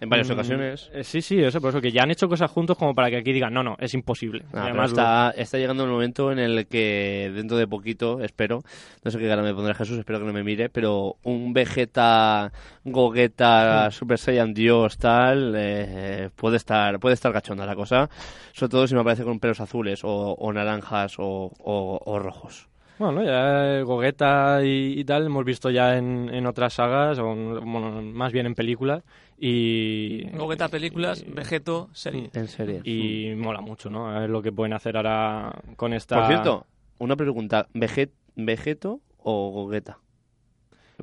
en 0.00 0.08
varias 0.10 0.28
Mm, 0.28 0.32
ocasiones. 0.32 0.90
eh, 0.92 1.04
Sí, 1.04 1.22
sí, 1.22 1.40
eso, 1.42 1.60
por 1.60 1.70
eso 1.70 1.80
que 1.80 1.92
ya 1.92 2.02
han 2.02 2.10
hecho 2.10 2.28
cosas 2.28 2.50
juntos 2.50 2.76
como 2.76 2.94
para 2.94 3.10
que 3.10 3.16
aquí 3.16 3.32
digan, 3.32 3.54
no, 3.54 3.62
no, 3.62 3.76
es 3.78 3.94
imposible. 3.94 4.44
Ah, 4.52 4.64
Además, 4.64 4.90
está, 4.90 5.30
está 5.36 5.58
llegando 5.58 5.84
el 5.84 5.90
momento 5.90 6.30
en 6.32 6.38
el 6.38 6.66
que 6.66 7.30
dentro 7.34 7.56
de 7.56 7.66
poquito, 7.66 8.20
espero, 8.20 8.62
no 9.04 9.10
sé 9.10 9.18
qué 9.18 9.28
cara 9.28 9.42
me 9.42 9.54
pondrá 9.54 9.74
Jesús, 9.74 9.98
espero 9.98 10.18
que 10.20 10.26
no 10.26 10.32
me 10.32 10.42
mire, 10.44 10.68
pero 10.68 11.16
un 11.22 11.52
Vegeta, 11.52 12.52
Gogeta, 12.84 13.90
Super 13.90 14.18
Saiyan 14.18 14.52
Dios, 14.54 14.98
tal, 14.98 15.54
eh, 15.56 16.30
puede 16.36 16.56
estar 16.56 16.98
puede 17.00 17.14
estar 17.14 17.32
cachonda 17.32 17.66
la 17.66 17.74
cosa, 17.74 18.08
sobre 18.52 18.70
todo 18.70 18.86
si 18.86 18.94
me 18.94 19.00
aparece 19.00 19.24
con 19.24 19.40
pelos 19.40 19.60
azules 19.60 20.04
o, 20.04 20.32
o 20.38 20.52
naranjas 20.52 21.14
o, 21.18 21.50
o- 21.58 22.00
o 22.04 22.18
rojos. 22.18 22.68
Bueno, 22.98 23.24
ya 23.24 23.78
eh, 23.78 23.82
Gogeta 23.82 24.60
y, 24.64 25.00
y 25.00 25.04
tal 25.04 25.26
hemos 25.26 25.44
visto 25.44 25.68
ya 25.70 25.96
en, 25.96 26.32
en 26.32 26.46
otras 26.46 26.74
sagas, 26.74 27.18
o 27.18 27.32
en- 27.32 27.54
bueno, 27.72 28.00
más 28.02 28.32
bien 28.32 28.46
en 28.46 28.54
películas, 28.54 29.02
y... 29.38 30.28
Gogeta 30.30 30.68
películas, 30.68 31.24
Vegeto 31.26 31.90
serie. 31.92 32.30
En 32.32 32.46
serie. 32.48 32.82
Y 32.84 33.34
mola 33.36 33.60
mucho, 33.60 33.90
¿no? 33.90 34.08
A 34.08 34.20
ver 34.20 34.30
lo 34.30 34.42
que 34.42 34.52
pueden 34.52 34.72
hacer 34.74 34.96
ahora 34.96 35.52
con 35.76 35.92
esta... 35.92 36.16
Por 36.16 36.26
cierto, 36.28 36.66
una 36.98 37.16
pregunta, 37.16 37.66
¿Veget, 37.74 38.12
¿Vegeto 38.36 39.00
o 39.18 39.50
Gogeta? 39.50 39.98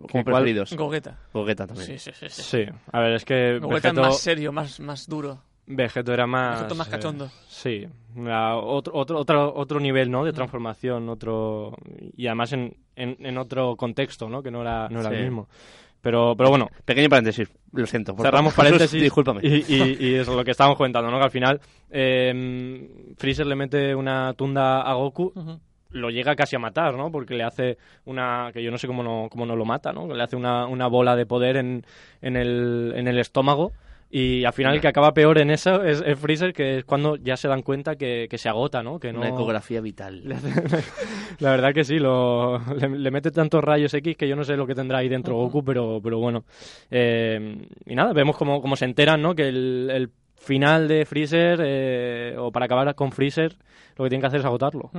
Como 0.10 0.24
preferidos. 0.24 0.74
Gogeta. 0.76 1.18
Gogeta 1.34 1.68
también. 1.68 1.88
Sí, 1.88 2.00
sí, 2.00 2.12
sí. 2.18 2.28
sí. 2.30 2.42
Sí, 2.42 2.74
a 2.94 3.00
ver, 3.02 3.14
es 3.14 3.26
que 3.26 3.60
Gogeta 3.60 3.90
es 3.90 3.94
Vegeto, 3.96 4.02
más 4.02 4.18
serio, 4.20 4.52
más, 4.54 4.80
más 4.80 5.08
duro. 5.08 5.44
Vegeto 5.76 6.14
era 6.14 6.28
más... 6.28 6.58
Vegeto 6.60 6.76
más 6.76 6.88
eh, 6.88 6.92
cachondo. 6.92 7.30
sí, 7.48 7.88
era 8.18 8.56
otro, 8.58 8.94
otro, 8.96 9.20
otro, 9.20 9.54
otro 9.56 9.80
nivel, 9.80 10.10
¿no? 10.12 10.24
De 10.26 10.34
transformación, 10.34 11.10
otro... 11.10 11.76
Y 12.18 12.28
además 12.28 12.54
en, 12.54 12.76
en, 12.96 13.18
en 13.20 13.38
otro 13.38 13.76
contexto, 13.76 14.30
¿no? 14.30 14.42
Que 14.44 14.52
no 14.52 14.62
era, 14.62 14.88
no 14.90 15.00
era 15.02 15.10
Sí. 15.10 15.16
el 15.16 15.24
mismo. 15.24 15.48
Pero, 16.02 16.34
pero 16.36 16.50
bueno, 16.50 16.68
Pequeño 16.84 17.10
paréntesis, 17.10 17.48
lo 17.74 17.86
siento. 17.86 18.16
por 18.16 18.26
cerramos 18.26 18.56
paréntesis. 18.56 19.00
Discúlpame. 19.04 19.42
Y, 19.44 19.64
y, 19.68 19.98
y 20.00 20.16
es 20.16 20.28
lo 20.28 20.44
que 20.44 20.50
estábamos 20.52 20.76
comentando, 20.78 21.12
¿no? 21.12 21.18
Que 21.20 21.26
al 21.26 21.30
final 21.32 21.62
eh, 21.92 23.14
Freezer 23.18 23.46
le 23.46 23.56
mete 23.56 23.94
una 23.94 24.34
tunda 24.34 24.82
a 24.82 24.94
Goku, 24.96 25.32
lo 25.92 26.10
llega 26.10 26.36
casi 26.36 26.56
a 26.56 26.60
matar, 26.60 26.96
¿no? 26.96 27.12
Porque 27.12 27.36
le 27.36 27.44
hace 27.44 27.78
una... 28.06 28.50
que 28.54 28.64
yo 28.64 28.72
no 28.72 28.78
sé 28.80 28.88
cómo 28.88 29.04
no, 29.04 29.28
cómo 29.30 29.46
no 29.46 29.56
lo 29.56 29.66
mata, 29.66 29.92
¿no? 29.94 30.08
Que 30.08 30.16
le 30.16 30.24
hace 30.24 30.36
una, 30.36 30.66
una 30.66 30.88
bola 30.88 31.16
de 31.16 31.26
poder 31.28 31.58
en, 31.58 31.86
en, 32.22 32.36
el, 32.36 32.94
en 32.96 33.08
el 33.08 33.20
estómago. 33.20 33.72
Y 34.14 34.44
al 34.44 34.52
final 34.52 34.76
el 34.76 34.82
que 34.82 34.90
acaba 34.90 35.14
peor 35.14 35.38
en 35.38 35.52
eso 35.52 35.84
es, 35.84 36.04
es 36.06 36.20
Freezer, 36.20 36.52
que 36.52 36.80
es 36.80 36.84
cuando 36.84 37.16
ya 37.16 37.38
se 37.38 37.48
dan 37.48 37.62
cuenta 37.62 37.96
que, 37.96 38.28
que 38.30 38.38
se 38.38 38.50
agota, 38.50 38.84
¿no? 38.84 39.00
Que 39.00 39.14
no... 39.14 39.20
Una 39.20 39.30
ecografía 39.30 39.80
vital. 39.80 40.24
La 41.40 41.52
verdad 41.52 41.74
que 41.74 41.86
sí, 41.86 41.98
lo, 41.98 42.60
le, 42.76 42.90
le 42.90 43.12
mete 43.12 43.32
tantos 43.32 43.64
rayos 43.64 43.94
X 43.94 44.18
que 44.18 44.28
yo 44.28 44.36
no 44.36 44.44
sé 44.44 44.58
lo 44.58 44.68
que 44.68 44.76
tendrá 44.76 44.98
ahí 44.98 45.08
dentro 45.08 45.36
Goku, 45.36 45.64
pero, 45.64 46.02
pero 46.04 46.20
bueno. 46.20 46.44
Eh, 46.90 47.68
y 47.86 47.96
nada, 47.96 48.12
vemos 48.12 48.36
como, 48.36 48.62
como 48.62 48.76
se 48.76 48.84
enteran, 48.84 49.22
¿no? 49.22 49.34
Que 49.34 49.48
el, 49.48 49.90
el 49.90 50.10
final 50.44 50.88
de 50.88 51.06
Freezer 51.06 51.60
eh, 51.64 52.36
o 52.38 52.52
para 52.52 52.66
acabar 52.66 52.94
con 52.96 53.12
Freezer, 53.12 53.56
lo 53.98 54.06
que 54.06 54.10
tienen 54.10 54.22
que 54.22 54.28
hacer 54.28 54.40
es 54.40 54.46
agotarlo. 54.46 54.90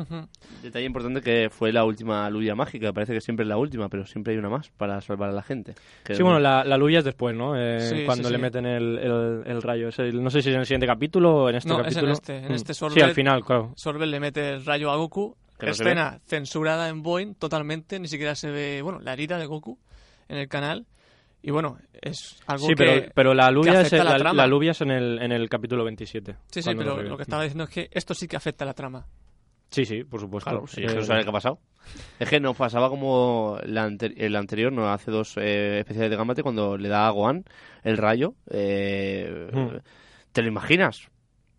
Detalle 0.63 0.85
importante 0.87 1.21
que 1.21 1.49
fue 1.51 1.73
la 1.73 1.85
última 1.85 2.29
Luya 2.31 2.55
mágica. 2.55 2.93
Parece 2.93 3.13
que 3.15 3.21
siempre 3.21 3.43
es 3.45 3.49
la 3.49 3.57
última, 3.57 3.89
pero 3.89 4.07
siempre 4.07 4.33
hay 4.33 4.39
una 4.39 4.49
más 4.49 4.69
para 4.71 5.01
salvar 5.01 5.31
a 5.31 5.33
la 5.33 5.43
gente. 5.43 5.75
Que 6.05 6.15
Sí, 6.15 6.23
bueno, 6.23 6.39
la, 6.39 6.63
la 6.65 6.77
Luya 6.77 7.01
es 7.01 7.05
después, 7.05 7.35
¿no? 7.35 7.57
Eh, 7.57 7.81
Sí, 7.81 8.05
cuando 8.05 8.29
sí, 8.29 8.33
le 8.33 8.39
sí. 8.39 8.43
meten 8.43 8.67
el, 8.67 8.99
el- 8.99 9.43
el 9.47 9.63
rayo. 9.63 9.89
Es 9.89 9.99
el- 9.99 10.23
no 10.23 10.31
sé 10.31 10.43
si 10.43 10.51
es 10.51 10.55
en 10.55 10.61
el 10.61 10.67
siguiente 10.67 10.87
capítulo 10.87 11.35
o 11.45 11.49
en 11.49 11.57
este 11.57 11.69
No, 11.71 11.81
es 11.85 11.97
en 11.97 12.09
este, 12.09 12.37
en 12.39 12.53
Mm. 12.53 12.55
este 12.55 12.75
Sí, 12.75 12.85
Sorbet- 12.85 13.03
al 13.03 13.15
final, 13.15 13.45
claro. 13.45 13.73
Sorbet 13.77 14.09
le 14.09 14.21
mete 14.21 14.51
el 14.55 14.65
rayo 14.65 14.91
a 14.91 14.97
Goku. 14.97 15.37
Que 15.59 15.67
no 15.67 15.75
se 15.75 15.85
escena 15.85 16.19
censurada 16.27 16.89
en 16.89 17.03
Boeing 17.05 17.35
totalmente, 17.35 18.01
ni 18.01 18.09
siquiera 18.09 18.35
se 18.35 18.51
ve, 18.51 18.83
bueno, 18.83 18.99
la 19.01 19.13
herida 19.13 19.39
de 19.39 19.47
Goku 19.47 19.79
en 20.29 20.39
el 20.39 20.49
canal. 20.49 20.87
Y 21.43 21.51
bueno, 21.51 21.77
es 22.01 22.41
algo 22.47 22.67
Sí, 22.67 22.75
que... 22.75 22.85
pero, 22.85 23.13
pero 23.15 23.35
la 23.35 23.51
Luya 23.51 23.81
es, 23.81 23.93
la 23.93 24.05
la, 24.05 24.17
trama. 24.17 24.35
la 24.37 24.47
Luya 24.47 24.71
es 24.71 24.81
en 24.81 24.91
el, 24.91 25.21
en 25.21 25.33
el 25.33 25.49
capítulo 25.49 25.85
27. 25.85 26.37
Sí, 26.51 26.63
sí, 26.63 26.71
pero 26.77 27.03
lo 27.03 27.17
que 27.17 27.23
estaba 27.25 27.43
diciendo 27.43 27.65
es 27.65 27.71
que 27.71 27.89
esto 27.91 28.15
sí 28.15 28.29
que 28.29 28.37
afecta 28.37 28.65
a 28.65 28.67
la 28.67 28.75
trama. 28.75 29.07
Sí, 29.71 29.85
sí, 29.87 30.05
por 30.05 30.21
supuesto. 30.21 30.51
Claro, 30.51 30.67
sí, 30.67 30.83
es 30.85 30.93
que 30.93 30.99
Eh, 30.99 31.01
no 31.01 31.07
sabe 31.07 31.23
qué 31.25 31.31
ha 31.31 31.33
pasado. 31.33 31.59
Es 32.21 32.29
que 32.29 32.39
nos 32.39 32.55
pasaba 32.57 32.89
como 32.91 33.59
la 33.65 33.85
ante- 33.85 34.15
el 34.25 34.37
anterior, 34.37 34.71
no 34.73 34.87
hace 34.93 35.11
dos 35.11 35.35
eh, 35.39 35.79
especiales 35.81 36.11
de 36.11 36.17
Gambate, 36.17 36.43
cuando 36.43 36.77
le 36.77 36.89
da 36.89 37.07
a 37.09 37.11
Gohan 37.11 37.45
el 37.83 37.97
rayo. 37.97 38.35
eh, 38.51 39.49
Hmm. 39.53 39.79
¿Te 40.33 40.43
lo 40.43 40.49
imaginas? 40.49 41.09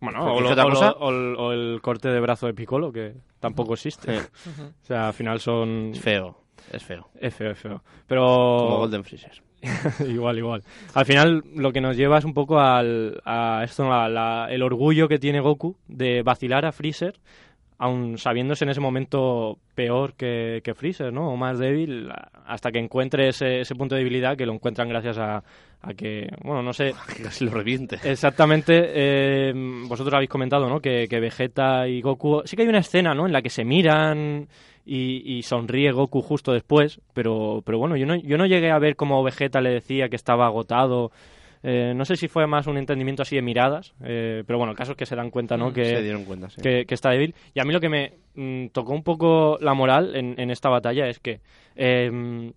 Bueno, 0.00 0.24
o, 0.32 0.36
es 0.38 0.42
lo- 0.44 0.50
otra 0.50 0.64
o 0.64 0.68
lo- 0.68 0.74
cosa- 0.74 0.92
o 0.92 1.10
el, 1.10 1.36
o 1.36 1.52
el 1.52 1.80
corte 1.82 2.08
de 2.08 2.20
brazo 2.20 2.46
de 2.46 2.54
Piccolo, 2.54 2.92
que 2.92 3.14
tampoco 3.40 3.74
existe. 3.74 4.16
Eh, 4.16 4.20
O 4.82 4.86
sea, 4.86 5.08
al 5.08 5.14
final 5.14 5.40
son... 5.40 5.90
es 5.92 6.00
feo, 6.00 6.38
es 6.72 6.82
feo. 6.84 7.10
Es 7.20 7.34
feo, 7.34 7.50
es 7.50 7.58
feo. 7.58 7.78
Como 7.78 8.04
Pero 8.06 8.26
Golden 8.78 9.04
Freezer. 9.04 9.42
igual, 10.08 10.38
igual. 10.38 10.62
Al 10.94 11.06
final 11.06 11.42
lo 11.54 11.72
que 11.72 11.80
nos 11.80 11.96
lleva 11.96 12.18
es 12.18 12.24
un 12.24 12.34
poco 12.34 12.60
al, 12.60 13.20
a 13.24 13.62
esto, 13.64 13.88
la- 13.88 14.08
la- 14.08 14.46
el 14.50 14.62
orgullo 14.62 15.08
que 15.08 15.18
tiene 15.18 15.40
Goku 15.40 15.76
de 15.88 16.22
vacilar 16.22 16.64
a 16.66 16.72
Freezer, 16.72 17.14
aun 17.78 18.18
sabiéndose 18.18 18.64
en 18.64 18.70
ese 18.70 18.80
momento 18.80 19.58
peor 19.74 20.14
que, 20.14 20.60
que 20.62 20.74
Freezer, 20.74 21.12
¿no? 21.12 21.30
O 21.32 21.36
más 21.36 21.58
débil, 21.58 22.08
hasta 22.46 22.70
que 22.70 22.78
encuentre 22.78 23.28
ese, 23.28 23.60
ese 23.60 23.74
punto 23.74 23.94
de 23.94 24.00
debilidad 24.02 24.36
que 24.36 24.46
lo 24.46 24.52
encuentran 24.54 24.88
gracias 24.88 25.18
a, 25.18 25.42
a 25.82 25.94
que, 25.94 26.28
bueno, 26.42 26.62
no 26.62 26.72
sé, 26.72 26.94
Que 27.16 27.22
casi 27.24 27.44
lo 27.44 27.50
reviente. 27.50 27.98
Exactamente, 28.04 28.72
eh, 28.94 29.52
vosotros 29.88 30.14
habéis 30.14 30.30
comentado, 30.30 30.68
¿no? 30.68 30.80
Que, 30.80 31.08
que 31.08 31.18
Vegeta 31.20 31.88
y 31.88 32.00
Goku... 32.00 32.42
Sí 32.44 32.54
que 32.56 32.62
hay 32.62 32.68
una 32.68 32.78
escena, 32.78 33.12
¿no? 33.12 33.26
En 33.26 33.32
la 33.32 33.42
que 33.42 33.50
se 33.50 33.64
miran 33.64 34.46
y, 34.84 35.36
y 35.36 35.42
sonríe 35.42 35.92
Goku 35.92 36.20
justo 36.22 36.52
después, 36.52 37.00
pero, 37.14 37.62
pero 37.64 37.78
bueno, 37.78 37.96
yo 37.96 38.06
no, 38.06 38.16
yo 38.16 38.36
no 38.38 38.46
llegué 38.46 38.70
a 38.70 38.78
ver 38.78 38.96
cómo 38.96 39.22
Vegeta 39.22 39.60
le 39.60 39.70
decía 39.70 40.08
que 40.08 40.16
estaba 40.16 40.46
agotado. 40.46 41.10
Eh, 41.66 41.94
no 41.96 42.04
sé 42.04 42.16
si 42.16 42.28
fue 42.28 42.46
más 42.46 42.66
un 42.66 42.76
entendimiento 42.76 43.22
así 43.22 43.36
de 43.36 43.40
miradas, 43.42 43.94
eh, 44.04 44.42
pero 44.46 44.58
bueno, 44.58 44.72
el 44.72 44.76
caso 44.76 44.92
es 44.92 44.98
que 44.98 45.06
se 45.06 45.16
dan 45.16 45.30
cuenta, 45.30 45.56
¿no? 45.56 45.68
Se 45.70 45.74
Que, 45.80 46.02
dieron 46.02 46.24
cuenta, 46.26 46.50
sí. 46.50 46.60
que, 46.60 46.84
que 46.84 46.94
está 46.94 47.08
débil. 47.10 47.34
Y 47.54 47.60
a 47.60 47.64
mí 47.64 47.72
lo 47.72 47.80
que 47.80 47.88
me 47.88 48.12
mm, 48.34 48.66
tocó 48.68 48.92
un 48.92 49.02
poco 49.02 49.56
la 49.62 49.72
moral 49.72 50.14
en, 50.14 50.38
en 50.38 50.50
esta 50.50 50.68
batalla 50.68 51.08
es 51.08 51.20
que 51.20 51.40
eh, 51.74 52.52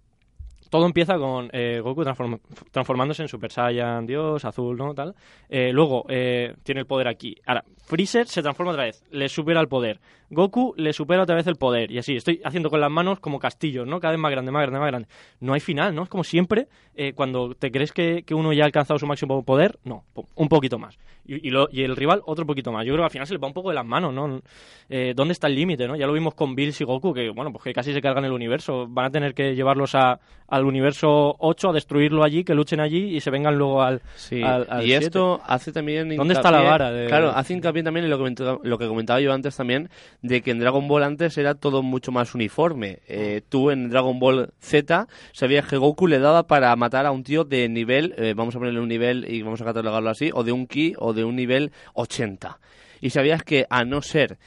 todo 0.69 0.85
empieza 0.85 1.17
con 1.17 1.49
eh, 1.53 1.79
Goku 1.79 2.01
transform- 2.03 2.41
transformándose 2.71 3.21
en 3.21 3.29
Super 3.29 3.49
Saiyan, 3.49 4.05
Dios, 4.05 4.43
azul, 4.43 4.75
¿no? 4.75 4.93
Tal. 4.93 5.15
Luego 5.49 6.03
eh, 6.09 6.55
tiene 6.63 6.81
el 6.81 6.85
poder 6.87 7.07
aquí. 7.07 7.37
Ahora, 7.45 7.63
Freezer 7.85 8.27
se 8.27 8.41
transforma 8.41 8.73
otra 8.73 8.83
vez, 8.83 9.01
le 9.11 9.29
supera 9.29 9.61
el 9.61 9.69
poder. 9.69 10.01
Goku 10.29 10.73
le 10.77 10.91
supera 10.93 11.23
otra 11.23 11.35
vez 11.35 11.47
el 11.47 11.55
poder. 11.55 11.91
Y 11.91 11.99
así, 11.99 12.15
estoy 12.15 12.41
haciendo 12.43 12.69
con 12.69 12.81
las 12.81 12.91
manos 12.91 13.19
como 13.19 13.39
castillos, 13.39 13.87
¿no? 13.87 13.99
Cada 13.99 14.11
vez 14.11 14.19
más 14.19 14.31
grande, 14.31 14.51
más 14.51 14.61
grande, 14.63 14.79
más 14.79 14.87
grande. 14.89 15.07
No 15.39 15.53
hay 15.53 15.59
final, 15.59 15.95
¿no? 15.95 16.03
Es 16.03 16.09
como 16.09 16.23
siempre, 16.23 16.67
eh, 16.95 17.13
cuando 17.13 17.53
te 17.55 17.71
crees 17.71 17.91
que, 17.93 18.23
que 18.23 18.33
uno 18.35 18.51
ya 18.53 18.63
ha 18.63 18.65
alcanzado 18.65 18.99
su 18.99 19.07
máximo 19.07 19.43
poder, 19.43 19.77
no, 19.83 20.03
un 20.35 20.49
poquito 20.49 20.77
más. 20.79 20.97
Y, 21.25 21.47
y 21.47 21.51
lo- 21.51 21.67
y 21.71 21.83
el 21.83 21.95
rival 21.95 22.21
otro 22.25 22.45
poquito 22.45 22.71
más. 22.71 22.85
Yo 22.85 22.93
creo 22.93 23.03
que 23.03 23.05
al 23.07 23.11
final 23.11 23.27
se 23.27 23.33
le 23.33 23.39
va 23.39 23.47
un 23.47 23.53
poco 23.53 23.69
de 23.69 23.75
las 23.75 23.85
manos, 23.85 24.13
¿no? 24.13 24.41
Eh, 24.89 25.13
¿Dónde 25.15 25.33
está 25.33 25.47
el 25.47 25.55
límite, 25.55 25.87
no? 25.87 25.95
Ya 25.95 26.07
lo 26.07 26.13
vimos 26.13 26.33
con 26.35 26.55
Bills 26.55 26.79
y 26.79 26.83
Goku, 26.85 27.13
que, 27.13 27.29
bueno, 27.31 27.51
pues 27.51 27.63
que 27.65 27.73
casi 27.73 27.93
se 27.93 28.01
cargan 28.01 28.23
el 28.25 28.31
universo. 28.31 28.85
Van 28.87 29.05
a 29.05 29.09
tener 29.11 29.33
que 29.33 29.53
llevarlos 29.53 29.93
a, 29.95 30.19
al 30.47 30.65
universo 30.65 31.35
8, 31.39 31.69
a 31.69 31.73
destruirlo 31.73 32.23
allí, 32.23 32.43
que 32.45 32.53
luchen 32.55 32.79
allí 32.79 33.15
y 33.15 33.19
se 33.19 33.29
vengan 33.29 33.57
luego 33.57 33.81
al... 33.81 34.01
Sí, 34.15 34.41
al- 34.41 34.67
al 34.69 34.83
y 34.83 34.87
siete. 34.87 35.05
esto 35.05 35.41
hace 35.45 35.71
también 35.73 36.15
¿Dónde 36.15 36.33
está 36.33 36.49
la 36.51 36.61
vara 36.61 36.91
de- 36.91 37.07
Claro, 37.07 37.31
hace 37.31 37.53
hincapié 37.53 37.83
también 37.83 38.05
en 38.05 38.09
lo 38.11 38.23
que, 38.23 38.33
lo 38.63 38.77
que 38.77 38.87
comentaba 38.87 39.19
yo 39.19 39.33
antes 39.33 39.55
también, 39.57 39.89
de 40.21 40.41
que 40.41 40.51
en 40.51 40.59
Dragon 40.59 40.87
Ball 40.87 41.03
antes 41.03 41.37
era 41.37 41.55
todo 41.55 41.83
mucho 41.83 42.11
más 42.11 42.35
uniforme. 42.35 42.99
Eh, 43.07 43.41
tú 43.47 43.71
en 43.71 43.89
Dragon 43.89 44.19
Ball 44.19 44.49
Z 44.59 45.07
sabías 45.31 45.67
que 45.67 45.77
Goku 45.77 46.07
le 46.07 46.19
daba 46.19 46.47
para 46.47 46.75
matar 46.75 47.05
a 47.05 47.11
un 47.11 47.23
tío 47.23 47.43
de 47.43 47.69
nivel, 47.69 48.13
eh, 48.17 48.33
vamos 48.35 48.55
a 48.55 48.59
ponerle 48.59 48.79
un 48.79 48.89
nivel 48.89 49.25
y 49.29 49.41
vamos 49.41 49.61
a 49.61 49.65
catalogarlo 49.65 50.09
así, 50.09 50.31
o 50.33 50.43
de 50.43 50.51
un 50.51 50.67
ki 50.67 50.93
o 50.97 51.13
de 51.13 51.23
un 51.23 51.35
nivel 51.35 51.71
80. 51.93 52.59
Y 53.01 53.11
sabías 53.11 53.43
que 53.43 53.65
a 53.69 53.85
no 53.85 54.01
ser 54.01 54.37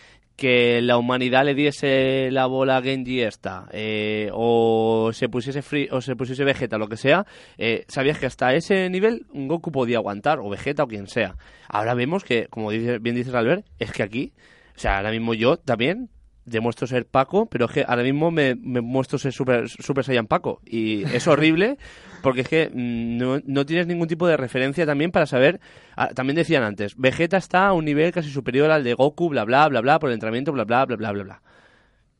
que 0.41 0.81
la 0.81 0.97
humanidad 0.97 1.45
le 1.45 1.55
diese 1.55 2.31
la 2.31 2.47
bola 2.47 2.79
a 2.79 2.83
Genji 2.83 3.21
esta, 3.21 3.69
eh, 3.73 4.31
o 4.33 5.11
se 5.13 5.29
pusiese 5.29 5.61
free, 5.61 5.87
o 5.93 6.01
se 6.01 6.17
pusiese 6.17 6.45
Vegeta, 6.45 6.79
lo 6.79 6.89
que 6.89 6.97
sea, 6.97 7.27
eh, 7.59 7.85
sabías 7.89 8.19
que 8.19 8.25
hasta 8.25 8.55
ese 8.55 8.89
nivel 8.89 9.27
Goku 9.35 9.71
podía 9.71 9.99
aguantar, 9.99 10.39
o 10.39 10.49
Vegeta 10.49 10.85
o 10.85 10.87
quien 10.87 11.09
sea. 11.09 11.37
Ahora 11.69 11.93
vemos 11.93 12.25
que, 12.25 12.47
como 12.49 12.71
dice, 12.71 12.99
bien 13.01 13.17
dices 13.17 13.35
Albert, 13.35 13.67
es 13.79 13.93
que 13.93 14.03
aquí, 14.03 14.33
sea, 14.81 14.99
ahora 14.99 15.11
mismo 15.11 15.35
yo 15.35 15.59
también 15.59 16.11
demuestro 16.45 16.87
ser 16.87 17.07
Paco, 17.07 17.47
pero 17.47 17.67
es 17.67 17.71
que 17.71 17.85
ahora 17.87 18.03
mismo 18.03 18.31
me, 18.31 18.55
me 18.57 18.81
muestro 18.81 19.19
ser 19.19 19.33
Super, 19.33 19.69
Super 19.69 20.05
Saiyan 20.05 20.27
Paco. 20.27 20.61
Y 20.67 21.05
es 21.05 21.27
horrible 21.27 21.79
porque 22.23 22.43
es 22.43 22.49
que 22.49 22.71
mm, 22.73 23.17
no, 23.19 23.41
no 23.45 23.67
tienes 23.67 23.87
ningún 23.87 24.09
tipo 24.09 24.27
de 24.27 24.37
referencia 24.37 24.87
también 24.87 25.11
para 25.11 25.27
saber. 25.27 25.61
ah, 25.97 26.09
también 26.15 26.37
decían 26.37 26.63
antes, 26.63 26.97
Vegeta 26.97 27.37
está 27.37 27.69
a 27.69 27.73
un 27.73 27.85
nivel 27.85 28.13
casi 28.13 28.31
superior 28.31 28.71
al 28.71 28.85
de 28.85 28.95
Goku, 28.95 29.29
bla 29.29 29.45
bla 29.45 29.69
bla 29.69 29.81
bla, 29.81 29.99
por 29.99 30.11
el 30.11 30.15
entrenamiento, 30.15 30.53
bla 30.53 30.65
bla 30.65 30.87
bla 30.87 30.97
bla 30.97 31.13
bla 31.13 31.23
bla. 31.25 31.43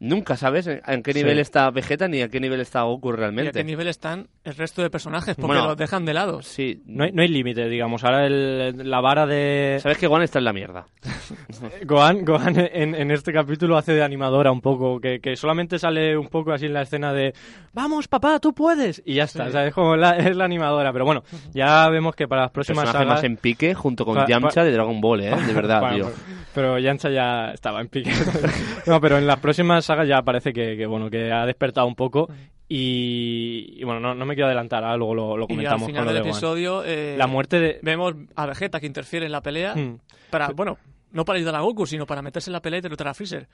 Nunca 0.01 0.37
sabes 0.39 0.67
en, 0.67 0.81
en 0.87 1.03
qué 1.03 1.13
Sí. 1.13 1.19
nivel 1.19 1.39
está 1.39 1.71
Vegeta 1.71 2.09
ni 2.09 2.23
a 2.23 2.29
qué 2.29 2.41
nivel 2.41 2.61
está 2.61 2.83
Goku 2.83 3.11
¿Y 3.11 3.13
a 3.13 3.17
realmente. 3.17 3.53
qué 3.53 3.65
nivel 3.65 3.87
están 3.87 4.29
el 4.45 4.55
resto 4.57 4.81
de 4.81 4.89
personajes? 4.89 5.37
Porque 5.37 5.47
Bueno. 5.49 5.67
los 5.69 5.77
dejan 5.77 6.07
de 6.07 6.15
lado. 6.15 6.41
Sí, 6.43 6.83
No 6.87 7.05
hay, 7.05 7.13
no 7.13 7.21
hay 7.21 7.29
límite, 7.29 7.69
digamos. 7.69 8.03
Ahora 8.03 8.27
el- 8.27 8.89
la 8.91 9.01
vara 9.03 9.27
de... 9.27 9.79
sabes 9.83 9.99
que 9.99 10.07
Juan 10.07 10.23
está 10.23 10.39
en 10.39 10.47
la 10.47 10.53
mierda. 10.55 10.87
Gohan, 11.85 12.25
Gohan 12.25 12.59
en, 12.59 12.95
en 12.95 13.11
este 13.11 13.33
capítulo 13.33 13.77
hace 13.77 13.93
de 13.93 14.03
animadora 14.03 14.51
un 14.51 14.61
poco, 14.61 15.01
que, 15.01 15.21
que 15.21 15.37
solamente 15.37 15.79
sale 15.79 16.17
un 16.17 16.29
poco 16.29 16.53
así 16.53 16.67
en 16.67 16.73
la 16.75 16.83
escena 16.83 17.13
de 17.13 17.35
¡Vamos, 17.73 18.09
papá, 18.09 18.39
tú 18.41 18.55
puedes! 18.55 19.03
Y 19.05 19.15
ya 19.15 19.25
está, 19.25 19.45
o 19.47 19.51
sea, 19.51 19.67
es 19.67 19.75
como 19.75 19.97
la, 19.97 20.17
es 20.17 20.35
la 20.35 20.45
animadora. 20.47 20.93
Pero 20.93 21.05
bueno, 21.05 21.23
ya 21.53 21.89
vemos 21.91 22.15
que 22.17 22.27
para 22.27 22.43
las 22.43 22.51
próximas 22.51 22.85
Personaje 22.85 23.05
sagas... 23.05 23.19
más 23.19 23.25
en 23.25 23.37
pique 23.37 23.75
junto 23.75 24.05
con 24.05 24.27
Yamcha 24.27 24.65
de 24.65 24.73
Dragon 24.73 25.01
Ball, 25.01 25.21
¿eh? 25.21 25.37
De 25.47 25.53
verdad, 25.53 25.81
Bueno, 25.91 25.97
tío. 25.97 26.11
Pero- 26.55 26.79
Yancha 26.79 27.11
ya 27.11 27.51
estaba 27.53 27.81
en 27.81 27.89
pique. 27.89 28.11
no, 28.87 29.01
pero 29.01 29.19
en 29.19 29.27
las 29.27 29.39
próximas 29.41 29.85
sagas 29.85 30.09
ya 30.09 30.23
parece 30.23 30.53
que, 30.53 30.77
que, 30.77 30.87
bueno 30.87 31.09
que 31.11 31.31
ha 31.33 31.45
despertado 31.47 31.87
un 31.87 31.95
poco 31.95 32.29
y, 32.69 33.75
y, 33.81 33.85
bueno, 33.85 34.01
no, 34.01 34.15
no 34.15 34.25
me 34.25 34.35
quiero 34.35 34.47
adelantar, 34.47 34.85
ahora 34.85 34.97
luego 34.97 35.15
lo, 35.15 35.37
lo 35.37 35.45
Y 35.45 35.49
comentamos 35.49 35.83
al 35.83 35.87
final 35.89 36.05
con 36.05 36.07
lo 36.07 36.13
del 36.15 36.23
de 36.23 36.29
episodio 36.31 36.85
eh, 36.85 37.15
La 37.19 37.27
muerte 37.27 37.59
de... 37.59 37.81
vemos 37.83 38.15
a 38.37 38.47
Vegeta 38.47 38.79
que 38.81 38.87
interfiere 38.87 39.27
en 39.27 39.33
la 39.33 39.41
pelea 39.43 39.75
Mm. 39.75 39.99
para, 40.31 40.49
bueno, 40.51 40.79
no 41.13 41.25
para 41.25 41.39
ayudar 41.39 41.57
a 41.57 41.61
Goku, 41.61 41.87
sino 41.87 42.07
para 42.07 42.23
meterse 42.23 42.51
en 42.51 42.53
la 42.53 42.61
pelea 42.61 42.79
y 42.79 42.83
derrotar 42.83 43.09
a 43.09 43.15
Freezer. 43.15 43.49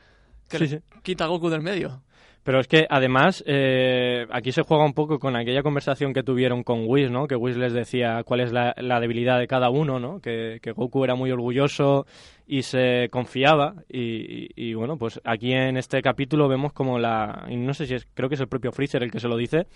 Que 0.48 0.58
Sí, 0.58 0.64
le 0.64 0.68
sí. 0.68 0.78
quita 1.02 1.24
a 1.24 1.28
Goku 1.28 1.48
del 1.48 1.62
medio. 1.62 2.02
Pero 2.44 2.60
es 2.60 2.68
que 2.68 2.86
además 2.88 3.42
eh, 3.46 4.24
aquí 4.30 4.52
se 4.52 4.62
juega 4.62 4.84
un 4.84 4.92
poco 4.94 5.18
con 5.18 5.34
aquella 5.34 5.62
conversación 5.64 6.12
que 6.12 6.22
tuvieron 6.22 6.62
con 6.62 6.84
Whis, 6.86 7.10
¿no? 7.10 7.26
Que 7.26 7.34
Whis 7.34 7.56
les 7.56 7.72
decía 7.72 8.22
cuál 8.24 8.40
es 8.40 8.52
la, 8.52 8.72
la 8.76 9.00
debilidad 9.00 9.38
de 9.40 9.48
cada 9.48 9.68
uno, 9.70 9.98
¿no? 9.98 10.20
Que, 10.20 10.58
que 10.62 10.70
Goku 10.70 11.02
era 11.02 11.16
muy 11.16 11.32
orgulloso 11.32 12.06
y 12.46 12.62
se 12.62 13.08
confiaba 13.10 13.74
y, 13.88 14.00
y- 14.00 14.48
y, 14.54 14.74
bueno, 14.74 14.96
pues 14.96 15.20
aquí 15.24 15.52
en 15.52 15.76
este 15.76 16.00
capítulo 16.02 16.46
vemos 16.48 16.72
como 16.72 16.98
la... 16.98 17.46
y 17.48 17.56
no 17.56 17.74
sé 17.74 17.86
si 17.86 17.94
es... 17.94 18.06
creo 18.14 18.28
que 18.28 18.36
es 18.36 18.40
el 18.40 18.48
propio 18.48 18.70
Freezer 18.72 19.02
el 19.02 19.10
que 19.10 19.20
se 19.20 19.28
lo 19.28 19.36
dice, 19.36 19.66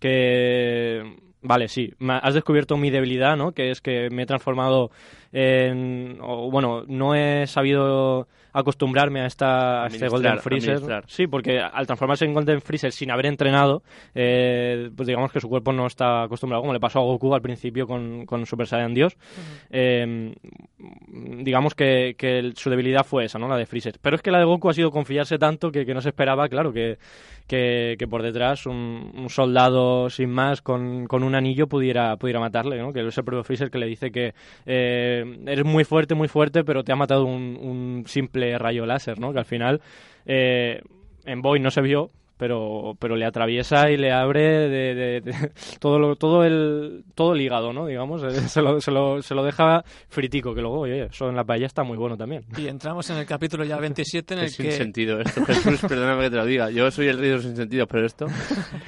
que... 0.00 1.16
Vale, 1.40 1.68
sí, 1.68 1.92
me- 2.00 2.18
has 2.20 2.34
descubierto 2.34 2.76
mi 2.76 2.90
debilidad, 2.90 3.36
¿no? 3.36 3.52
Que 3.52 3.70
es 3.70 3.80
que 3.80 4.08
me 4.10 4.24
he 4.24 4.26
transformado 4.26 4.90
en... 5.32 6.18
o, 6.20 6.50
bueno, 6.50 6.82
no 6.88 7.14
he 7.14 7.46
sabido 7.46 8.26
acostumbrarme 8.52 9.20
a, 9.20 9.26
esta, 9.26 9.84
a 9.84 9.86
este 9.86 10.08
Golden 10.08 10.38
Freezer. 10.40 10.70
administrar. 10.72 11.04
Sí, 11.06 11.28
porque 11.28 11.60
al 11.60 11.86
transformarse 11.86 12.24
en 12.24 12.34
Golden 12.34 12.60
Freezer 12.60 12.90
sin 12.90 13.12
haber 13.12 13.26
entrenado, 13.26 13.84
eh, 14.16 14.90
pues 14.96 15.06
digamos 15.06 15.30
que 15.30 15.38
su 15.38 15.48
cuerpo 15.48 15.72
no 15.72 15.86
está 15.86 16.24
acostumbrado, 16.24 16.62
como 16.62 16.72
le 16.72 16.80
pasó 16.80 16.98
a 16.98 17.02
Goku 17.02 17.32
al 17.32 17.42
principio 17.42 17.86
con, 17.86 18.26
con 18.26 18.44
Super 18.44 18.66
Saiyan 18.66 18.94
Dios. 18.94 19.16
Eh, 19.70 20.34
digamos 21.08 21.74
que, 21.76 22.14
que 22.18 22.52
su 22.54 22.68
debilidad 22.68 23.04
fue 23.04 23.24
esa, 23.24 23.38
¿no? 23.38 23.48
La 23.48 23.56
de 23.56 23.64
Freezer. 23.64 23.94
Pero 24.02 24.16
es 24.16 24.22
que 24.22 24.30
la 24.30 24.38
de 24.38 24.44
Goku 24.44 24.68
ha 24.68 24.74
sido 24.74 24.90
confiarse 24.90 25.38
tanto 25.38 25.70
que, 25.70 25.86
que 25.86 25.94
no 25.94 26.02
se 26.02 26.10
esperaba, 26.10 26.48
claro, 26.48 26.72
que, 26.72 26.98
que, 27.46 28.06
por 28.10 28.22
detrás 28.22 28.66
un, 28.66 29.12
un 29.16 29.30
soldado 29.30 30.10
sin 30.10 30.30
más 30.30 30.60
con, 30.60 31.06
con 31.06 31.22
un 31.22 31.34
anillo 31.34 31.68
pudiera, 31.68 32.16
pudiera 32.16 32.40
matarle, 32.40 32.78
¿no? 32.78 32.92
Que 32.92 33.06
es 33.06 33.16
el 33.16 33.24
propio 33.24 33.44
Freezer 33.44 33.70
que 33.70 33.78
le 33.78 33.86
dice 33.86 34.10
que 34.10 34.34
eh, 34.66 35.24
eres 35.46 35.64
muy 35.64 35.84
fuerte, 35.84 36.14
muy 36.14 36.28
fuerte, 36.28 36.64
pero 36.64 36.84
te 36.84 36.92
ha 36.92 36.96
matado 36.96 37.24
un, 37.24 37.56
un 37.60 38.04
simple 38.06 38.58
rayo 38.58 38.84
láser, 38.84 39.18
¿no? 39.18 39.32
Que 39.32 39.38
al 39.38 39.46
final 39.46 39.80
eh, 40.26 40.82
en 41.24 41.40
Boy 41.40 41.60
no 41.60 41.70
se 41.70 41.80
vio, 41.80 42.10
pero, 42.38 42.94
pero 42.98 43.16
le 43.16 43.26
atraviesa 43.26 43.90
y 43.90 43.96
le 43.98 44.12
abre 44.12 44.40
de, 44.68 44.94
de- 44.94 45.20
de- 45.20 45.50
todo, 45.80 45.98
lo, 45.98 46.16
todo, 46.16 46.44
el, 46.44 47.04
todo 47.14 47.34
el 47.34 47.40
hígado, 47.42 47.72
¿no? 47.72 47.86
Digamos, 47.86 48.22
eh, 48.22 48.30
se 48.48 48.62
lo, 48.62 48.80
se, 48.80 48.90
lo, 48.90 49.20
se 49.20 49.34
lo 49.34 49.44
deja 49.44 49.84
fritico, 50.08 50.54
que 50.54 50.62
luego, 50.62 50.80
oye, 50.80 51.04
eso 51.06 51.28
en 51.28 51.36
la 51.36 51.44
paella 51.44 51.66
está 51.66 51.82
muy 51.82 51.98
bueno 51.98 52.16
también. 52.16 52.44
Y 52.56 52.68
entramos 52.68 53.10
en 53.10 53.16
el 53.18 53.26
capítulo 53.26 53.64
ya 53.64 53.76
27 53.78 54.34
en 54.34 54.40
el 54.40 54.50
sin 54.50 54.66
que... 54.66 54.72
sentido 54.72 55.20
esto, 55.20 55.44
Jesús, 55.44 55.80
perdóname 55.88 56.24
que 56.24 56.30
te 56.30 56.36
lo 56.36 56.46
diga. 56.46 56.70
Yo 56.70 56.90
soy 56.90 57.08
el 57.08 57.18
rey 57.18 57.30
de 57.30 57.34
los 57.36 57.88
pero 57.88 58.06
esto... 58.06 58.26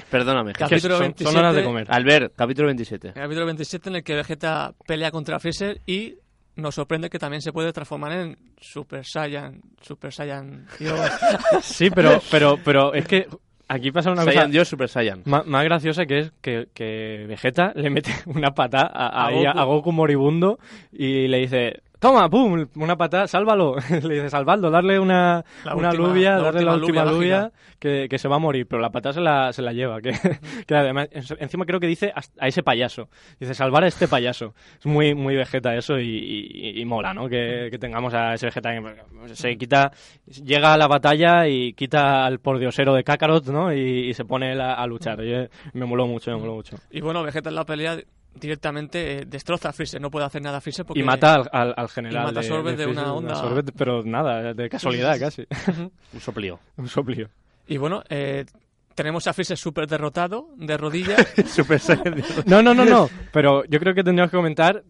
Perdóname, 0.09 0.53
Capítulo 0.53 0.95
son, 0.95 1.01
27. 1.03 1.31
son 1.31 1.39
horas 1.39 1.55
de 1.55 1.63
comer. 1.63 1.87
Albert, 1.89 2.33
capítulo 2.35 2.67
27. 2.67 3.09
El 3.09 3.13
capítulo 3.13 3.45
27 3.45 3.89
en 3.89 3.95
el 3.97 4.03
que 4.03 4.15
Vegeta 4.15 4.73
pelea 4.87 5.11
contra 5.11 5.39
Freezer 5.39 5.81
y 5.85 6.15
nos 6.55 6.75
sorprende 6.75 7.09
que 7.09 7.19
también 7.19 7.41
se 7.41 7.51
puede 7.53 7.71
transformar 7.73 8.11
en 8.13 8.37
Super 8.59 9.05
Saiyan, 9.05 9.61
Super 9.81 10.11
Saiyan 10.13 10.65
Dios. 10.79 10.99
Sí, 11.61 11.89
pero, 11.89 12.19
pero, 12.29 12.57
pero 12.63 12.93
es 12.93 13.07
que 13.07 13.27
aquí 13.67 13.91
pasa 13.91 14.11
una 14.11 14.21
cosa 14.23 14.33
Saiyan 14.33 14.51
Dios, 14.51 14.67
Super 14.67 14.89
Saiyan. 14.89 15.23
más 15.25 15.63
graciosa 15.63 16.05
que 16.05 16.19
es 16.19 16.31
que, 16.41 16.67
que 16.73 17.25
Vegeta 17.27 17.71
le 17.75 17.89
mete 17.89 18.11
una 18.25 18.51
patada 18.51 18.87
a, 18.93 19.07
A 19.07 19.27
ahí 19.27 19.45
a- 19.45 19.51
Goku. 19.53 19.59
a 19.59 19.63
Goku 19.63 19.91
moribundo 19.93 20.59
y 20.91 21.27
le 21.27 21.37
dice, 21.39 21.81
toma, 22.01 22.27
pum, 22.29 22.65
una 22.75 22.97
patada, 22.97 23.27
sálvalo. 23.27 23.75
le 23.89 24.15
dice, 24.15 24.29
salvadlo, 24.29 24.71
darle 24.71 24.99
una, 24.99 25.45
La 25.63 25.75
una 25.75 25.89
última- 25.91 26.07
lubia, 26.07 26.31
la 26.37 26.41
darle 26.41 26.63
la 26.63 26.73
última 26.73 27.05
lubia 27.05 27.51
que, 27.79 28.07
que 28.09 28.17
se 28.17 28.27
va 28.27 28.37
a 28.37 28.39
morir, 28.39 28.65
pero 28.67 28.81
la 28.81 28.89
patada 28.89 29.13
se 29.13 29.21
la, 29.21 29.53
se 29.53 29.61
la 29.61 29.71
lleva. 29.71 30.01
Que, 30.01 30.11
que 30.67 30.75
además, 30.75 31.07
en- 31.11 31.23
encima 31.39 31.65
creo 31.65 31.79
que 31.79 31.85
dice 31.87 32.11
a 32.39 32.47
ese 32.47 32.63
payaso. 32.63 33.07
Dice, 33.39 33.53
salvar 33.53 33.83
a 33.83 33.87
este 33.87 34.07
payaso. 34.07 34.55
Es 34.79 34.85
muy, 34.87 35.13
muy 35.13 35.35
Vegeta 35.35 35.75
eso 35.75 35.99
y, 35.99 36.09
y- 36.09 36.81
y 36.81 36.85
mola, 36.85 37.13
¿no? 37.13 37.29
Que, 37.29 37.67
que 37.71 37.77
tengamos 37.77 38.13
a 38.15 38.33
ese 38.33 38.47
Vegeta 38.47 38.71
que 38.73 39.35
se 39.35 39.55
quita, 39.57 39.91
llega 40.43 40.73
a 40.73 40.77
la 40.77 40.87
batalla 40.87 41.47
y 41.47 41.73
quita 41.73 42.25
al 42.25 42.39
pordiosero 42.39 42.95
de 42.95 43.03
Kakarot, 43.03 43.45
¿no? 43.49 43.71
Y, 43.71 44.09
y 44.09 44.13
se 44.15 44.25
pone 44.25 44.59
a, 44.59 44.73
a 44.73 44.87
luchar. 44.87 45.23
Y, 45.23 45.47
me 45.73 45.85
moló 45.85 46.07
mucho, 46.07 46.31
me 46.31 46.37
moló 46.37 46.55
mucho. 46.55 46.77
Y 46.89 46.99
bueno, 47.01 47.21
Vegeta 47.21 47.49
en 47.49 47.55
la 47.55 47.65
pelea 47.65 47.97
directamente 48.33 49.19
eh, 49.19 49.25
destroza 49.25 49.69
a 49.69 49.73
Freezer, 49.73 50.01
no 50.01 50.09
puede 50.11 50.25
hacer 50.25 50.41
nada 50.41 50.57
a 50.57 50.61
Freezer 50.61 50.85
porque... 50.85 50.99
Y 50.99 51.03
mata 51.03 51.35
al, 51.35 51.49
al, 51.51 51.73
al 51.77 51.89
general. 51.89 52.23
y 52.23 52.25
mata 52.27 52.39
a 52.39 52.43
de- 52.43 52.47
Sorbet 52.49 52.77
de 52.77 52.85
una 52.87 53.13
onda. 53.13 53.35
Sorbet, 53.35 53.71
pero 53.77 54.03
nada, 54.03 54.53
de 54.53 54.69
casualidad 54.69 55.17
casi. 55.19 55.45
Un 56.13 56.19
soplío. 56.19 56.59
Un 56.77 56.87
soplío. 56.87 57.29
Y 57.67 57.77
bueno, 57.77 58.03
eh, 58.09 58.45
tenemos 58.95 59.27
a 59.27 59.33
Freezer 59.33 59.57
súper 59.57 59.87
derrotado, 59.87 60.47
de 60.57 60.77
rodillas. 60.77 61.27
Super 61.45 61.79
No, 62.45 62.61
no, 62.61 62.73
no, 62.73 62.85
no. 62.85 63.09
Pero 63.31 63.63
yo 63.65 63.79
creo 63.79 63.93
que 63.93 64.03
tendríamos 64.03 64.31
que 64.31 64.37
comentar 64.37 64.83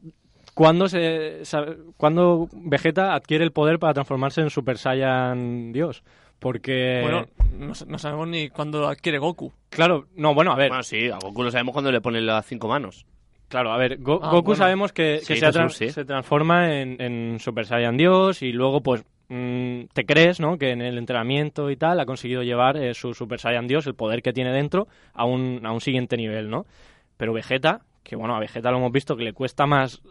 cuándo, 0.54 0.88
se, 0.88 1.44
sabe- 1.46 1.78
cuándo 1.98 2.48
Vegeta 2.54 3.14
adquiere 3.14 3.44
el 3.44 3.52
poder 3.52 3.80
para 3.80 3.94
transformarse 3.94 4.42
en 4.42 4.50
Super 4.50 4.78
Saiyan 4.78 5.72
Dios. 5.72 6.04
Porque, 6.40 7.02
bueno, 7.04 7.28
no, 7.56 7.74
no 7.86 8.00
sabemos 8.00 8.28
ni 8.28 8.50
cuándo 8.50 8.88
adquiere 8.88 9.20
Goku. 9.20 9.54
claro, 9.70 10.08
no, 10.16 10.34
bueno, 10.34 10.52
a 10.52 10.56
ver, 10.56 10.70
Bueno, 10.70 10.82
sí, 10.82 11.08
a 11.12 11.20
Goku 11.22 11.44
lo 11.44 11.52
sabemos 11.52 11.72
cuando 11.74 11.92
le 11.92 12.02
pone 12.02 12.20
las 12.20 12.44
cinco 12.48 12.68
manos. 12.68 13.06
Claro, 13.52 13.72
a 13.72 13.78
ver, 13.78 14.00
Go- 14.00 14.20
Ah, 14.24 14.32
Goku 14.32 14.48
bueno. 14.48 14.58
sabemos 14.58 14.92
que, 14.94 15.20
Sí, 15.20 15.28
que 15.34 15.40
se, 15.40 15.46
ha 15.46 15.52
Jesús, 15.52 15.62
tra- 15.62 15.70
sí. 15.88 15.90
se 15.92 16.06
transforma 16.06 16.74
en, 16.76 17.00
en 17.00 17.40
Super 17.40 17.66
Saiyan 17.68 17.98
Dios 17.98 18.42
y 18.42 18.52
luego, 18.52 18.82
pues, 18.82 19.04
mm, 19.30 19.84
te 19.94 20.06
crees, 20.06 20.40
¿no? 20.40 20.58
Que 20.58 20.72
en 20.72 20.82
el 20.82 20.98
entrenamiento 20.98 21.70
y 21.70 21.76
tal 21.78 22.00
ha 22.00 22.06
conseguido 22.06 22.42
llevar 22.42 22.78
eh, 22.78 22.94
su 22.96 23.14
Super 23.14 23.40
Saiyan 23.40 23.68
Dios, 23.68 23.86
el 23.86 23.94
poder 23.96 24.22
que 24.24 24.34
tiene 24.34 24.52
dentro, 24.52 24.88
a 25.14 25.26
un, 25.26 25.62
a 25.66 25.72
un 25.72 25.82
siguiente 25.82 26.18
nivel, 26.18 26.50
¿no? 26.50 26.66
Pero 27.18 27.34
Vegeta, 27.34 27.82
que 28.04 28.16
bueno, 28.16 28.36
a 28.36 28.40
Vegeta 28.40 28.72
lo 28.72 28.78
hemos 28.78 28.92
visto 28.92 29.16
que 29.16 29.24
le 29.24 29.34
cuesta 29.34 29.66
más 29.68 30.02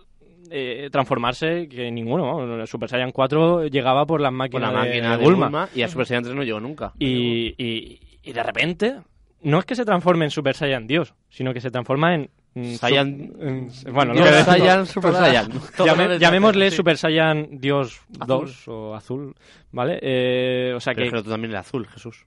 eh, 0.52 0.88
transformarse 0.90 1.68
que 1.68 1.90
ninguno, 1.90 2.24
¿no? 2.46 2.60
El 2.60 2.66
Super 2.66 2.88
Saiyan 2.88 3.12
4 3.12 3.66
llegaba 3.66 4.06
por 4.06 4.20
las 4.20 4.32
máquinas 4.32 4.72
la 4.72 4.80
de- 4.82 4.86
máquina 4.88 5.10
de 5.12 5.16
de 5.18 5.24
Bulma. 5.24 5.46
Bulma 5.46 5.68
y 5.74 5.82
a 5.82 5.88
Super 5.88 6.06
Saiyan 6.06 6.24
3 6.24 6.34
no 6.36 6.42
llegó 6.42 6.60
nunca. 6.60 6.92
Y, 6.98 7.54
y- 7.58 8.00
y 8.22 8.32
de 8.32 8.42
repente, 8.42 8.96
no 9.42 9.58
es 9.58 9.64
que 9.64 9.74
se 9.74 9.84
transforme 9.84 10.24
en 10.26 10.30
Super 10.30 10.54
Saiyan 10.54 10.86
Dios, 10.86 11.14
sino 11.28 11.52
que 11.54 11.60
se 11.60 11.70
transforma 11.70 12.14
en... 12.14 12.30
mm, 12.54 12.60
Saiyan- 12.74 13.92
bueno, 13.92 14.12
lo 14.14 14.20
Dios 14.20 14.36
que. 14.36 14.44
Saiyan, 14.44 14.86
Super 14.86 15.12
Saiyan. 15.12 15.50
Llame- 15.78 16.18
llamémosle 16.18 16.70
sí. 16.70 16.76
Super 16.76 16.96
Saiyan 16.96 17.48
Dios 17.60 18.00
Azul. 18.20 18.26
2 18.46 18.68
o 18.68 18.94
azul, 18.94 19.34
¿vale? 19.72 19.98
Eh, 20.02 20.72
o 20.74 20.80
sea 20.80 20.94
Pero 20.94 21.04
que... 21.04 21.08
el 21.10 21.16
otro 21.20 21.30
también 21.32 21.50
era 21.50 21.60
azul, 21.60 21.86
Jesús. 21.86 22.26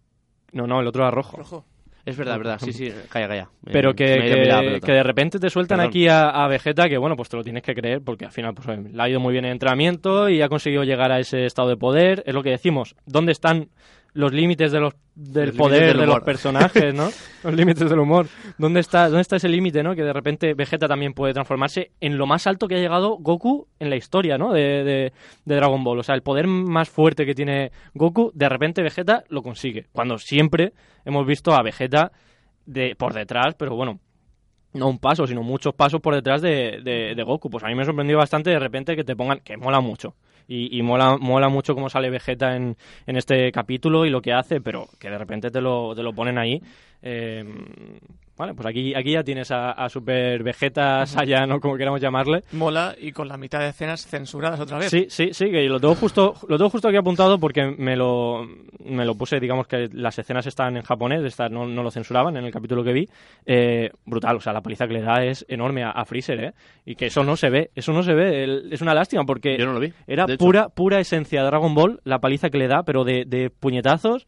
No, 0.52 0.68
no, 0.68 0.80
el 0.82 0.88
otro 0.88 1.04
era 1.04 1.12
rojo. 1.12 1.38
Rojo. 1.38 1.66
Es 2.06 2.18
verdad, 2.18 2.38
verdad. 2.38 2.60
Sí, 2.62 2.74
sí, 2.74 2.92
calla, 3.10 3.30
calla. 3.30 3.50
Pero 3.64 3.92
Eh, 3.92 3.96
que, 3.96 4.80
que, 4.84 4.92
de 4.92 5.04
repente 5.04 5.40
te 5.40 5.50
sueltan 5.50 5.78
Perdón. 5.78 5.90
aquí 5.90 6.08
a, 6.10 6.30
a 6.32 6.48
Vegeta 6.50 6.90
que, 6.90 6.98
bueno, 6.98 7.16
pues 7.16 7.30
te 7.30 7.38
lo 7.38 7.44
tienes 7.46 7.64
que 7.64 7.74
creer 7.74 8.02
porque 8.02 8.26
al 8.26 8.32
final 8.32 8.54
pues, 8.54 8.68
le 8.78 9.02
ha 9.02 9.08
ido 9.08 9.22
muy 9.22 9.32
bien 9.32 9.46
el 9.46 9.54
entrenamiento 9.54 10.28
y 10.28 10.42
ha 10.42 10.50
conseguido 10.50 10.84
llegar 10.84 11.14
a 11.14 11.20
ese 11.20 11.46
estado 11.46 11.70
de 11.70 11.78
poder. 11.78 12.22
Es 12.26 12.34
lo 12.34 12.44
que 12.44 12.50
decimos. 12.50 12.96
¿Dónde 13.06 13.32
están 13.32 13.70
los 14.14 14.32
límites 14.32 14.72
de 14.72 14.80
los, 14.80 14.94
del 15.16 15.48
Los 15.50 15.58
poder 15.58 15.88
del 15.88 15.98
de 16.02 16.06
los 16.06 16.20
personajes, 16.22 16.94
¿no? 16.94 17.10
los 17.44 17.54
límites 17.54 17.90
del 17.90 17.98
humor. 18.00 18.28
¿Dónde 18.60 18.80
está, 18.80 19.06
¿Dónde 19.08 19.22
está 19.22 19.38
ese 19.38 19.50
límite, 19.50 19.82
no? 19.82 19.96
Que 19.96 20.04
de 20.04 20.14
repente 20.14 20.54
Vegeta 20.54 20.88
también 20.88 21.14
puede 21.14 21.34
transformarse 21.34 21.92
en 22.00 22.18
lo 22.18 22.28
más 22.28 22.46
alto 22.46 22.68
que 22.68 22.76
ha 22.76 22.80
llegado 22.80 23.18
Goku 23.18 23.68
en 23.80 23.90
la 23.90 23.96
historia, 23.96 24.38
¿no? 24.38 24.54
De, 24.54 24.84
de- 24.84 25.14
de 25.46 25.56
Dragon 25.56 25.84
Ball. 25.84 26.00
O 26.00 26.04
sea, 26.04 26.14
el 26.16 26.22
poder 26.22 26.46
más 26.48 26.90
fuerte 26.90 27.26
que 27.26 27.34
tiene 27.34 27.72
Goku, 27.96 28.32
de 28.36 28.50
repente 28.50 28.82
Vegeta 28.84 29.24
lo 29.30 29.42
consigue. 29.42 29.88
Cuando 29.92 30.18
siempre 30.20 30.74
hemos 31.06 31.26
visto 31.26 31.54
a 31.56 31.64
Vegeta 31.64 32.12
de, 32.66 32.96
por 32.96 33.14
detrás, 33.14 33.56
pero 33.56 33.76
bueno, 33.76 34.00
no 34.74 34.88
un 34.90 35.00
paso, 35.00 35.28
sino 35.28 35.44
muchos 35.44 35.74
pasos 35.74 36.02
por 36.02 36.14
detrás 36.16 36.42
de, 36.42 36.82
de- 36.84 37.14
de 37.16 37.24
Goku. 37.24 37.50
Pues 37.50 37.64
a 37.64 37.68
mí 37.68 37.76
me 37.76 37.86
sorprendió 37.86 38.18
bastante 38.18 38.52
de 38.52 38.60
repente 38.60 38.96
que 38.96 39.04
te 39.04 39.16
pongan, 39.16 39.40
que 39.40 39.58
mola 39.58 39.80
mucho. 39.82 40.16
Y, 40.48 40.82
mola, 40.84 41.18
mola 41.18 41.50
mucho 41.50 41.74
cómo 41.74 41.90
sale 41.90 42.10
Vegeta 42.10 42.56
en, 42.56 42.76
en 43.08 43.16
este 43.18 43.52
capítulo 43.52 44.06
y 44.06 44.10
lo 44.10 44.22
que 44.22 44.34
hace, 44.34 44.62
pero 44.62 44.88
que 45.00 45.10
de 45.10 45.18
repente 45.18 45.50
te 45.50 45.62
lo, 45.62 45.96
te 45.96 46.04
lo 46.04 46.14
ponen 46.14 46.38
ahí. 46.38 46.62
Eh, 47.02 47.44
vale, 48.38 48.54
pues 48.54 48.66
aquí, 48.68 48.94
aquí 48.96 49.12
ya 49.12 49.24
tienes 49.24 49.52
a, 49.52 49.72
a 49.72 49.90
Super 49.90 50.42
Vegeta, 50.44 51.06
Saiyan 51.06 51.52
o 51.52 51.60
como 51.60 51.78
queramos 51.78 52.02
llamarle. 52.02 52.44
Mola 52.52 52.96
y 53.00 53.12
con 53.12 53.28
la 53.28 53.38
mitad 53.38 53.60
de 53.60 53.70
escenas 53.70 54.06
censuradas 54.06 54.60
otra 54.60 54.78
vez. 54.80 54.90
Sí, 54.90 55.06
sí, 55.10 55.30
sí, 55.34 55.52
que 55.52 55.64
lo 55.70 55.80
tengo 55.80 55.96
justo, 55.96 56.34
lo 56.48 56.58
tengo 56.58 56.70
justo 56.70 56.88
aquí 56.88 56.98
apuntado 56.98 57.40
porque 57.40 57.76
me 57.78 57.96
lo, 57.96 58.48
me 58.86 59.06
lo 59.06 59.16
puse, 59.16 59.40
digamos 59.40 59.68
que 59.68 59.90
las 59.94 60.18
escenas 60.20 60.46
están 60.48 60.76
en 60.78 60.84
japonés, 60.84 61.24
estas 61.24 61.52
no, 61.52 61.66
no 61.68 61.84
lo 61.84 61.92
censuraban 61.92 62.36
en 62.38 62.46
el 62.46 62.52
capítulo 62.52 62.84
que 62.84 62.94
vi. 62.94 63.08
Eh, 63.46 63.92
brutal, 64.06 64.38
o 64.38 64.42
sea, 64.42 64.54
la 64.54 64.62
paliza 64.62 64.88
que 64.88 64.94
le 64.94 65.02
da 65.02 65.24
es 65.24 65.46
enorme 65.48 65.84
a, 65.84 65.92
a 65.92 66.06
Freezer, 66.06 66.44
¿eh? 66.44 66.54
Y 66.86 66.96
que 66.96 67.06
eso 67.08 67.24
no 67.24 67.36
se 67.38 67.50
ve, 67.50 67.72
eso 67.76 67.94
no 67.94 68.04
se 68.04 68.14
ve, 68.14 68.44
el- 68.44 68.74
es 68.74 68.82
una 68.82 68.94
lástima 68.94 69.24
porque 69.26 69.58
Yo 69.58 69.66
no 69.66 69.74
lo 69.74 69.80
vi. 69.80 69.94
era 70.08 70.26
pura, 70.38 70.70
pura 70.70 71.00
esencia 71.00 71.42
de 71.42 71.48
Dragon 71.48 71.74
Ball, 71.76 72.02
la 72.04 72.20
paliza 72.20 72.50
que 72.50 72.58
le 72.58 72.68
da, 72.68 72.84
pero 72.84 73.04
de, 73.04 73.26
de 73.26 73.50
puñetazos, 73.50 74.28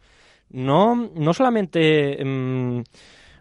no, 0.50 1.10
no 1.16 1.34
solamente 1.34 2.24
mm, 2.24 2.82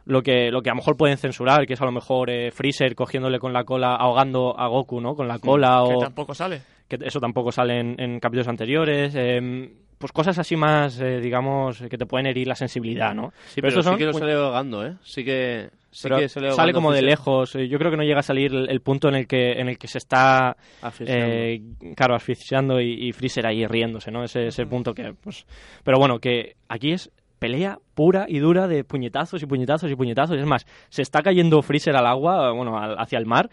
lo, 0.07 0.23
que, 0.23 0.51
lo 0.51 0.63
que 0.63 0.71
a 0.71 0.73
lo 0.73 0.77
mejor 0.77 0.97
pueden 0.97 1.17
censurar, 1.19 1.67
que 1.67 1.75
es 1.75 1.81
a 1.81 1.85
lo 1.87 1.93
mejor 1.93 2.31
eh, 2.31 2.51
Freezer 2.51 2.95
cogiéndole 2.95 3.39
con 3.39 3.53
la 3.53 3.65
cola, 3.65 3.95
ahogando 3.97 4.55
a 4.59 4.67
Goku, 4.69 5.01
¿no? 5.01 5.15
Con 5.15 5.29
la 5.29 5.39
cola 5.39 5.83
Que 5.89 5.95
o 5.95 5.99
tampoco 5.99 6.35
sale. 6.35 6.61
que 6.89 6.99
eso 7.03 7.21
tampoco 7.21 7.51
sale 7.53 7.79
en, 7.81 8.01
en 8.01 8.21
capítulos 8.21 8.49
anteriores. 8.49 9.15
eh, 9.17 9.71
pues 9.97 10.13
cosas 10.13 10.39
así 10.39 10.55
más, 10.57 11.01
eh, 11.01 11.19
digamos, 11.21 11.81
que 11.89 11.97
te 11.97 12.05
pueden 12.05 12.27
herir 12.27 12.47
la 12.47 12.57
sensibilidad, 12.57 13.15
¿no? 13.15 13.33
Sí, 13.47 13.63
pero, 13.63 13.69
estos 13.69 13.85
sí 13.85 13.91
son 13.91 13.99
que 13.99 14.05
lo 14.05 14.13
sale 14.13 14.35
ahogando, 14.35 14.85
¿eh? 14.85 14.97
Sí 15.03 15.25
que, 15.25 15.71
sí 15.91 16.01
pero 16.03 16.19
que 16.19 16.29
sale, 16.29 16.51
sale 16.51 16.73
como 16.75 16.93
de 16.93 17.01
lejos. 17.01 17.55
eh, 17.55 17.69
Yo 17.69 17.79
creo 17.79 17.91
que 17.91 17.97
no 17.97 18.03
llega 18.03 18.19
a 18.19 18.23
salir 18.25 18.53
el, 18.53 18.69
el 18.69 18.81
punto 18.81 19.09
en 19.09 19.15
el 19.15 19.27
que 19.27 19.53
en 19.53 19.69
el 19.69 19.79
que 19.79 19.87
se 19.89 19.99
está, 19.99 20.57
Asfixiando. 20.83 21.27
eh, 21.27 21.63
claro, 21.97 22.17
asfixiando 22.17 22.81
y, 22.83 23.09
y 23.09 23.13
Freezer 23.13 23.47
ahí 23.47 23.67
riéndose, 23.67 24.11
¿no? 24.11 24.25
Ese, 24.25 24.49
ese 24.49 24.67
punto 24.67 24.93
que, 24.93 25.15
pues... 25.15 25.47
Pero 25.85 25.97
bueno, 25.99 26.19
que 26.19 26.57
aquí 26.69 26.93
es 26.93 27.11
pelea 27.45 27.78
pura 27.92 28.24
y 28.26 28.38
dura 28.38 28.66
de 28.68 28.84
puñetazos 28.84 29.42
y 29.42 29.47
puñetazos 29.47 29.90
y 29.90 29.95
puñetazos. 29.97 30.38
Es 30.38 30.47
más, 30.47 30.64
se 30.88 31.03
está 31.03 31.20
cayendo 31.22 31.61
Freezer 31.61 31.95
al 31.95 32.07
agua, 32.07 32.53
bueno, 32.53 32.78
al- 32.78 32.99
hacia 32.99 33.18
el 33.18 33.26
mar. 33.26 33.51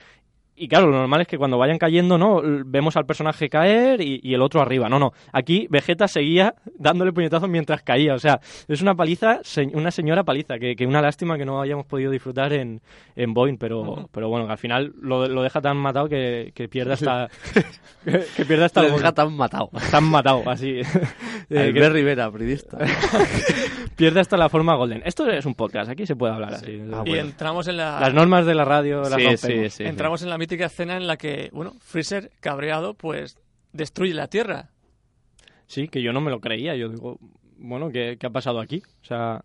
Y 0.53 0.67
claro, 0.67 0.87
lo 0.87 0.97
normal 0.97 1.21
es 1.21 1.27
que 1.27 1.37
cuando 1.39 1.57
vayan 1.57 1.79
cayendo, 1.79 2.17
¿no? 2.19 2.39
Vemos 2.65 2.95
al 2.95 3.05
personaje 3.07 3.49
caer 3.49 3.99
y, 3.99 4.19
y 4.21 4.33
el 4.35 4.41
otro 4.43 4.61
arriba. 4.61 4.87
No, 4.89 4.99
no. 4.99 5.11
Aquí 5.33 5.65
Vegeta 5.71 6.07
seguía 6.07 6.53
dándole 6.77 7.11
puñetazos 7.13 7.49
mientras 7.49 7.81
caía. 7.81 8.13
O 8.13 8.19
sea, 8.19 8.39
es 8.67 8.81
una 8.81 8.93
paliza, 8.93 9.39
se- 9.43 9.71
una 9.73 9.89
señora 9.89 10.23
paliza, 10.23 10.59
que, 10.59 10.75
que 10.75 10.85
una 10.85 11.01
lástima 11.01 11.37
que 11.37 11.45
no 11.45 11.61
hayamos 11.61 11.87
podido 11.87 12.11
disfrutar 12.11 12.53
en, 12.53 12.79
en 13.15 13.33
Boeing, 13.33 13.57
pero, 13.57 14.07
pero 14.11 14.29
bueno, 14.29 14.45
que 14.45 14.51
al 14.51 14.57
final 14.59 14.93
lo, 15.01 15.27
lo 15.27 15.41
deja 15.41 15.61
tan 15.61 15.77
matado 15.77 16.07
que, 16.07 16.51
que 16.53 16.69
pierde 16.69 16.93
hasta... 16.93 17.27
que, 18.05 18.23
que 18.37 18.45
pierde 18.45 18.65
hasta... 18.65 18.85
El- 18.85 18.91
deja 18.93 19.13
tan 19.13 19.33
matado. 19.35 19.69
Tan 19.89 20.03
matado, 20.03 20.43
así. 20.47 20.81
Eh, 21.53 21.59
Albert 21.75 21.93
Rivera, 21.93 22.31
periodista. 22.31 22.77
pierde 23.95 24.19
hasta 24.19 24.37
la 24.37 24.49
forma 24.49 24.75
golden. 24.75 25.01
Esto 25.05 25.29
es 25.29 25.45
un 25.45 25.55
podcast, 25.55 25.89
aquí 25.89 26.05
se 26.05 26.15
puede 26.15 26.33
hablar 26.33 26.53
así. 26.55 26.79
Ah, 26.93 27.03
y 27.05 27.09
bueno. 27.09 27.15
entramos 27.27 27.67
en 27.67 27.77
la 27.77 27.99
Las 27.99 28.13
normas 28.13 28.45
de 28.45 28.55
la 28.55 28.65
radio 28.65 29.01
las 29.01 29.09
Sí, 29.13 29.23
rompemos. 29.25 29.39
sí, 29.39 29.69
sí. 29.69 29.83
entramos 29.83 30.21
en 30.23 30.29
la 30.29 30.37
mítica 30.37 30.65
escena 30.65 30.97
en 30.97 31.07
la 31.07 31.17
que, 31.17 31.49
bueno, 31.53 31.73
Freezer, 31.79 32.31
cabreado, 32.39 32.93
pues 32.93 33.37
destruye 33.73 34.13
la 34.13 34.27
Tierra. 34.27 34.69
Sí, 35.67 35.87
que 35.87 36.01
yo 36.01 36.11
no 36.13 36.21
me 36.21 36.31
lo 36.31 36.41
creía. 36.41 36.75
Yo 36.75 36.89
digo, 36.89 37.17
bueno, 37.57 37.89
¿qué, 37.91 38.17
qué 38.19 38.27
ha 38.27 38.31
pasado 38.31 38.59
aquí? 38.59 38.83
O 39.03 39.05
sea, 39.05 39.43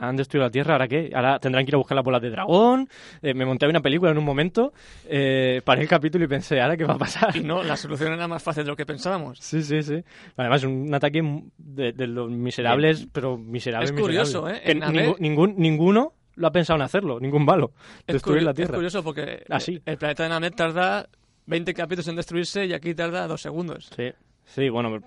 han 0.00 0.16
destruido 0.16 0.46
la 0.46 0.50
Tierra, 0.50 0.72
¿ahora 0.74 0.88
qué? 0.88 1.10
Ahora 1.14 1.38
tendrán 1.38 1.64
que 1.64 1.70
ir 1.70 1.74
a 1.74 1.78
buscar 1.78 1.94
las 1.94 2.04
bolas 2.04 2.20
de 2.22 2.30
dragón. 2.30 2.88
Eh, 3.22 3.34
me 3.34 3.44
monté 3.44 3.66
a 3.66 3.68
una 3.68 3.80
película 3.80 4.10
en 4.10 4.18
un 4.18 4.24
momento, 4.24 4.72
eh, 5.08 5.60
paré 5.64 5.82
el 5.82 5.88
capítulo 5.88 6.24
y 6.24 6.28
pensé, 6.28 6.60
¿ahora 6.60 6.76
qué 6.76 6.84
va 6.84 6.94
a 6.94 6.98
pasar? 6.98 7.36
Y 7.36 7.40
no, 7.40 7.62
la 7.62 7.76
solución 7.76 8.12
era 8.12 8.26
más 8.26 8.42
fácil 8.42 8.64
de 8.64 8.70
lo 8.70 8.76
que 8.76 8.86
pensábamos. 8.86 9.38
Sí, 9.40 9.62
sí, 9.62 9.82
sí. 9.82 10.02
Además, 10.36 10.64
un 10.64 10.92
ataque 10.94 11.22
de, 11.58 11.92
de 11.92 12.06
los 12.06 12.30
miserables, 12.30 13.06
pero 13.12 13.36
miserables. 13.38 13.90
Es 13.92 14.00
curioso, 14.00 14.42
miserables. 14.44 14.60
¿eh? 14.60 14.80
Que 14.96 15.12
En 15.12 15.16
ningún, 15.22 15.54
ninguno 15.58 16.14
lo 16.36 16.46
ha 16.46 16.52
pensado 16.52 16.76
en 16.78 16.82
hacerlo, 16.82 17.20
ningún 17.20 17.44
malo. 17.44 17.72
Es, 18.06 18.14
Destruir 18.14 18.42
la 18.42 18.50
es 18.52 18.56
Tierra. 18.56 18.74
curioso 18.74 19.02
porque 19.04 19.44
Ah, 19.50 19.60
sí. 19.60 19.80
el 19.84 19.98
planeta 19.98 20.22
de 20.22 20.28
Namek 20.30 20.54
tarda 20.56 21.06
20 21.46 21.74
capítulos 21.74 22.08
en 22.08 22.16
destruirse 22.16 22.64
y 22.64 22.72
aquí 22.72 22.94
tarda 22.94 23.26
dos 23.26 23.42
segundos. 23.42 23.90
Sí, 23.94 24.10
sí, 24.44 24.68
bueno, 24.70 25.00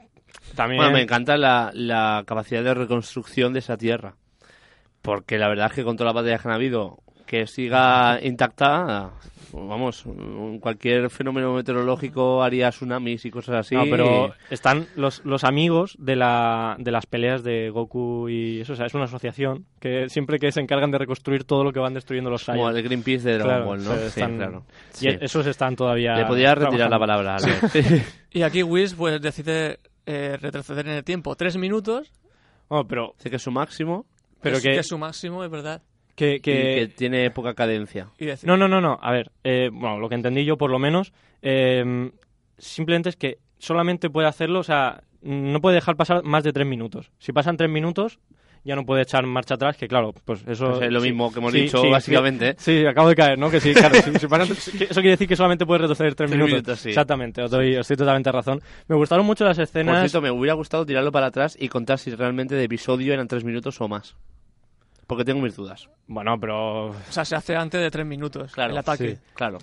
también... 0.56 0.78
Bueno, 0.80 0.94
me 0.94 1.02
encanta 1.02 1.38
la, 1.38 1.72
la 1.74 2.24
capacidad 2.28 2.64
de 2.64 2.74
reconstrucción 2.74 3.54
de 3.54 3.60
esa 3.60 3.78
tierra. 3.78 4.16
Porque 5.04 5.38
la 5.38 5.48
verdad 5.50 5.68
es 5.68 5.74
que 5.74 5.84
con 5.84 5.96
todas 5.96 6.14
las 6.16 6.24
batallas 6.24 6.42
que 6.42 6.48
han 6.48 6.54
habido, 6.56 6.98
que 7.28 7.46
siga 7.46 8.20
intacta, 8.24 9.12
vamos, 9.52 10.04
cualquier 10.62 11.10
fenómeno 11.10 11.54
meteorológico 11.54 12.42
haría 12.42 12.70
tsunamis 12.72 13.26
y 13.26 13.30
cosas 13.32 13.56
así. 13.58 13.76
No, 13.76 13.84
pero 13.84 14.34
están 14.50 14.88
los, 14.96 15.24
los 15.26 15.44
amigos 15.44 15.96
de, 16.00 16.16
la, 16.16 16.76
de 16.80 16.92
las 16.92 17.06
peleas 17.06 17.44
de 17.44 17.70
Goku 17.70 18.30
y 18.30 18.62
eso, 18.62 18.74
o 18.74 18.76
sea, 18.76 18.86
es 18.86 18.94
una 18.94 19.04
asociación 19.04 19.66
que 19.80 20.08
siempre 20.10 20.40
que 20.40 20.52
se 20.52 20.62
encargan 20.62 20.90
de 20.92 20.98
reconstruir 21.00 21.44
todo 21.44 21.64
lo 21.64 21.72
que 21.74 21.80
van 21.80 21.94
destruyendo 21.94 22.30
los 22.30 22.44
Como 22.46 22.58
Saiyans. 22.70 22.78
el 22.78 22.84
Greenpeace 22.84 23.28
de 23.30 23.38
Dragon 23.40 23.50
Claro, 23.54 23.66
Ball, 23.66 23.84
¿no? 23.84 23.92
o 23.92 23.94
sea, 23.96 24.10
Sí, 24.10 24.20
están- 24.22 24.38
claro. 24.38 24.64
Y 24.94 24.96
Sí. 24.98 25.08
esos 25.22 25.46
están 25.48 25.76
todavía... 25.76 26.16
Le 26.16 26.26
podía 26.26 26.56
retirar 26.56 26.90
la 26.90 27.00
palabra. 27.00 27.36
Albert. 27.36 27.74
Y 28.32 28.42
aquí 28.42 28.64
Whis 28.64 28.96
pues 28.96 29.22
decide 29.22 29.80
eh, 30.08 30.38
retroceder 30.42 30.88
en 30.88 30.94
el 30.96 31.04
tiempo 31.04 31.36
tres 31.36 31.56
minutos, 31.58 32.12
Bueno, 32.70 32.88
pero 32.88 33.14
Sé 33.18 33.30
que 33.30 33.36
es 33.36 33.42
su 33.44 33.52
máximo 33.52 34.06
Pero 34.44 34.58
es, 34.58 34.64
que- 34.64 34.74
que 34.74 34.80
es 34.80 34.88
su 34.88 34.98
máximo, 34.98 35.44
es 35.44 35.50
verdad. 35.50 35.82
que... 36.16 36.36
y 36.36 36.40
que- 36.42 36.76
que 36.76 36.94
tiene 36.96 37.32
poca 37.32 37.54
cadencia. 37.56 38.10
Y 38.20 38.26
decir, 38.26 38.48
No, 38.48 38.56
no, 38.58 38.68
no, 38.68 38.80
no. 38.82 39.00
A 39.02 39.12
ver, 39.12 39.32
eh, 39.44 39.70
bueno, 39.74 39.98
lo 40.00 40.10
que 40.10 40.16
entendí 40.16 40.46
yo 40.46 40.58
por 40.58 40.70
lo 40.70 40.78
menos, 40.80 41.12
eh, 41.42 42.12
simplemente 42.58 43.10
es 43.10 43.16
que 43.16 43.40
solamente 43.58 44.10
puede 44.10 44.28
hacerlo, 44.28 44.60
o 44.60 44.64
sea, 44.64 45.04
no 45.22 45.60
puede 45.62 45.76
dejar 45.76 45.96
pasar 45.96 46.24
más 46.24 46.44
de 46.44 46.54
tres 46.54 46.68
minutos. 46.68 47.12
Si 47.18 47.32
pasan 47.32 47.58
tres 47.58 47.70
minutos, 47.70 48.20
ya 48.66 48.76
no 48.76 48.86
puede 48.86 49.02
echar 49.04 49.26
marcha 49.26 49.56
atrás, 49.56 49.76
que 49.78 49.88
claro, 49.88 50.14
pues 50.26 50.44
eso... 50.48 50.70
Pues 50.72 50.84
es 50.84 50.92
lo 50.92 51.02
sí, 51.02 51.08
mismo 51.10 51.32
que 51.34 51.40
hemos 51.40 51.52
sí, 51.52 51.62
dicho, 51.62 51.82
sí, 51.82 51.90
básicamente. 51.90 52.56
Sí, 52.58 52.80
sí, 52.80 52.86
acabo 52.86 53.10
de 53.10 53.16
caer, 53.16 53.38
¿no? 53.38 53.50
Que 53.50 53.60
sí, 53.60 53.74
claro, 53.76 53.96
si 53.96 54.28
pasan- 54.28 54.52
eso 54.52 54.94
quiere 55.02 55.10
decir 55.12 55.28
que 55.28 55.36
solamente 55.36 55.66
puede 55.66 55.80
retroceder 55.82 56.16
tres 56.16 56.30
Tres 56.30 56.38
minutos. 56.38 56.52
minutos, 56.54 56.80
sí. 56.80 56.90
Exactamente, 56.90 57.42
os 57.42 57.52
doy, 57.52 57.76
os 57.76 57.88
doy 57.88 57.98
totalmente 57.98 58.32
razón. 58.32 58.62
Me 58.88 58.96
gustaron 58.96 59.26
mucho 59.26 59.44
las 59.46 59.58
Por 59.58 59.64
escenas... 59.64 60.00
cierto, 60.00 60.22
me 60.22 60.32
hubiera 60.32 60.54
gustado 60.54 60.86
tirarlo 60.86 61.12
para 61.12 61.28
atrás 61.28 61.58
y 61.60 61.68
contar 61.68 62.00
si 62.00 62.12
realmente 62.16 62.56
de 62.56 62.64
episodio 62.64 63.14
eran 63.14 63.28
tres 63.28 63.44
minutos 63.44 63.80
o 63.82 63.88
más. 63.88 64.16
Porque 65.08 65.26
tengo 65.26 65.42
mis 65.42 65.56
dudas. 65.56 65.90
Bueno, 66.08 66.40
pero... 66.40 66.88
o 66.92 66.96
sea, 67.10 67.26
se 67.26 67.36
hace 67.36 67.56
antes 67.58 67.82
de 67.82 67.92
tres 67.92 68.06
minutos 68.06 68.54
Claro, 68.54 68.72
el 68.72 68.78
ataque. 68.78 69.16
sí. 69.16 69.18
Claro. 69.34 69.58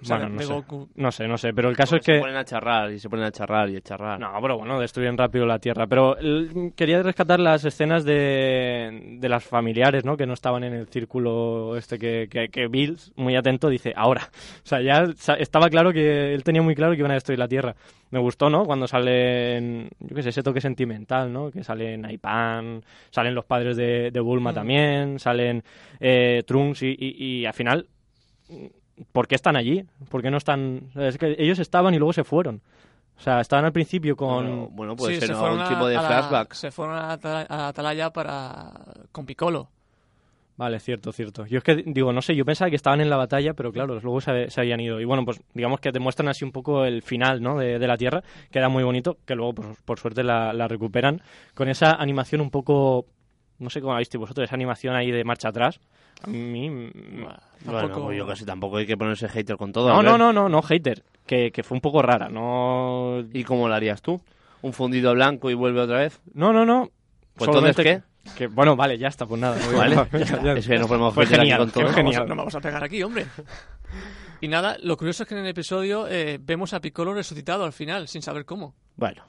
O 0.00 0.04
sea, 0.04 0.16
Bueno, 0.18 0.32
no 0.34 0.38
de 0.40 0.46
sé. 0.46 0.52
Goku. 0.52 0.88
No 0.94 1.10
sé, 1.10 1.26
no 1.26 1.36
sé, 1.38 1.52
pero 1.52 1.68
el 1.68 1.76
caso 1.76 1.96
Porque 1.96 2.00
es 2.00 2.06
que... 2.06 2.14
Se 2.18 2.20
ponen 2.20 2.36
a 2.36 2.44
charrar 2.44 2.92
y 2.92 2.98
se 3.00 3.08
ponen 3.10 3.24
a 3.26 3.32
charrar 3.32 3.68
y 3.68 3.76
a 3.76 3.80
charrar. 3.80 4.20
No, 4.20 4.30
pero 4.40 4.56
bueno, 4.58 4.78
destruyen 4.78 5.18
rápido 5.18 5.44
la 5.44 5.58
Tierra. 5.58 5.86
Pero 5.88 6.16
el- 6.18 6.72
quería 6.76 7.02
rescatar 7.02 7.40
las 7.40 7.64
escenas 7.64 8.04
de, 8.04 9.16
de 9.18 9.28
las 9.28 9.42
familiares, 9.44 10.04
¿no? 10.04 10.16
Que 10.16 10.26
no 10.26 10.34
estaban 10.34 10.62
en 10.62 10.74
el 10.74 10.86
círculo 10.86 11.76
este 11.76 11.98
que, 11.98 12.28
que, 12.30 12.48
que 12.48 12.68
Bills, 12.68 13.12
muy 13.16 13.34
atento, 13.34 13.68
dice, 13.68 13.92
ahora. 13.96 14.28
O 14.64 14.66
sea, 14.66 14.80
ya 14.80 15.04
estaba 15.38 15.68
claro 15.68 15.92
que 15.92 16.32
él 16.32 16.44
tenía 16.44 16.62
muy 16.62 16.74
claro 16.76 16.92
que 16.92 16.98
iban 17.00 17.10
a 17.10 17.14
destruir 17.14 17.38
la 17.40 17.48
Tierra. 17.48 17.74
Me 18.10 18.20
gustó, 18.20 18.48
¿no? 18.50 18.64
Cuando 18.64 18.86
salen, 18.86 19.90
yo 20.00 20.14
qué 20.14 20.22
sé, 20.22 20.28
ese 20.30 20.42
toque 20.42 20.60
sentimental, 20.60 21.32
¿no? 21.32 21.50
Que 21.50 21.64
salen 21.64 22.04
Aipan, 22.06 22.82
salen 23.10 23.34
los 23.34 23.44
padres 23.44 23.76
de, 23.76 24.10
de 24.10 24.20
Bulma 24.20 24.52
Mm. 24.52 24.54
también, 24.54 25.18
salen 25.18 25.62
eh, 26.00 26.42
Trunks 26.46 26.82
y, 26.84 26.96
y, 26.98 27.24
y 27.40 27.46
al 27.46 27.52
final... 27.54 27.86
¿Por 29.12 29.26
qué 29.28 29.34
están 29.34 29.56
allí? 29.56 29.84
¿Por 30.10 30.22
qué 30.22 30.30
no 30.30 30.36
están...? 30.36 30.90
Es 30.96 31.18
que 31.18 31.36
ellos 31.38 31.58
estaban 31.58 31.94
y 31.94 31.98
luego 31.98 32.12
se 32.12 32.24
fueron. 32.24 32.60
O 33.16 33.20
sea, 33.20 33.40
estaban 33.40 33.64
al 33.64 33.72
principio 33.72 34.16
con... 34.16 34.44
Bueno, 34.44 34.68
bueno, 34.70 34.96
puede 34.96 35.14
Sí, 35.14 35.20
ser 35.26 35.34
se 35.36 35.68
tipo 35.68 35.88
de 35.88 35.96
a 35.96 36.02
la- 36.02 36.08
flashback. 36.08 36.52
se 36.54 36.70
fueron 36.70 36.96
a, 36.96 37.12
Atala- 37.16 37.46
a 37.48 37.68
Atalaya 37.68 38.10
para... 38.10 38.70
con 39.12 39.26
Piccolo. 39.26 39.68
Vale, 40.56 40.80
cierto, 40.80 41.12
cierto. 41.12 41.46
Yo 41.46 41.58
es 41.58 41.64
que 41.64 41.76
digo, 41.86 42.12
no 42.12 42.20
sé, 42.20 42.34
yo 42.34 42.44
pensaba 42.44 42.68
que 42.68 42.74
estaban 42.74 43.00
en 43.00 43.08
la 43.08 43.16
batalla, 43.16 43.54
pero 43.54 43.70
claro, 43.72 44.00
luego 44.00 44.20
se, 44.20 44.50
se 44.50 44.60
habían 44.60 44.80
ido. 44.80 45.00
Y 45.00 45.04
bueno, 45.04 45.24
pues 45.24 45.40
digamos 45.54 45.78
que 45.78 45.92
te 45.92 46.00
muestran 46.00 46.28
así 46.28 46.44
un 46.44 46.50
poco 46.50 46.84
el 46.84 47.02
final, 47.02 47.40
¿no? 47.40 47.58
De, 47.58 47.78
de 47.78 47.86
la 47.86 47.96
Tierra, 47.96 48.24
queda 48.50 48.68
muy 48.68 48.82
bonito, 48.82 49.18
que 49.24 49.36
luego, 49.36 49.54
pues, 49.54 49.68
por 49.84 50.00
suerte, 50.00 50.24
la, 50.24 50.52
la 50.52 50.66
recuperan 50.66 51.22
con 51.54 51.68
esa 51.68 51.92
animación 51.92 52.40
un 52.40 52.50
poco, 52.50 53.06
no 53.60 53.70
sé 53.70 53.80
cómo 53.80 53.92
la 53.92 54.00
visteis 54.00 54.18
vosotros, 54.20 54.44
esa 54.46 54.56
animación 54.56 54.96
ahí 54.96 55.12
de 55.12 55.22
marcha 55.22 55.48
atrás. 55.50 55.78
A 56.24 56.26
mí... 56.28 56.68
mm, 56.70 56.90
Bueno, 57.24 57.38
Tampoco- 57.64 58.04
pues 58.06 58.18
yo 58.18 58.26
casi 58.26 58.44
tampoco 58.44 58.76
hay 58.78 58.86
que 58.86 58.96
ponerse 58.96 59.28
hater 59.28 59.56
con 59.56 59.72
todo. 59.72 59.88
No, 59.88 60.02
no, 60.02 60.16
no, 60.18 60.32
no, 60.32 60.48
no, 60.48 60.62
hater, 60.62 61.02
que, 61.26 61.50
que 61.52 61.62
fue 61.62 61.76
un 61.76 61.80
poco 61.80 62.02
rara, 62.02 62.28
no... 62.28 63.24
¿Y 63.32 63.44
cómo 63.44 63.68
lo 63.68 63.74
harías 63.74 64.00
tú? 64.02 64.20
¿Un 64.62 64.72
fundido 64.72 65.12
blanco 65.14 65.50
y 65.50 65.54
vuelve 65.54 65.80
otra 65.80 65.98
vez? 65.98 66.20
No, 66.34 66.52
no, 66.52 66.64
no. 66.64 66.90
Pues 67.34 67.48
entonces, 67.48 67.74
Solamente 67.76 68.02
que- 68.36 68.46
bueno, 68.48 68.76
vale, 68.76 68.98
ya 68.98 69.08
está, 69.08 69.26
pues 69.26 69.40
nada. 69.40 69.56
Vale, 69.76 69.94
Ya 70.12 70.18
está. 70.20 70.52
Es 70.58 70.66
que 70.66 70.78
no 70.78 70.86
podemos 70.88 71.16
aquí 71.16 71.26
genial, 71.26 71.58
con 71.60 71.70
todo. 71.70 71.88
genial. 71.88 72.04
vamos, 72.04 72.16
a, 72.16 72.24
no 72.26 72.36
vamos 72.36 72.54
a 72.54 72.60
pegar 72.60 72.84
aquí, 72.84 73.02
hombre. 73.02 73.26
Y 74.40 74.48
nada, 74.48 74.76
lo 74.82 74.96
curioso 74.96 75.22
es 75.22 75.28
que 75.28 75.34
en 75.34 75.40
el 75.40 75.46
episodio 75.48 76.06
eh, 76.08 76.38
vemos 76.40 76.72
a 76.74 76.80
Piccolo 76.80 77.14
resucitado 77.14 77.64
al 77.64 77.72
final, 77.72 78.06
sin 78.08 78.22
saber 78.22 78.44
cómo. 78.44 78.74
Bueno. 78.96 79.24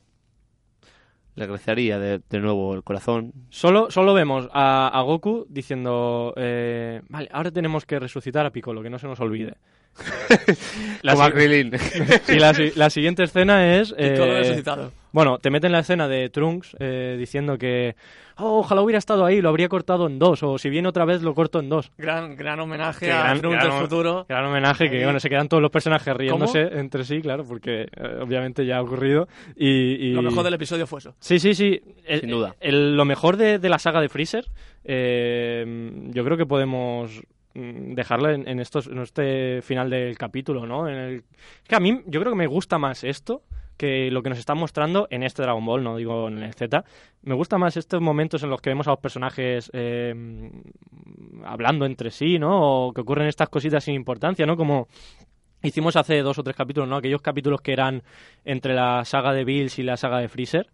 Le 1.40 1.48
crecería 1.48 1.98
de, 2.00 2.20
de 2.30 2.40
nuevo 2.40 2.74
el 2.76 2.84
corazón. 2.84 3.32
Solo, 3.50 3.90
solo 3.90 4.14
vemos 4.14 4.50
a, 4.52 4.90
a 4.94 5.02
Goku 5.02 5.46
diciendo, 5.50 6.34
eh, 6.36 7.02
vale, 7.10 7.30
ahora 7.32 7.50
tenemos 7.52 7.86
que 7.86 7.98
resucitar 8.00 8.46
a 8.46 8.52
Piccolo, 8.52 8.84
que 8.84 8.90
no 8.90 9.00
se 9.00 9.08
nos 9.08 9.20
olvide. 9.22 9.56
La 11.02 11.14
Como 11.14 11.24
a 11.24 11.28
si- 11.28 11.34
Krilin. 11.34 11.72
y 12.28 12.40
la, 12.40 12.54
la 12.76 12.90
siguiente 12.90 13.24
escena 13.24 13.78
es... 13.78 13.94
eh, 13.98 14.12
Piccolo 14.12 14.34
resucitado. 14.34 14.92
Bueno, 15.12 15.38
te 15.40 15.50
meten 15.50 15.72
la 15.72 15.80
escena 15.80 16.08
de 16.08 16.30
Trunks 16.30 16.76
eh, 16.80 17.16
diciendo 17.18 17.58
que, 17.58 17.96
oh, 18.38 18.60
ojalá 18.60 18.82
hubiera 18.82 18.98
estado 19.00 19.26
ahí, 19.26 19.42
lo 19.42 19.50
habría 19.50 19.68
cortado 19.70 20.08
en 20.08 20.20
dos, 20.20 20.44
o 20.44 20.58
si 20.58 20.70
viene 20.70 20.88
otra 20.88 21.06
vez 21.06 21.22
lo 21.22 21.34
corto 21.34 21.60
en 21.60 21.70
dos. 21.70 21.92
Gran, 21.98 22.36
gran 22.36 22.60
homenaje 22.60 23.12
a 23.12 23.24
gran- 23.24 23.40
Trunks 23.42 23.58
gran- 23.64 23.72
del 23.72 23.82
futuro. 23.82 24.26
Gran 24.30 24.46
homenaje 24.46 24.90
que, 24.90 25.04
bueno, 25.04 25.20
se 25.20 25.30
quedan 25.30 25.48
todos 25.50 25.62
los 25.62 25.72
personajes 25.72 26.16
riéndose 26.16 26.62
entre 26.80 27.04
sí, 27.04 27.22
claro, 27.22 27.44
porque 27.46 27.82
eh, 27.84 28.20
obviamente 28.22 28.66
ya 28.66 28.78
ha 28.78 28.82
ocurrido. 28.82 29.28
Y, 29.56 29.68
y- 30.10 30.14
Lo 30.14 30.22
mejor 30.22 30.44
del 30.44 30.54
episodio 30.54 30.86
fue 30.88 31.00
eso. 31.00 31.16
Sí, 31.20 31.40
sí, 31.40 31.54
sí. 31.56 31.82
El- 32.06 32.22
Sin 32.22 32.30
duda. 32.30 32.56
el- 32.60 32.96
lo 32.96 33.06
mejor 33.06 33.38
de, 33.38 33.60
de 33.60 33.70
la 33.70 33.80
saga 33.80 34.02
de 34.02 34.10
Freezer, 34.10 34.46
eh, 35.14 35.92
yo 36.08 36.24
creo 36.26 36.38
que 36.38 36.46
podemos 36.46 37.22
mm, 37.54 37.94
dejarlo 37.94 38.30
en, 38.32 38.48
en 38.48 38.60
estos, 38.60 38.88
en 38.88 39.00
este 39.00 39.62
final 39.62 39.90
del 39.90 40.18
capítulo, 40.18 40.66
¿no? 40.66 40.88
En 40.88 40.96
el, 40.96 41.16
es 41.18 41.24
que 41.68 41.76
a 41.76 41.80
mí, 41.80 42.02
yo 42.06 42.20
creo 42.20 42.32
que 42.34 42.38
me 42.38 42.48
gusta 42.48 42.78
más 42.78 43.04
esto 43.04 43.44
que 43.80 44.12
lo 44.12 44.22
que 44.22 44.30
nos 44.30 44.38
están 44.38 44.58
mostrando 44.58 45.08
en 45.10 45.24
este 45.24 45.42
Dragon 45.42 45.66
Ball, 45.66 45.82
no 45.82 45.96
digo 45.96 46.28
en 46.28 46.44
el 46.44 46.54
Z. 46.54 46.84
Me 47.22 47.34
gusta 47.34 47.58
más 47.58 47.78
estos 47.78 48.02
momentos 48.02 48.44
en 48.44 48.50
los 48.50 48.62
que 48.62 48.70
vemos 48.70 48.88
a 48.88 48.92
los 48.92 49.00
personajes 49.00 49.72
eh, 49.74 50.14
hablando 51.46 51.86
entre 51.86 52.12
sí, 52.12 52.38
¿no? 52.38 52.88
O 52.88 52.94
que 52.94 53.00
ocurren 53.00 53.30
estas 53.30 53.48
cositas 53.48 53.86
sin 53.86 53.96
importancia, 53.96 54.46
¿no? 54.46 54.58
Como 54.58 54.90
hicimos 55.64 55.96
hace 55.96 56.22
dos 56.22 56.38
o 56.38 56.44
tres 56.44 56.58
capítulos, 56.58 56.90
¿no? 56.90 56.98
Aquellos 56.98 57.22
capítulos 57.22 57.62
que 57.62 57.72
eran 57.72 58.04
entre 58.44 58.74
la 58.74 59.06
saga 59.06 59.32
de 59.32 59.46
Bills 59.46 59.80
y 59.80 59.84
la 59.84 59.96
saga 59.96 60.20
de 60.20 60.28
Freezer. 60.28 60.68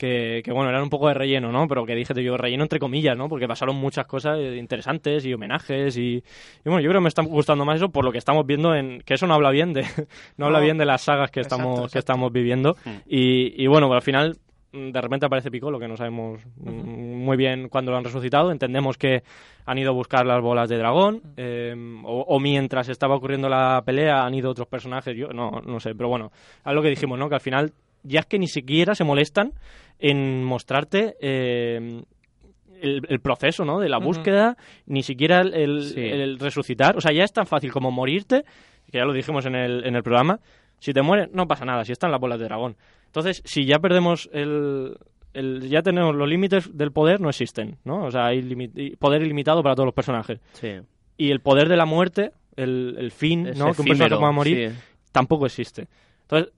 Que, 0.00 0.40
que, 0.42 0.50
bueno, 0.50 0.70
eran 0.70 0.82
un 0.82 0.88
poco 0.88 1.08
de 1.08 1.14
relleno, 1.14 1.52
¿no? 1.52 1.68
Pero 1.68 1.84
que 1.84 1.94
dije 1.94 2.14
yo, 2.24 2.38
relleno 2.38 2.62
entre 2.62 2.78
comillas, 2.78 3.18
¿no? 3.18 3.28
Porque 3.28 3.46
pasaron 3.46 3.76
muchas 3.76 4.06
cosas 4.06 4.38
eh, 4.38 4.56
interesantes 4.56 5.26
y 5.26 5.34
homenajes 5.34 5.94
y, 5.98 6.14
y 6.16 6.22
bueno, 6.64 6.80
yo 6.80 6.88
creo 6.88 7.00
que 7.00 7.04
me 7.04 7.08
está 7.08 7.22
gustando 7.22 7.66
más 7.66 7.76
eso 7.76 7.90
por 7.90 8.02
lo 8.06 8.10
que 8.10 8.16
estamos 8.16 8.46
viendo 8.46 8.74
en... 8.74 9.02
Que 9.02 9.12
eso 9.14 9.26
no 9.26 9.34
habla 9.34 9.50
bien 9.50 9.74
de... 9.74 9.82
no 10.38 10.46
habla 10.46 10.58
No. 10.60 10.64
bien 10.64 10.78
de 10.78 10.86
las 10.86 11.02
sagas 11.02 11.30
que 11.30 11.40
Exacto, 11.40 11.56
estamos, 11.56 11.78
exacto. 11.80 11.92
que 11.92 11.98
estamos 11.98 12.32
viviendo. 12.32 12.76
Mm. 12.86 12.90
Y, 13.08 13.62
y 13.62 13.66
bueno, 13.66 13.88
pues 13.88 13.96
al 13.96 14.02
final 14.02 14.36
mm, 14.72 14.90
de 14.90 15.00
repente 15.02 15.26
aparece 15.26 15.50
Piccolo, 15.50 15.78
que 15.78 15.86
no 15.88 15.98
sabemos 15.98 16.40
mm, 16.56 17.22
muy 17.22 17.36
bien 17.36 17.68
cuándo 17.68 17.90
lo 17.92 17.98
han 17.98 18.04
resucitado. 18.04 18.50
Entendemos 18.52 18.96
que 18.96 19.22
han 19.66 19.76
ido 19.76 19.90
a 19.90 19.94
buscar 19.94 20.24
las 20.24 20.40
bolas 20.40 20.70
de 20.70 20.78
dragón, 20.78 21.20
eh, 21.36 21.74
o, 22.04 22.22
o 22.26 22.40
mientras 22.40 22.88
estaba 22.88 23.16
ocurriendo 23.16 23.50
la 23.50 23.82
pelea 23.84 24.24
han 24.24 24.34
ido 24.34 24.50
otros 24.50 24.66
personajes, 24.66 25.14
yo 25.14 25.28
no, 25.28 25.60
no 25.64 25.78
sé, 25.78 25.94
pero 25.94 26.08
bueno, 26.08 26.32
es 26.64 26.72
lo 26.72 26.80
que 26.80 26.88
dijimos, 26.88 27.18
¿no? 27.18 27.28
Que 27.28 27.34
al 27.34 27.40
final 27.42 27.72
ya 28.02 28.20
es 28.20 28.26
que 28.26 28.38
ni 28.38 28.48
siquiera 28.48 28.94
se 28.94 29.04
molestan 29.04 29.52
en 30.00 30.42
mostrarte 30.44 31.16
eh, 31.20 32.02
el, 32.80 33.02
el 33.08 33.20
proceso, 33.20 33.64
¿no? 33.64 33.78
De 33.80 33.88
la 33.88 33.98
búsqueda, 33.98 34.56
ni 34.86 35.02
siquiera 35.02 35.40
el, 35.42 35.54
el- 35.54 35.82
Sí. 35.82 36.00
el 36.00 36.38
resucitar. 36.38 36.96
O 36.96 37.00
sea, 37.00 37.12
ya 37.12 37.24
es 37.24 37.32
tan 37.32 37.46
fácil 37.46 37.70
como 37.72 37.90
morirte, 37.90 38.44
que 38.90 38.98
ya 38.98 39.04
lo 39.04 39.12
dijimos 39.12 39.44
en 39.46 39.54
el, 39.54 39.84
en 39.86 39.94
el 39.96 40.02
programa. 40.02 40.40
Si 40.78 40.92
te 40.94 41.02
mueres, 41.02 41.28
no 41.32 41.46
pasa 41.46 41.64
nada, 41.66 41.84
si 41.84 41.92
están 41.92 42.10
las 42.10 42.20
bolas 42.20 42.38
de 42.38 42.46
dragón. 42.46 42.76
Entonces, 43.06 43.42
si 43.44 43.66
ya 43.66 43.78
perdemos 43.80 44.30
el, 44.32 44.96
el- 45.34 45.68
ya 45.68 45.82
tenemos 45.82 46.14
los 46.14 46.26
límites 46.28 46.74
del 46.76 46.90
poder, 46.92 47.20
no 47.20 47.28
existen, 47.28 47.76
¿no? 47.84 48.04
O 48.04 48.10
sea, 48.10 48.26
hay 48.26 48.40
limi- 48.42 48.96
poder 48.96 49.20
ilimitado 49.22 49.62
para 49.62 49.74
todos 49.74 49.86
los 49.86 49.94
personajes. 49.94 50.40
Sí. 50.54 50.78
Y 51.18 51.30
el 51.32 51.40
poder 51.40 51.68
de 51.68 51.76
la 51.76 51.84
muerte, 51.84 52.32
el, 52.56 52.96
el 52.98 53.10
fin, 53.10 53.46
Es 53.48 53.58
¿no? 53.58 53.66
Que 53.66 53.82
un 53.82 53.88
personaje 53.88 53.92
efímero, 54.04 54.18
pueda 54.20 54.32
morir, 54.32 54.70
sí. 54.70 54.78
tampoco 55.12 55.44
existe. 55.44 55.86
Entonces, 56.22 56.52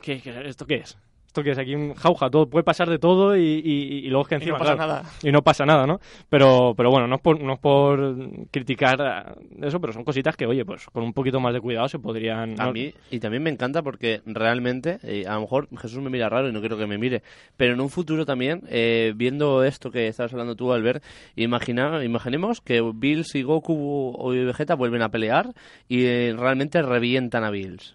¿qué, 0.00 0.20
qué- 0.20 0.46
esto 0.48 0.64
qué 0.64 0.76
es? 0.76 0.96
Esto 1.36 1.44
que 1.44 1.50
es 1.50 1.58
aquí 1.58 1.74
un 1.74 1.92
jauja, 1.94 2.30
todo 2.30 2.48
puede 2.48 2.64
pasar 2.64 2.88
de 2.88 2.98
todo 2.98 3.36
y, 3.36 3.40
y- 3.42 3.98
y 4.06 4.08
luego 4.08 4.22
es 4.22 4.28
que 4.28 4.34
Y 4.36 4.38
encima 4.38 4.58
no 4.58 4.64
pasa 4.64 4.74
claro, 4.76 4.92
nada. 4.92 5.04
y 5.22 5.30
no 5.32 5.42
pasa 5.42 5.66
nada, 5.66 5.86
¿no? 5.86 6.00
Pero, 6.30 6.72
pero 6.74 6.90
bueno, 6.90 7.06
no 7.06 7.16
es 7.16 7.20
por, 7.20 7.38
no 7.40 7.52
es 7.52 7.58
por 7.58 8.16
criticar 8.50 9.02
a- 9.02 9.34
eso, 9.62 9.78
pero 9.80 9.92
son 9.92 10.02
cositas 10.04 10.34
que, 10.34 10.46
oye, 10.46 10.64
pues 10.64 10.86
con 10.86 11.02
un 11.04 11.12
poquito 11.12 11.38
más 11.40 11.52
de 11.52 11.60
cuidado 11.60 11.88
se 11.88 11.98
podrían... 11.98 12.58
A 12.58 12.64
no- 12.66 12.72
mí, 12.72 12.90
y 13.10 13.18
también 13.20 13.42
me 13.42 13.50
encanta 13.50 13.82
porque 13.82 14.22
realmente, 14.24 14.98
eh, 15.02 15.24
a 15.28 15.34
lo 15.34 15.42
mejor 15.42 15.68
Jesús 15.76 16.00
me 16.02 16.08
mira 16.08 16.28
raro 16.30 16.48
y 16.48 16.52
no 16.52 16.60
quiero 16.60 16.78
que 16.78 16.86
me 16.86 16.96
mire, 16.96 17.22
pero 17.58 17.74
en 17.74 17.80
un 17.82 17.90
futuro 17.90 18.24
también, 18.24 18.62
eh, 18.70 19.12
viendo 19.14 19.62
esto 19.62 19.90
que 19.90 20.08
estabas 20.08 20.32
hablando 20.32 20.56
tú, 20.56 20.72
Albert, 20.72 21.04
imagina, 21.36 22.02
imaginemos 22.02 22.60
que 22.62 22.80
Bills 22.94 23.34
y 23.34 23.42
Goku 23.42 24.14
o 24.16 24.30
Vegeta 24.30 24.74
vuelven 24.74 25.02
a 25.02 25.10
pelear 25.10 25.52
y 25.86 26.04
eh, 26.06 26.34
realmente 26.38 26.80
revientan 26.80 27.44
a 27.44 27.50
Bills. 27.50 27.94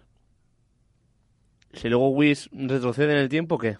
Si 1.72 1.88
luego 1.88 2.08
Whis 2.10 2.48
retrocede 2.52 3.12
en 3.12 3.18
el 3.18 3.28
tiempo, 3.28 3.58
¿qué? 3.58 3.78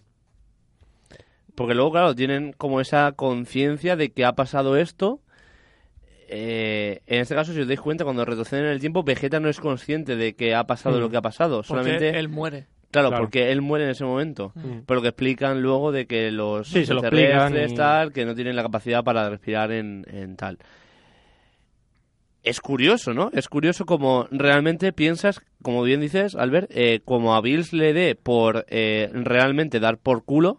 Porque 1.54 1.74
luego, 1.74 1.92
claro, 1.92 2.14
tienen 2.14 2.52
como 2.54 2.80
esa 2.80 3.12
conciencia 3.12 3.96
de 3.96 4.10
que 4.10 4.24
ha 4.24 4.32
pasado 4.32 4.76
esto. 4.76 5.20
Eh, 6.28 7.00
en 7.06 7.20
este 7.20 7.34
caso, 7.34 7.52
si 7.52 7.60
os 7.60 7.68
dais 7.68 7.80
cuenta, 7.80 8.04
cuando 8.04 8.24
retroceden 8.24 8.64
en 8.64 8.70
el 8.72 8.80
tiempo, 8.80 9.02
Vegeta 9.02 9.38
no 9.38 9.48
es 9.50 9.60
consciente 9.60 10.16
de 10.16 10.34
que 10.34 10.54
ha 10.54 10.64
pasado 10.64 10.96
Mm. 10.96 11.00
lo 11.00 11.10
que 11.10 11.16
ha 11.18 11.22
pasado. 11.22 11.56
Porque 11.58 11.68
Solamente, 11.68 12.18
él 12.18 12.28
muere. 12.30 12.66
claro, 12.90 13.08
Claro. 13.08 13.24
porque 13.24 13.52
él 13.52 13.60
muere 13.60 13.84
en 13.84 13.90
ese 13.90 14.04
momento. 14.04 14.52
Mm. 14.54 14.78
Pero 14.86 14.96
lo 14.96 15.02
que 15.02 15.08
explican 15.08 15.60
luego 15.60 15.92
de 15.92 16.06
que 16.06 16.30
los 16.30 16.68
Sí, 16.68 16.86
se 16.86 16.94
lo 16.94 17.00
explican 17.00 17.28
extraterrestres, 17.54 17.72
y- 17.72 17.76
tal, 17.76 18.12
que 18.14 18.24
no 18.24 18.34
tienen 18.34 18.56
la 18.56 18.62
capacidad 18.62 19.04
para 19.04 19.28
respirar 19.28 19.72
en, 19.72 20.06
en 20.10 20.36
tal. 20.36 20.56
Es 22.42 22.60
curioso, 22.60 23.14
¿no? 23.14 23.30
Es 23.32 23.48
curioso 23.48 23.86
como 23.86 24.26
realmente 24.30 24.92
piensas, 24.92 25.40
como 25.62 25.82
bien 25.82 26.00
dices, 26.00 26.34
Albert, 26.34 26.70
eh, 26.74 27.00
como 27.04 27.34
a 27.34 27.40
Bills 27.40 27.72
le 27.72 27.92
dé 27.92 28.14
por 28.16 28.64
eh, 28.68 29.08
realmente 29.12 29.78
dar 29.78 29.96
por 29.98 30.24
culo, 30.24 30.58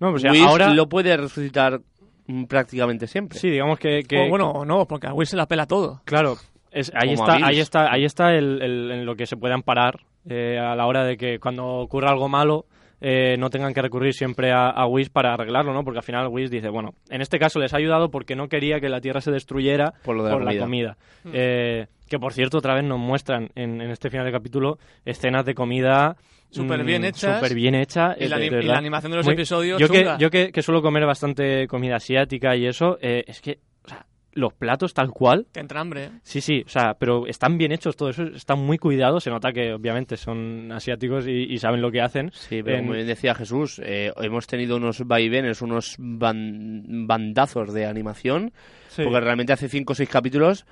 No, 0.00 0.10
pues, 0.10 0.22
o 0.24 0.24
sea, 0.24 0.32
Whis 0.32 0.42
ahora... 0.42 0.74
lo 0.74 0.88
puede 0.88 1.16
resucitar 1.16 1.80
mm, 2.26 2.44
prácticamente 2.44 3.06
siempre. 3.06 3.38
Sí, 3.38 3.48
digamos 3.50 3.78
que... 3.78 4.02
que- 4.02 4.26
O 4.26 4.28
bueno, 4.28 4.50
o 4.50 4.64
no, 4.64 4.86
porque 4.88 5.06
a 5.06 5.12
Will 5.14 5.28
se 5.28 5.36
la 5.36 5.46
pela 5.46 5.66
todo. 5.66 6.02
Claro, 6.04 6.36
es, 6.72 6.90
ahí, 6.96 7.14
Como 7.14 7.28
a 7.28 7.34
está, 7.36 7.46
ahí 7.46 7.60
está, 7.60 7.92
ahí 7.92 8.04
está 8.04 8.34
el, 8.34 8.60
el- 8.60 8.90
en 8.90 9.06
lo 9.06 9.14
que 9.14 9.26
se 9.26 9.36
puede 9.36 9.54
amparar 9.54 10.00
eh, 10.28 10.58
a 10.58 10.74
la 10.74 10.86
hora 10.86 11.04
de 11.04 11.16
que 11.16 11.38
cuando 11.38 11.64
ocurra 11.64 12.10
algo 12.10 12.28
malo 12.28 12.66
eh, 13.06 13.36
no 13.38 13.50
tengan 13.50 13.74
que 13.74 13.82
recurrir 13.82 14.14
siempre 14.14 14.50
a, 14.50 14.70
a 14.70 14.86
Whis 14.86 15.10
para 15.10 15.34
arreglarlo, 15.34 15.74
¿no? 15.74 15.84
Porque 15.84 15.98
al 15.98 16.04
final 16.04 16.28
Whis 16.28 16.50
dice, 16.50 16.70
bueno, 16.70 16.94
en 17.10 17.20
este 17.20 17.38
caso 17.38 17.58
les 17.60 17.74
ha 17.74 17.76
ayudado 17.76 18.10
porque 18.10 18.34
no 18.34 18.48
quería 18.48 18.80
que 18.80 18.88
la 18.88 19.02
Tierra 19.02 19.20
se 19.20 19.30
destruyera 19.30 19.92
Por 20.02 20.16
lo 20.16 20.24
de 20.24 20.30
la 20.30 20.52
la 20.52 20.58
comida. 20.60 20.96
Eh, 21.32 21.86
que 22.08 22.18
por 22.18 22.32
cierto, 22.32 22.58
otra 22.58 22.74
vez 22.74 22.84
nos 22.84 22.98
muestran 22.98 23.50
en, 23.54 23.80
en 23.82 23.90
este 23.90 24.08
final 24.08 24.24
de 24.24 24.32
capítulo 24.32 24.78
escenas 25.04 25.44
de 25.44 25.54
comida 25.54 26.16
Súper 26.50 26.84
bien 26.84 27.04
hechas. 27.04 27.40
Súper 27.40 27.54
bien 27.54 27.74
hecha. 27.74 28.14
Y 28.18 28.28
la, 28.28 28.38
de 28.38 28.44
anim- 28.46 28.52
y 28.52 28.54
verdad. 28.54 28.72
la 28.74 28.78
animación 28.78 29.10
de 29.10 29.16
los 29.18 29.26
Muy- 29.26 29.34
episodios 29.34 29.80
yo 29.80 29.88
que, 29.88 29.98
chunga. 29.98 30.18
yo 30.18 30.30
que, 30.30 30.52
que 30.52 30.62
suelo 30.62 30.80
comer 30.82 31.04
bastante 31.04 31.66
comida 31.66 31.96
asiática 31.96 32.54
y 32.56 32.66
eso, 32.66 32.96
eh, 33.02 33.24
es 33.26 33.40
que 33.40 33.58
o 33.84 33.88
sea, 33.88 34.06
los 34.34 34.52
platos 34.52 34.94
tal 34.94 35.10
cual 35.10 35.46
Te 35.52 35.60
entra 35.60 35.80
hambre. 35.80 36.04
¿eh? 36.04 36.10
Sí, 36.22 36.40
sí, 36.40 36.62
o 36.66 36.68
sea, 36.68 36.94
pero 36.94 37.26
están 37.26 37.56
bien 37.58 37.72
hechos, 37.72 37.96
todo 37.96 38.10
eso 38.10 38.24
está 38.24 38.54
muy 38.56 38.78
cuidado, 38.78 39.20
se 39.20 39.30
nota 39.30 39.52
que 39.52 39.72
obviamente 39.72 40.16
son 40.16 40.70
asiáticos 40.72 41.26
y, 41.26 41.44
y 41.52 41.58
saben 41.58 41.80
lo 41.80 41.90
que 41.90 42.00
hacen. 42.00 42.30
Sí, 42.32 42.62
pero 42.62 42.76
En- 42.76 42.82
como 42.84 42.94
bien 42.94 43.06
decía 43.06 43.34
Jesús, 43.34 43.80
eh, 43.84 44.12
hemos 44.16 44.46
tenido 44.46 44.76
unos 44.76 45.06
vaivenes, 45.06 45.62
unos 45.62 45.96
ban- 45.98 47.06
bandazos 47.06 47.72
de 47.72 47.86
animación, 47.86 48.52
porque 48.96 49.20
realmente 49.20 49.52
hace 49.52 49.68
cinco 49.68 49.92
o 49.92 49.96
seis 49.96 50.08
capítulos, 50.08 50.66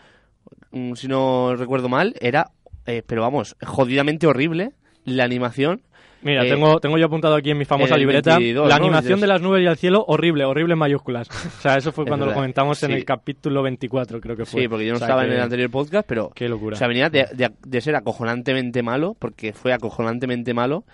mm, 0.71 0.95
si 0.95 1.09
no 1.09 1.55
recuerdo 1.57 1.89
mal, 1.89 2.15
era, 2.21 2.51
eh, 2.87 3.03
pero 3.07 3.23
vamos, 3.23 3.57
jodidamente 3.65 4.27
horrible 4.27 4.73
la 5.05 5.25
animación. 5.25 5.83
Mira, 6.23 6.45
eh, 6.45 6.51
tengo, 6.51 6.79
tengo 6.81 6.97
yo 6.99 7.07
apuntado 7.07 7.35
aquí 7.35 7.51
en 7.51 7.59
mi 7.59 7.65
famosa 7.65 7.97
libreta 7.97 8.39
22, 8.39 8.69
la 8.69 8.79
¿no? 8.79 8.85
animación 8.85 9.21
de 9.21 9.27
las 9.27 9.41
nubes 9.43 9.63
y 9.63 9.67
el 9.67 9.77
cielo, 9.77 10.05
horrible, 10.07 10.45
horrible 10.45 10.75
en 10.75 10.79
mayúsculas. 10.79 11.29
O 11.31 11.61
sea, 11.61 11.77
eso 11.77 11.91
fue 11.93 12.05
cuando 12.07 12.27
lo 12.27 12.33
comentamos 12.35 12.83
en 12.85 12.93
el 12.93 13.05
capítulo 13.05 13.63
24, 13.63 14.21
creo 14.21 14.37
que 14.37 14.45
fue. 14.47 14.63
Sí, 14.63 14.69
porque 14.69 14.87
yo 14.87 14.93
no 14.93 14.97
O 14.97 14.99
sea, 14.99 15.09
estaba 15.09 15.25
en 15.25 15.33
el 15.33 15.41
anterior 15.41 15.71
podcast, 15.71 16.07
pero 16.09 16.31
Qué 16.35 16.49
locura. 16.49 16.75
o 16.77 16.79
sea, 16.79 16.87
venía 16.89 17.11
de, 17.11 17.27
de- 17.33 17.51
de 17.67 17.81
ser 17.81 17.97
acojonantemente 17.97 18.83
malo, 18.83 19.17
porque 19.19 19.53
fue 19.53 19.73
acojonantemente 19.73 20.55
malo, 20.55 20.85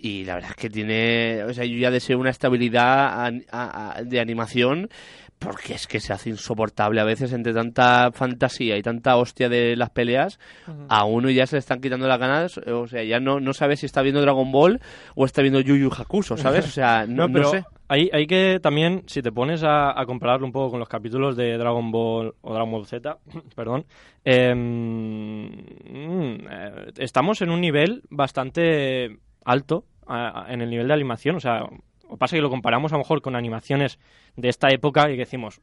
y 0.00 0.24
la 0.24 0.34
verdad 0.36 0.50
es 0.50 0.56
que 0.56 0.70
tiene, 0.70 1.42
o 1.42 1.52
sea, 1.52 1.64
yo 1.64 1.76
ya 1.76 1.90
deseo 1.90 2.18
una 2.18 2.30
estabilidad 2.30 3.24
an- 3.26 3.44
a- 3.50 3.96
a- 3.98 4.02
de 4.04 4.20
animación, 4.20 4.88
porque 5.38 5.74
es 5.74 5.86
que 5.86 6.00
se 6.00 6.12
hace 6.12 6.30
insoportable 6.30 7.00
a 7.00 7.04
veces 7.04 7.32
entre 7.32 7.52
tanta 7.54 8.10
fantasía 8.12 8.76
y 8.76 8.82
tanta 8.82 9.16
hostia 9.16 9.48
de 9.48 9.76
las 9.76 9.90
peleas, 9.90 10.38
a 10.88 11.04
uno 11.04 11.30
ya 11.30 11.46
se 11.46 11.56
le 11.56 11.60
están 11.60 11.80
quitando 11.80 12.08
las 12.08 12.18
ganas, 12.18 12.58
o 12.58 12.86
sea, 12.86 13.04
ya 13.04 13.20
no, 13.20 13.38
no 13.40 13.52
sabe 13.52 13.76
si 13.76 13.86
está 13.86 14.02
viendo 14.02 14.20
Dragon 14.20 14.50
Ball 14.50 14.80
o 15.14 15.24
está 15.24 15.40
viendo 15.42 15.60
Yu 15.60 15.76
Yu 15.76 15.90
Hakusho, 15.96 16.36
¿sabes? 16.36 16.66
O 16.66 16.70
sea, 16.70 17.06
no, 17.08 17.26
No, 17.28 17.32
pero 17.32 17.44
no 17.44 17.50
sé. 17.52 17.64
Hay, 17.90 18.10
hay 18.12 18.26
que 18.26 18.58
también, 18.62 19.04
si 19.06 19.22
te 19.22 19.32
pones 19.32 19.62
a, 19.62 19.98
a 19.98 20.04
compararlo 20.04 20.44
un 20.44 20.52
poco 20.52 20.70
con 20.72 20.78
los 20.80 20.88
capítulos 20.90 21.36
de 21.36 21.56
Dragon 21.56 21.90
Ball 21.90 22.34
o 22.42 22.52
Dragon 22.52 22.70
Ball 22.70 22.84
Z, 22.86 23.16
perdón, 23.56 23.86
em, 24.24 25.48
mm, 25.48 26.46
eh, 26.50 26.92
estamos 26.98 27.40
en 27.42 27.50
un 27.50 27.60
nivel 27.60 28.02
bastante 28.10 29.18
alto 29.44 29.84
a- 30.06 30.44
a- 30.46 30.52
en 30.52 30.60
el 30.62 30.70
nivel 30.70 30.88
de 30.88 30.94
animación. 30.94 31.36
O 31.36 31.40
sea, 31.40 31.64
o 32.08 32.16
pasa 32.16 32.36
que 32.36 32.42
lo 32.42 32.50
comparamos 32.50 32.92
a 32.92 32.96
lo 32.96 33.00
mejor 33.00 33.20
con 33.20 33.36
animaciones 33.36 33.98
de 34.36 34.48
esta 34.48 34.68
época 34.68 35.08
y 35.10 35.12
que 35.12 35.20
decimos, 35.20 35.60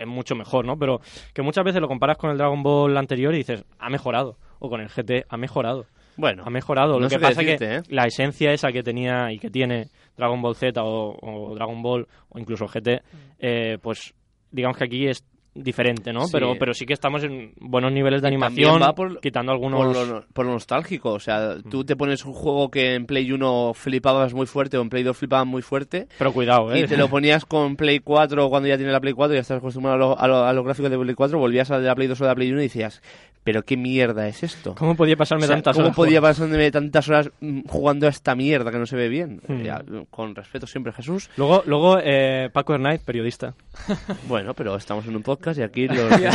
es 0.00 0.06
mucho 0.06 0.34
mejor, 0.34 0.64
¿no? 0.64 0.78
Pero 0.78 1.00
que 1.34 1.42
muchas 1.42 1.64
veces 1.64 1.80
lo 1.80 1.88
comparas 1.88 2.16
con 2.16 2.30
el 2.30 2.38
Dragon 2.38 2.62
Ball 2.62 2.96
anterior 2.96 3.34
y 3.34 3.38
dices, 3.38 3.64
ha 3.78 3.90
mejorado. 3.90 4.36
O 4.58 4.68
con 4.68 4.82
el 4.82 4.88
GT, 4.88 5.24
ha 5.26 5.38
mejorado 5.38 5.86
Bueno, 6.16 6.42
ha 6.44 6.50
mejorado. 6.50 6.94
No 6.94 7.00
Lo 7.00 7.08
que 7.08 7.18
pasa 7.18 7.40
decirte, 7.40 7.66
que 7.66 7.76
¿eh? 7.76 7.82
la 7.88 8.04
esencia 8.04 8.52
esa 8.52 8.72
que 8.72 8.82
tenía 8.82 9.32
y 9.32 9.38
que 9.38 9.48
tiene 9.48 9.88
Dragon 10.16 10.42
Ball 10.42 10.54
Z 10.54 10.82
o, 10.82 11.16
o 11.20 11.54
Dragon 11.54 11.80
Ball 11.82 12.06
o 12.28 12.38
incluso 12.38 12.66
GT, 12.66 13.02
eh, 13.38 13.78
pues 13.80 14.14
digamos 14.50 14.76
que 14.76 14.84
aquí 14.84 15.06
es 15.06 15.24
diferente, 15.54 16.12
¿no? 16.12 16.26
Sí. 16.26 16.30
Pero, 16.32 16.54
pero 16.58 16.74
sí 16.74 16.86
que 16.86 16.92
estamos 16.92 17.24
en 17.24 17.52
buenos 17.60 17.92
niveles 17.92 18.22
de 18.22 18.28
Y 18.28 18.30
animación, 18.30 18.80
va 18.80 18.94
por- 18.94 19.20
quitando 19.20 19.50
algunos... 19.52 19.96
Por 19.96 20.06
lo, 20.06 20.24
por 20.32 20.46
lo 20.46 20.52
nostálgico, 20.52 21.10
o 21.12 21.18
sea, 21.18 21.56
Mm. 21.64 21.68
tú 21.68 21.84
te 21.84 21.96
pones 21.96 22.24
un 22.24 22.32
juego 22.32 22.70
que 22.70 22.94
en 22.94 23.06
Play 23.06 23.30
1 23.32 23.72
flipabas 23.74 24.32
muy 24.32 24.46
fuerte 24.46 24.78
o 24.78 24.82
en 24.82 24.88
Play 24.90 25.02
2 25.02 25.16
flipabas 25.16 25.46
muy 25.46 25.62
fuerte 25.62 26.06
Pero 26.18 26.32
cuidado, 26.32 26.72
¿eh? 26.72 26.80
y 26.80 26.86
te 26.86 26.96
lo 26.96 27.08
ponías 27.08 27.44
con 27.44 27.76
Play 27.76 27.98
4 27.98 28.48
cuando 28.48 28.68
ya 28.68 28.76
tienes 28.76 28.92
la 28.92 29.00
Play 29.00 29.12
4 29.12 29.34
y 29.34 29.36
ya 29.38 29.40
estás 29.42 29.58
acostumbrado 29.58 29.96
a, 29.96 29.98
lo- 29.98 30.18
a 30.18 30.28
lo- 30.28 30.44
a 30.44 30.52
los 30.52 30.64
gráficos 30.64 30.90
de 30.90 30.98
Play 30.98 31.14
4, 31.14 31.38
volvías 31.38 31.70
a 31.70 31.78
la 31.78 31.94
Play 31.94 32.06
2 32.08 32.20
o 32.20 32.24
a 32.24 32.28
la 32.28 32.34
Play 32.34 32.50
1 32.52 32.60
y 32.60 32.64
decías, 32.64 33.02
pero 33.44 33.62
qué 33.64 33.76
mierda 33.76 34.28
es 34.28 34.42
esto. 34.42 34.74
¿Cómo 34.76 34.94
podía 34.96 35.16
pasarme 35.16 35.44
O 35.44 35.46
sea, 35.46 35.56
tantas 35.56 35.74
¿Cómo 35.74 35.86
horas? 35.86 35.96
podía 35.96 36.20
pasarme 36.20 36.70
tantas 36.70 37.08
horas 37.08 37.30
mm, 37.40 37.60
jugando 37.68 38.06
a 38.06 38.10
esta 38.10 38.34
mierda 38.34 38.70
que 38.70 38.78
no 38.78 38.86
se 38.86 38.96
ve 38.96 39.08
bien? 39.08 39.40
Ya, 39.64 39.82
con 40.10 40.34
respeto 40.34 40.66
siempre, 40.66 40.92
Jesús. 40.92 41.30
Luego, 41.36 41.62
luego 41.66 41.98
eh, 42.02 42.50
Paco 42.52 42.74
Hernández, 42.74 43.02
periodista. 43.04 43.54
Bueno, 44.28 44.54
pero 44.54 44.76
estamos 44.76 45.06
en 45.06 45.16
un 45.16 45.22
podcast 45.22 45.58
y 45.58 45.62
aquí 45.62 45.88
los... 45.88 45.96
Y, 46.20 46.24
a- 46.24 46.32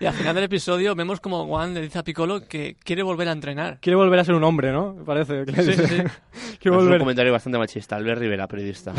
y 0.00 0.06
al 0.06 0.14
final 0.14 0.34
del 0.34 0.44
episodio 0.44 0.94
vemos 0.94 1.20
como 1.20 1.46
Juan 1.46 1.72
le 1.74 1.82
dice 1.82 1.98
a 1.98 2.02
Piccolo 2.04 2.46
que 2.48 2.76
quiere 2.82 3.02
volver 3.02 3.28
a 3.28 3.32
entrenar. 3.32 3.78
Quiere 3.80 3.96
volver 3.96 4.18
a 4.20 4.24
ser 4.24 4.34
un 4.34 4.44
hombre, 4.44 4.72
¿no? 4.72 4.96
Parece. 5.06 5.44
que 5.44 5.62
Sí, 5.62 5.72
sí, 5.74 5.82
sí. 5.86 5.86
Quiere 5.96 6.02
es 6.02 6.66
un 6.66 6.76
volver... 6.76 6.98
comentario 6.98 7.32
bastante 7.32 7.58
machista. 7.58 7.96
Albert 7.96 8.20
Rivera, 8.20 8.46
periodista. 8.48 8.92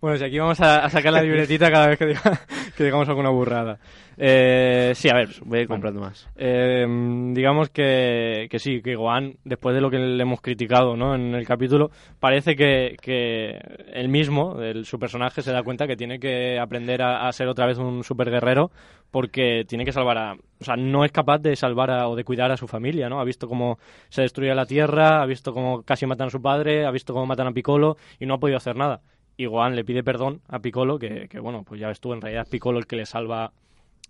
Bueno, 0.00 0.16
si 0.18 0.24
aquí 0.24 0.38
vamos 0.38 0.60
a, 0.60 0.84
a 0.84 0.90
sacar 0.90 1.12
la 1.12 1.22
libretita 1.22 1.70
cada 1.70 1.88
vez 1.88 1.98
que, 1.98 2.06
diga- 2.14 2.40
que 2.76 2.84
digamos 2.84 3.08
alguna 3.08 3.30
burrada. 3.30 3.78
Eh, 4.16 4.92
sí, 4.94 5.08
a 5.08 5.14
ver, 5.14 5.28
Voy 5.44 5.58
a 5.58 5.62
ir 5.62 5.68
comprando 5.68 6.00
más. 6.00 6.28
Eh, 6.36 6.86
digamos 7.32 7.70
que, 7.70 8.46
que 8.50 8.58
sí, 8.58 8.80
que 8.82 8.94
Gohan, 8.94 9.34
después 9.44 9.74
de 9.74 9.80
lo 9.80 9.90
que 9.90 9.98
le 9.98 10.22
hemos 10.22 10.40
criticado 10.40 10.96
¿no? 10.96 11.14
en 11.14 11.34
el 11.34 11.46
capítulo, 11.46 11.90
parece 12.20 12.54
que, 12.54 12.96
que 13.00 13.58
él 13.92 14.08
mismo, 14.08 14.60
el, 14.60 14.84
su 14.84 14.98
personaje, 14.98 15.42
se 15.42 15.52
da 15.52 15.62
cuenta 15.62 15.86
que 15.86 15.96
tiene 15.96 16.18
que 16.20 16.58
aprender 16.60 17.02
a, 17.02 17.26
a 17.26 17.32
ser 17.32 17.48
otra 17.48 17.66
vez 17.66 17.78
un 17.78 18.04
super 18.04 18.30
guerrero 18.30 18.70
porque 19.10 19.64
tiene 19.66 19.84
que 19.84 19.92
salvar 19.92 20.18
a... 20.18 20.32
O 20.34 20.64
sea, 20.64 20.76
no 20.76 21.04
es 21.04 21.12
capaz 21.12 21.38
de 21.38 21.54
salvar 21.56 21.90
a- 21.90 22.08
o 22.08 22.16
de 22.16 22.24
cuidar 22.24 22.50
a 22.50 22.56
su 22.56 22.66
familia, 22.66 23.08
¿no? 23.08 23.20
Ha 23.20 23.24
visto 23.24 23.46
cómo 23.48 23.78
se 24.08 24.22
destruye 24.22 24.54
la 24.54 24.66
Tierra, 24.66 25.22
ha 25.22 25.26
visto 25.26 25.52
cómo 25.52 25.82
casi 25.82 26.06
matan 26.06 26.28
a 26.28 26.30
su 26.30 26.40
padre, 26.42 26.86
ha 26.86 26.90
visto 26.90 27.12
cómo 27.12 27.26
matan 27.26 27.48
a 27.48 27.52
Piccolo 27.52 27.96
y 28.18 28.26
no 28.26 28.34
ha 28.34 28.38
podido 28.38 28.56
hacer 28.56 28.76
nada. 28.76 29.00
Y 29.36 29.46
Gohan 29.46 29.74
le 29.74 29.84
pide 29.84 30.02
perdón 30.04 30.40
a 30.48 30.58
Piccolo, 30.60 30.98
que, 30.98 31.28
que 31.28 31.40
bueno, 31.40 31.62
pues 31.64 31.80
ya 31.80 31.88
ves 31.88 32.00
tú, 32.00 32.12
en 32.12 32.20
realidad 32.20 32.44
es 32.44 32.48
Piccolo 32.50 32.78
el 32.78 32.86
que 32.86 32.96
le 32.96 33.06
salva... 33.06 33.52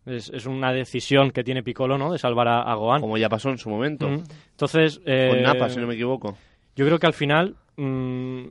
Es, 0.06 0.28
es 0.28 0.44
una 0.44 0.70
decisión 0.72 1.30
que 1.30 1.42
tiene 1.44 1.62
Piccolo, 1.62 1.96
¿no? 1.96 2.12
De 2.12 2.18
salvar 2.18 2.46
a, 2.46 2.60
a 2.60 2.74
Gohan. 2.74 3.00
Como 3.00 3.16
ya 3.16 3.30
pasó 3.30 3.48
en 3.48 3.56
su 3.56 3.70
momento. 3.70 4.06
Mm. 4.08 4.22
Entonces, 4.50 5.00
eh, 5.06 5.28
Con 5.30 5.42
Napa, 5.42 5.70
si 5.70 5.80
no 5.80 5.86
me 5.86 5.94
equivoco. 5.94 6.36
yo 6.76 6.84
creo 6.84 6.98
que 6.98 7.06
al 7.06 7.14
final 7.14 7.56
mm, 7.76 8.44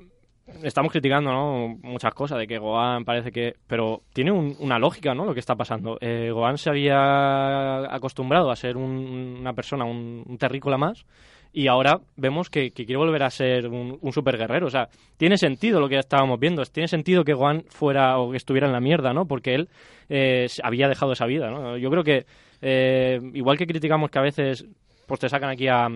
estamos 0.63 0.91
criticando 0.91 1.31
¿no? 1.31 1.77
muchas 1.83 2.11
cosas 2.15 2.39
de 2.39 2.47
que 2.47 2.57
Gohan 2.57 3.05
parece 3.05 3.31
que... 3.31 3.55
Pero 3.67 4.01
tiene 4.13 4.31
un- 4.31 4.55
una 4.59 4.79
lógica 4.79 5.13
¿no? 5.13 5.25
lo 5.25 5.33
que 5.35 5.39
está 5.41 5.55
pasando. 5.55 5.99
Eh, 6.01 6.31
Gohan 6.33 6.57
se 6.57 6.71
había 6.71 7.93
acostumbrado 7.93 8.49
a 8.49 8.55
ser 8.55 8.75
un- 8.75 9.37
una 9.39 9.53
persona, 9.53 9.85
un, 9.85 10.23
un 10.25 10.37
terrícola 10.39 10.77
más, 10.79 11.05
y 11.53 11.67
ahora 11.67 12.01
vemos 12.15 12.49
que, 12.49 12.71
quiere 12.71 12.97
volver 12.97 13.21
a 13.23 13.29
ser 13.29 13.67
un, 13.67 13.99
un 14.01 14.11
super 14.11 14.37
guerrero. 14.37 14.65
O 14.65 14.71
sea, 14.71 14.89
tiene 15.17 15.37
sentido 15.37 15.79
lo 15.79 15.87
que 15.87 15.99
estábamos 15.99 16.39
viendo. 16.39 16.65
Tiene 16.65 16.87
sentido 16.87 17.23
que 17.23 17.33
Gohan 17.33 17.63
fuera 17.69 18.17
o 18.17 18.31
que 18.31 18.37
estuviera 18.37 18.65
en 18.65 18.73
la 18.73 18.79
mierda, 18.79 19.13
¿no? 19.13 19.27
Porque 19.27 19.53
él 19.53 19.69
eh, 20.09 20.47
había 20.63 20.87
dejado 20.87 21.13
esa 21.13 21.27
vida, 21.27 21.51
¿no? 21.51 21.77
Yo 21.77 21.91
creo 21.91 22.03
que, 22.03 22.25
eh, 22.61 23.21
igual 23.35 23.57
que 23.57 23.67
criticamos 23.67 24.09
que 24.09 24.19
a 24.19 24.23
veces 24.23 24.65
pues 25.05 25.19
te 25.19 25.29
sacan 25.29 25.51
aquí 25.51 25.67
a 25.67 25.89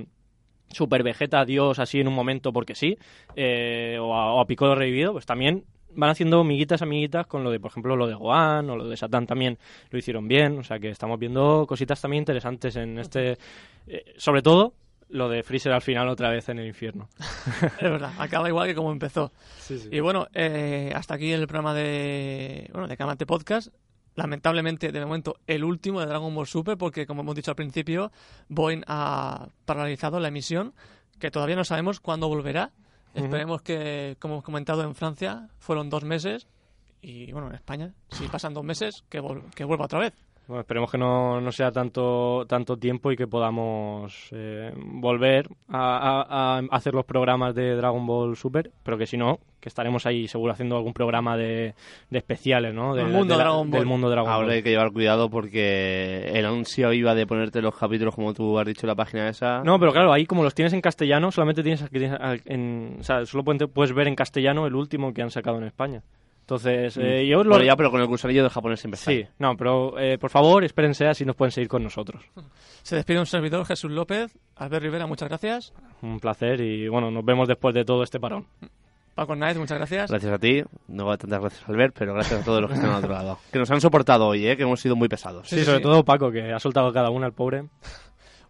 Super 0.69 1.01
Vegeta 1.01 1.45
Dios 1.45 1.79
así 1.79 1.99
en 1.99 2.07
un 2.07 2.13
momento 2.13 2.53
porque 2.53 2.75
sí, 2.75 2.97
eh, 3.35 3.97
o, 3.99 4.13
a, 4.13 4.33
o 4.33 4.75
revivido, 4.75 5.13
pues 5.13 5.25
también 5.25 5.63
van 5.95 6.09
haciendo 6.09 6.43
miguitas 6.43 6.81
amiguitas 6.81 7.25
con 7.25 7.43
lo 7.43 7.49
de, 7.49 7.59
por 7.59 7.71
ejemplo, 7.71 7.95
lo 7.95 8.05
de 8.05 8.13
Gohan 8.13 8.69
o 8.69 8.75
lo 8.75 8.87
de 8.87 8.97
Satan 8.97 9.25
también 9.25 9.57
lo 9.89 9.97
hicieron 9.97 10.27
bien, 10.27 10.59
o 10.59 10.63
sea 10.63 10.77
que 10.77 10.89
estamos 10.89 11.17
viendo 11.17 11.65
cositas 11.67 11.99
también 12.01 12.21
interesantes 12.21 12.75
en 12.75 12.99
este, 12.99 13.37
eh, 13.87 14.13
sobre 14.17 14.41
todo 14.41 14.73
lo 15.09 15.29
de 15.29 15.43
Freezer 15.43 15.71
al 15.71 15.81
final 15.81 16.07
otra 16.09 16.29
vez 16.29 16.49
en 16.49 16.59
el 16.59 16.67
infierno. 16.67 17.07
Es 17.79 17.81
verdad, 17.89 18.11
acaba 18.17 18.47
igual 18.49 18.67
que 18.67 18.75
como 18.75 18.91
empezó. 18.91 19.31
Y 19.91 19.99
bueno, 19.99 20.27
eh, 20.33 20.91
hasta 20.95 21.15
aquí 21.15 21.31
el 21.31 21.47
programa 21.47 21.73
de, 21.73 22.69
bueno, 22.73 22.87
de 22.87 22.97
Kamate 22.97 23.25
Podcast. 23.25 23.69
Lamentablemente, 24.15 24.91
de 24.91 25.05
momento, 25.05 25.37
el 25.45 25.63
último 25.63 25.99
de 25.99 26.07
Dragon 26.07 26.33
Ball 26.33 26.47
Super, 26.47 26.75
porque 26.77 27.05
como 27.05 27.21
hemos 27.21 27.35
dicho 27.35 27.51
al 27.51 27.55
principio, 27.55 28.11
Boeing 28.49 28.81
ha 28.87 29.49
paralizado 29.65 30.19
la 30.19 30.29
emisión, 30.29 30.73
que 31.19 31.29
todavía 31.29 31.55
no 31.55 31.63
sabemos 31.63 31.99
cuándo 31.99 32.27
volverá. 32.27 32.71
Esperemos 33.13 33.61
que, 33.61 34.15
como 34.19 34.35
hemos 34.35 34.43
comentado 34.43 34.83
en 34.83 34.95
Francia, 34.95 35.49
fueron 35.59 35.89
dos 35.91 36.03
meses. 36.03 36.47
Y 36.99 37.31
bueno, 37.31 37.47
en 37.49 37.53
España, 37.55 37.93
si 38.09 38.27
pasan 38.27 38.55
dos 38.55 38.63
meses, 38.63 39.03
que, 39.07 39.21
vol- 39.21 39.43
que 39.53 39.63
vuelva 39.63 39.85
otra 39.85 39.99
vez. 39.99 40.13
Bueno, 40.47 40.61
esperemos 40.61 40.89
que 40.89 40.97
no, 40.97 41.41
no 41.41 41.51
sea 41.51 41.71
tanto, 41.71 42.45
tanto 42.47 42.77
tiempo 42.77 43.11
y 43.11 43.17
que 43.17 43.27
podamos 43.27 44.29
eh, 44.31 44.71
volver 44.77 45.49
a, 45.67 46.21
a- 46.21 46.59
a 46.59 46.61
hacer 46.71 46.93
los 46.93 47.03
programas 47.03 47.53
de 47.53 47.75
Dragon 47.75 48.07
Ball 48.07 48.37
Super, 48.37 48.71
pero 48.81 48.97
que 48.97 49.05
si 49.05 49.17
no, 49.17 49.39
que 49.59 49.67
estaremos 49.67 50.05
ahí 50.05 50.27
seguro 50.29 50.53
haciendo 50.53 50.77
algún 50.77 50.93
programa 50.93 51.35
de, 51.35 51.75
de 52.09 52.17
especiales, 52.17 52.73
¿no? 52.73 52.95
Del 52.95 53.07
De- 53.07 53.11
mundo 53.11 53.33
de 53.33 53.37
la- 53.39 53.43
Dragon 53.43 53.69
Ball. 53.69 53.79
Del 53.81 53.87
mundo 53.89 54.09
Dragon 54.09 54.31
Ahora 54.31 54.45
Ball. 54.47 54.55
hay 54.55 54.63
que 54.63 54.69
llevar 54.69 54.93
cuidado 54.93 55.29
porque 55.29 56.29
el 56.33 56.45
ansia 56.45 56.87
viva 56.89 57.13
de 57.13 57.27
ponerte 57.27 57.61
los 57.61 57.75
capítulos 57.75 58.15
como 58.15 58.33
tú 58.33 58.57
has 58.57 58.65
dicho 58.65 58.85
en 58.85 58.87
la 58.87 58.95
página 58.95 59.27
esa. 59.27 59.61
No, 59.65 59.77
pero 59.79 59.91
claro, 59.91 60.13
ahí 60.13 60.25
como 60.25 60.43
los 60.43 60.55
tienes 60.55 60.71
en 60.71 60.79
castellano, 60.79 61.29
solamente 61.29 61.61
tienes, 61.61 61.83
en, 62.45 62.97
o 63.01 63.03
sea, 63.03 63.25
solo 63.25 63.43
puedes 63.43 63.93
ver 63.93 64.07
en 64.07 64.15
castellano 64.15 64.65
el 64.65 64.75
último 64.75 65.13
que 65.13 65.21
han 65.21 65.29
sacado 65.31 65.57
en 65.57 65.65
España. 65.65 66.03
Entonces, 66.47 66.95
eh, 66.95 67.27
yo 67.27 67.39
os 67.39 67.45
lo... 67.45 67.49
Bueno, 67.51 67.65
ya, 67.65 67.75
pero 67.75 67.91
con 67.91 67.99
el 67.99 68.07
cursanillo 68.07 68.41
de 68.41 68.49
japonés 68.49 68.79
siempre 68.79 68.97
está. 68.97 69.11
Sí, 69.11 69.25
no, 69.37 69.57
pero 69.57 69.99
eh, 69.99 70.17
por 70.17 70.29
favor, 70.29 70.63
espérense 70.63 71.05
así 71.05 71.25
nos 71.25 71.35
pueden 71.35 71.51
seguir 71.51 71.67
con 71.67 71.83
nosotros. 71.83 72.23
Se 72.83 72.95
despide 72.95 73.19
un 73.19 73.25
servidor, 73.25 73.65
Jesús 73.65 73.91
López. 73.91 74.31
Albert 74.55 74.81
Rivera, 74.81 75.05
muchas 75.07 75.27
gracias. 75.27 75.73
Un 76.01 76.21
placer 76.21 76.61
y 76.61 76.87
bueno, 76.87 77.11
nos 77.11 77.25
vemos 77.25 77.49
después 77.49 77.75
de 77.75 77.83
todo 77.83 78.01
este 78.01 78.17
parón. 78.21 78.45
Paco 79.13 79.33
Knight, 79.33 79.57
muchas 79.57 79.77
gracias. 79.77 80.09
Gracias 80.09 80.31
a 80.31 80.37
ti, 80.37 80.63
no 80.87 81.17
tantas 81.17 81.41
gracias 81.41 81.67
Albert, 81.67 81.95
pero 81.99 82.13
gracias 82.13 82.39
a 82.41 82.45
todos 82.45 82.61
los 82.61 82.69
que 82.71 82.75
están 82.77 82.91
al 82.91 82.97
otro 82.99 83.11
lado. 83.11 83.39
Que 83.51 83.59
nos 83.59 83.69
han 83.69 83.81
soportado 83.81 84.27
hoy, 84.27 84.47
¿eh? 84.47 84.55
que 84.55 84.63
hemos 84.63 84.79
sido 84.79 84.95
muy 84.95 85.09
pesados. 85.09 85.49
Sí, 85.49 85.57
Sí, 85.57 85.65
sobre 85.65 85.79
sí. 85.79 85.83
todo 85.83 86.05
Paco, 86.05 86.31
que 86.31 86.53
ha 86.53 86.59
soltado 86.59 86.93
cada 86.93 87.09
una 87.09 87.25
al 87.25 87.33
pobre. 87.33 87.65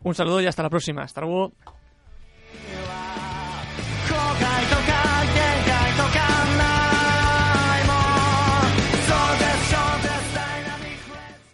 Un 0.03 0.13
saludo 0.13 0.39
y 0.39 0.45
hasta 0.45 0.61
la 0.61 0.69
próxima. 0.69 1.01
Hasta 1.01 1.21
luego. 1.21 1.51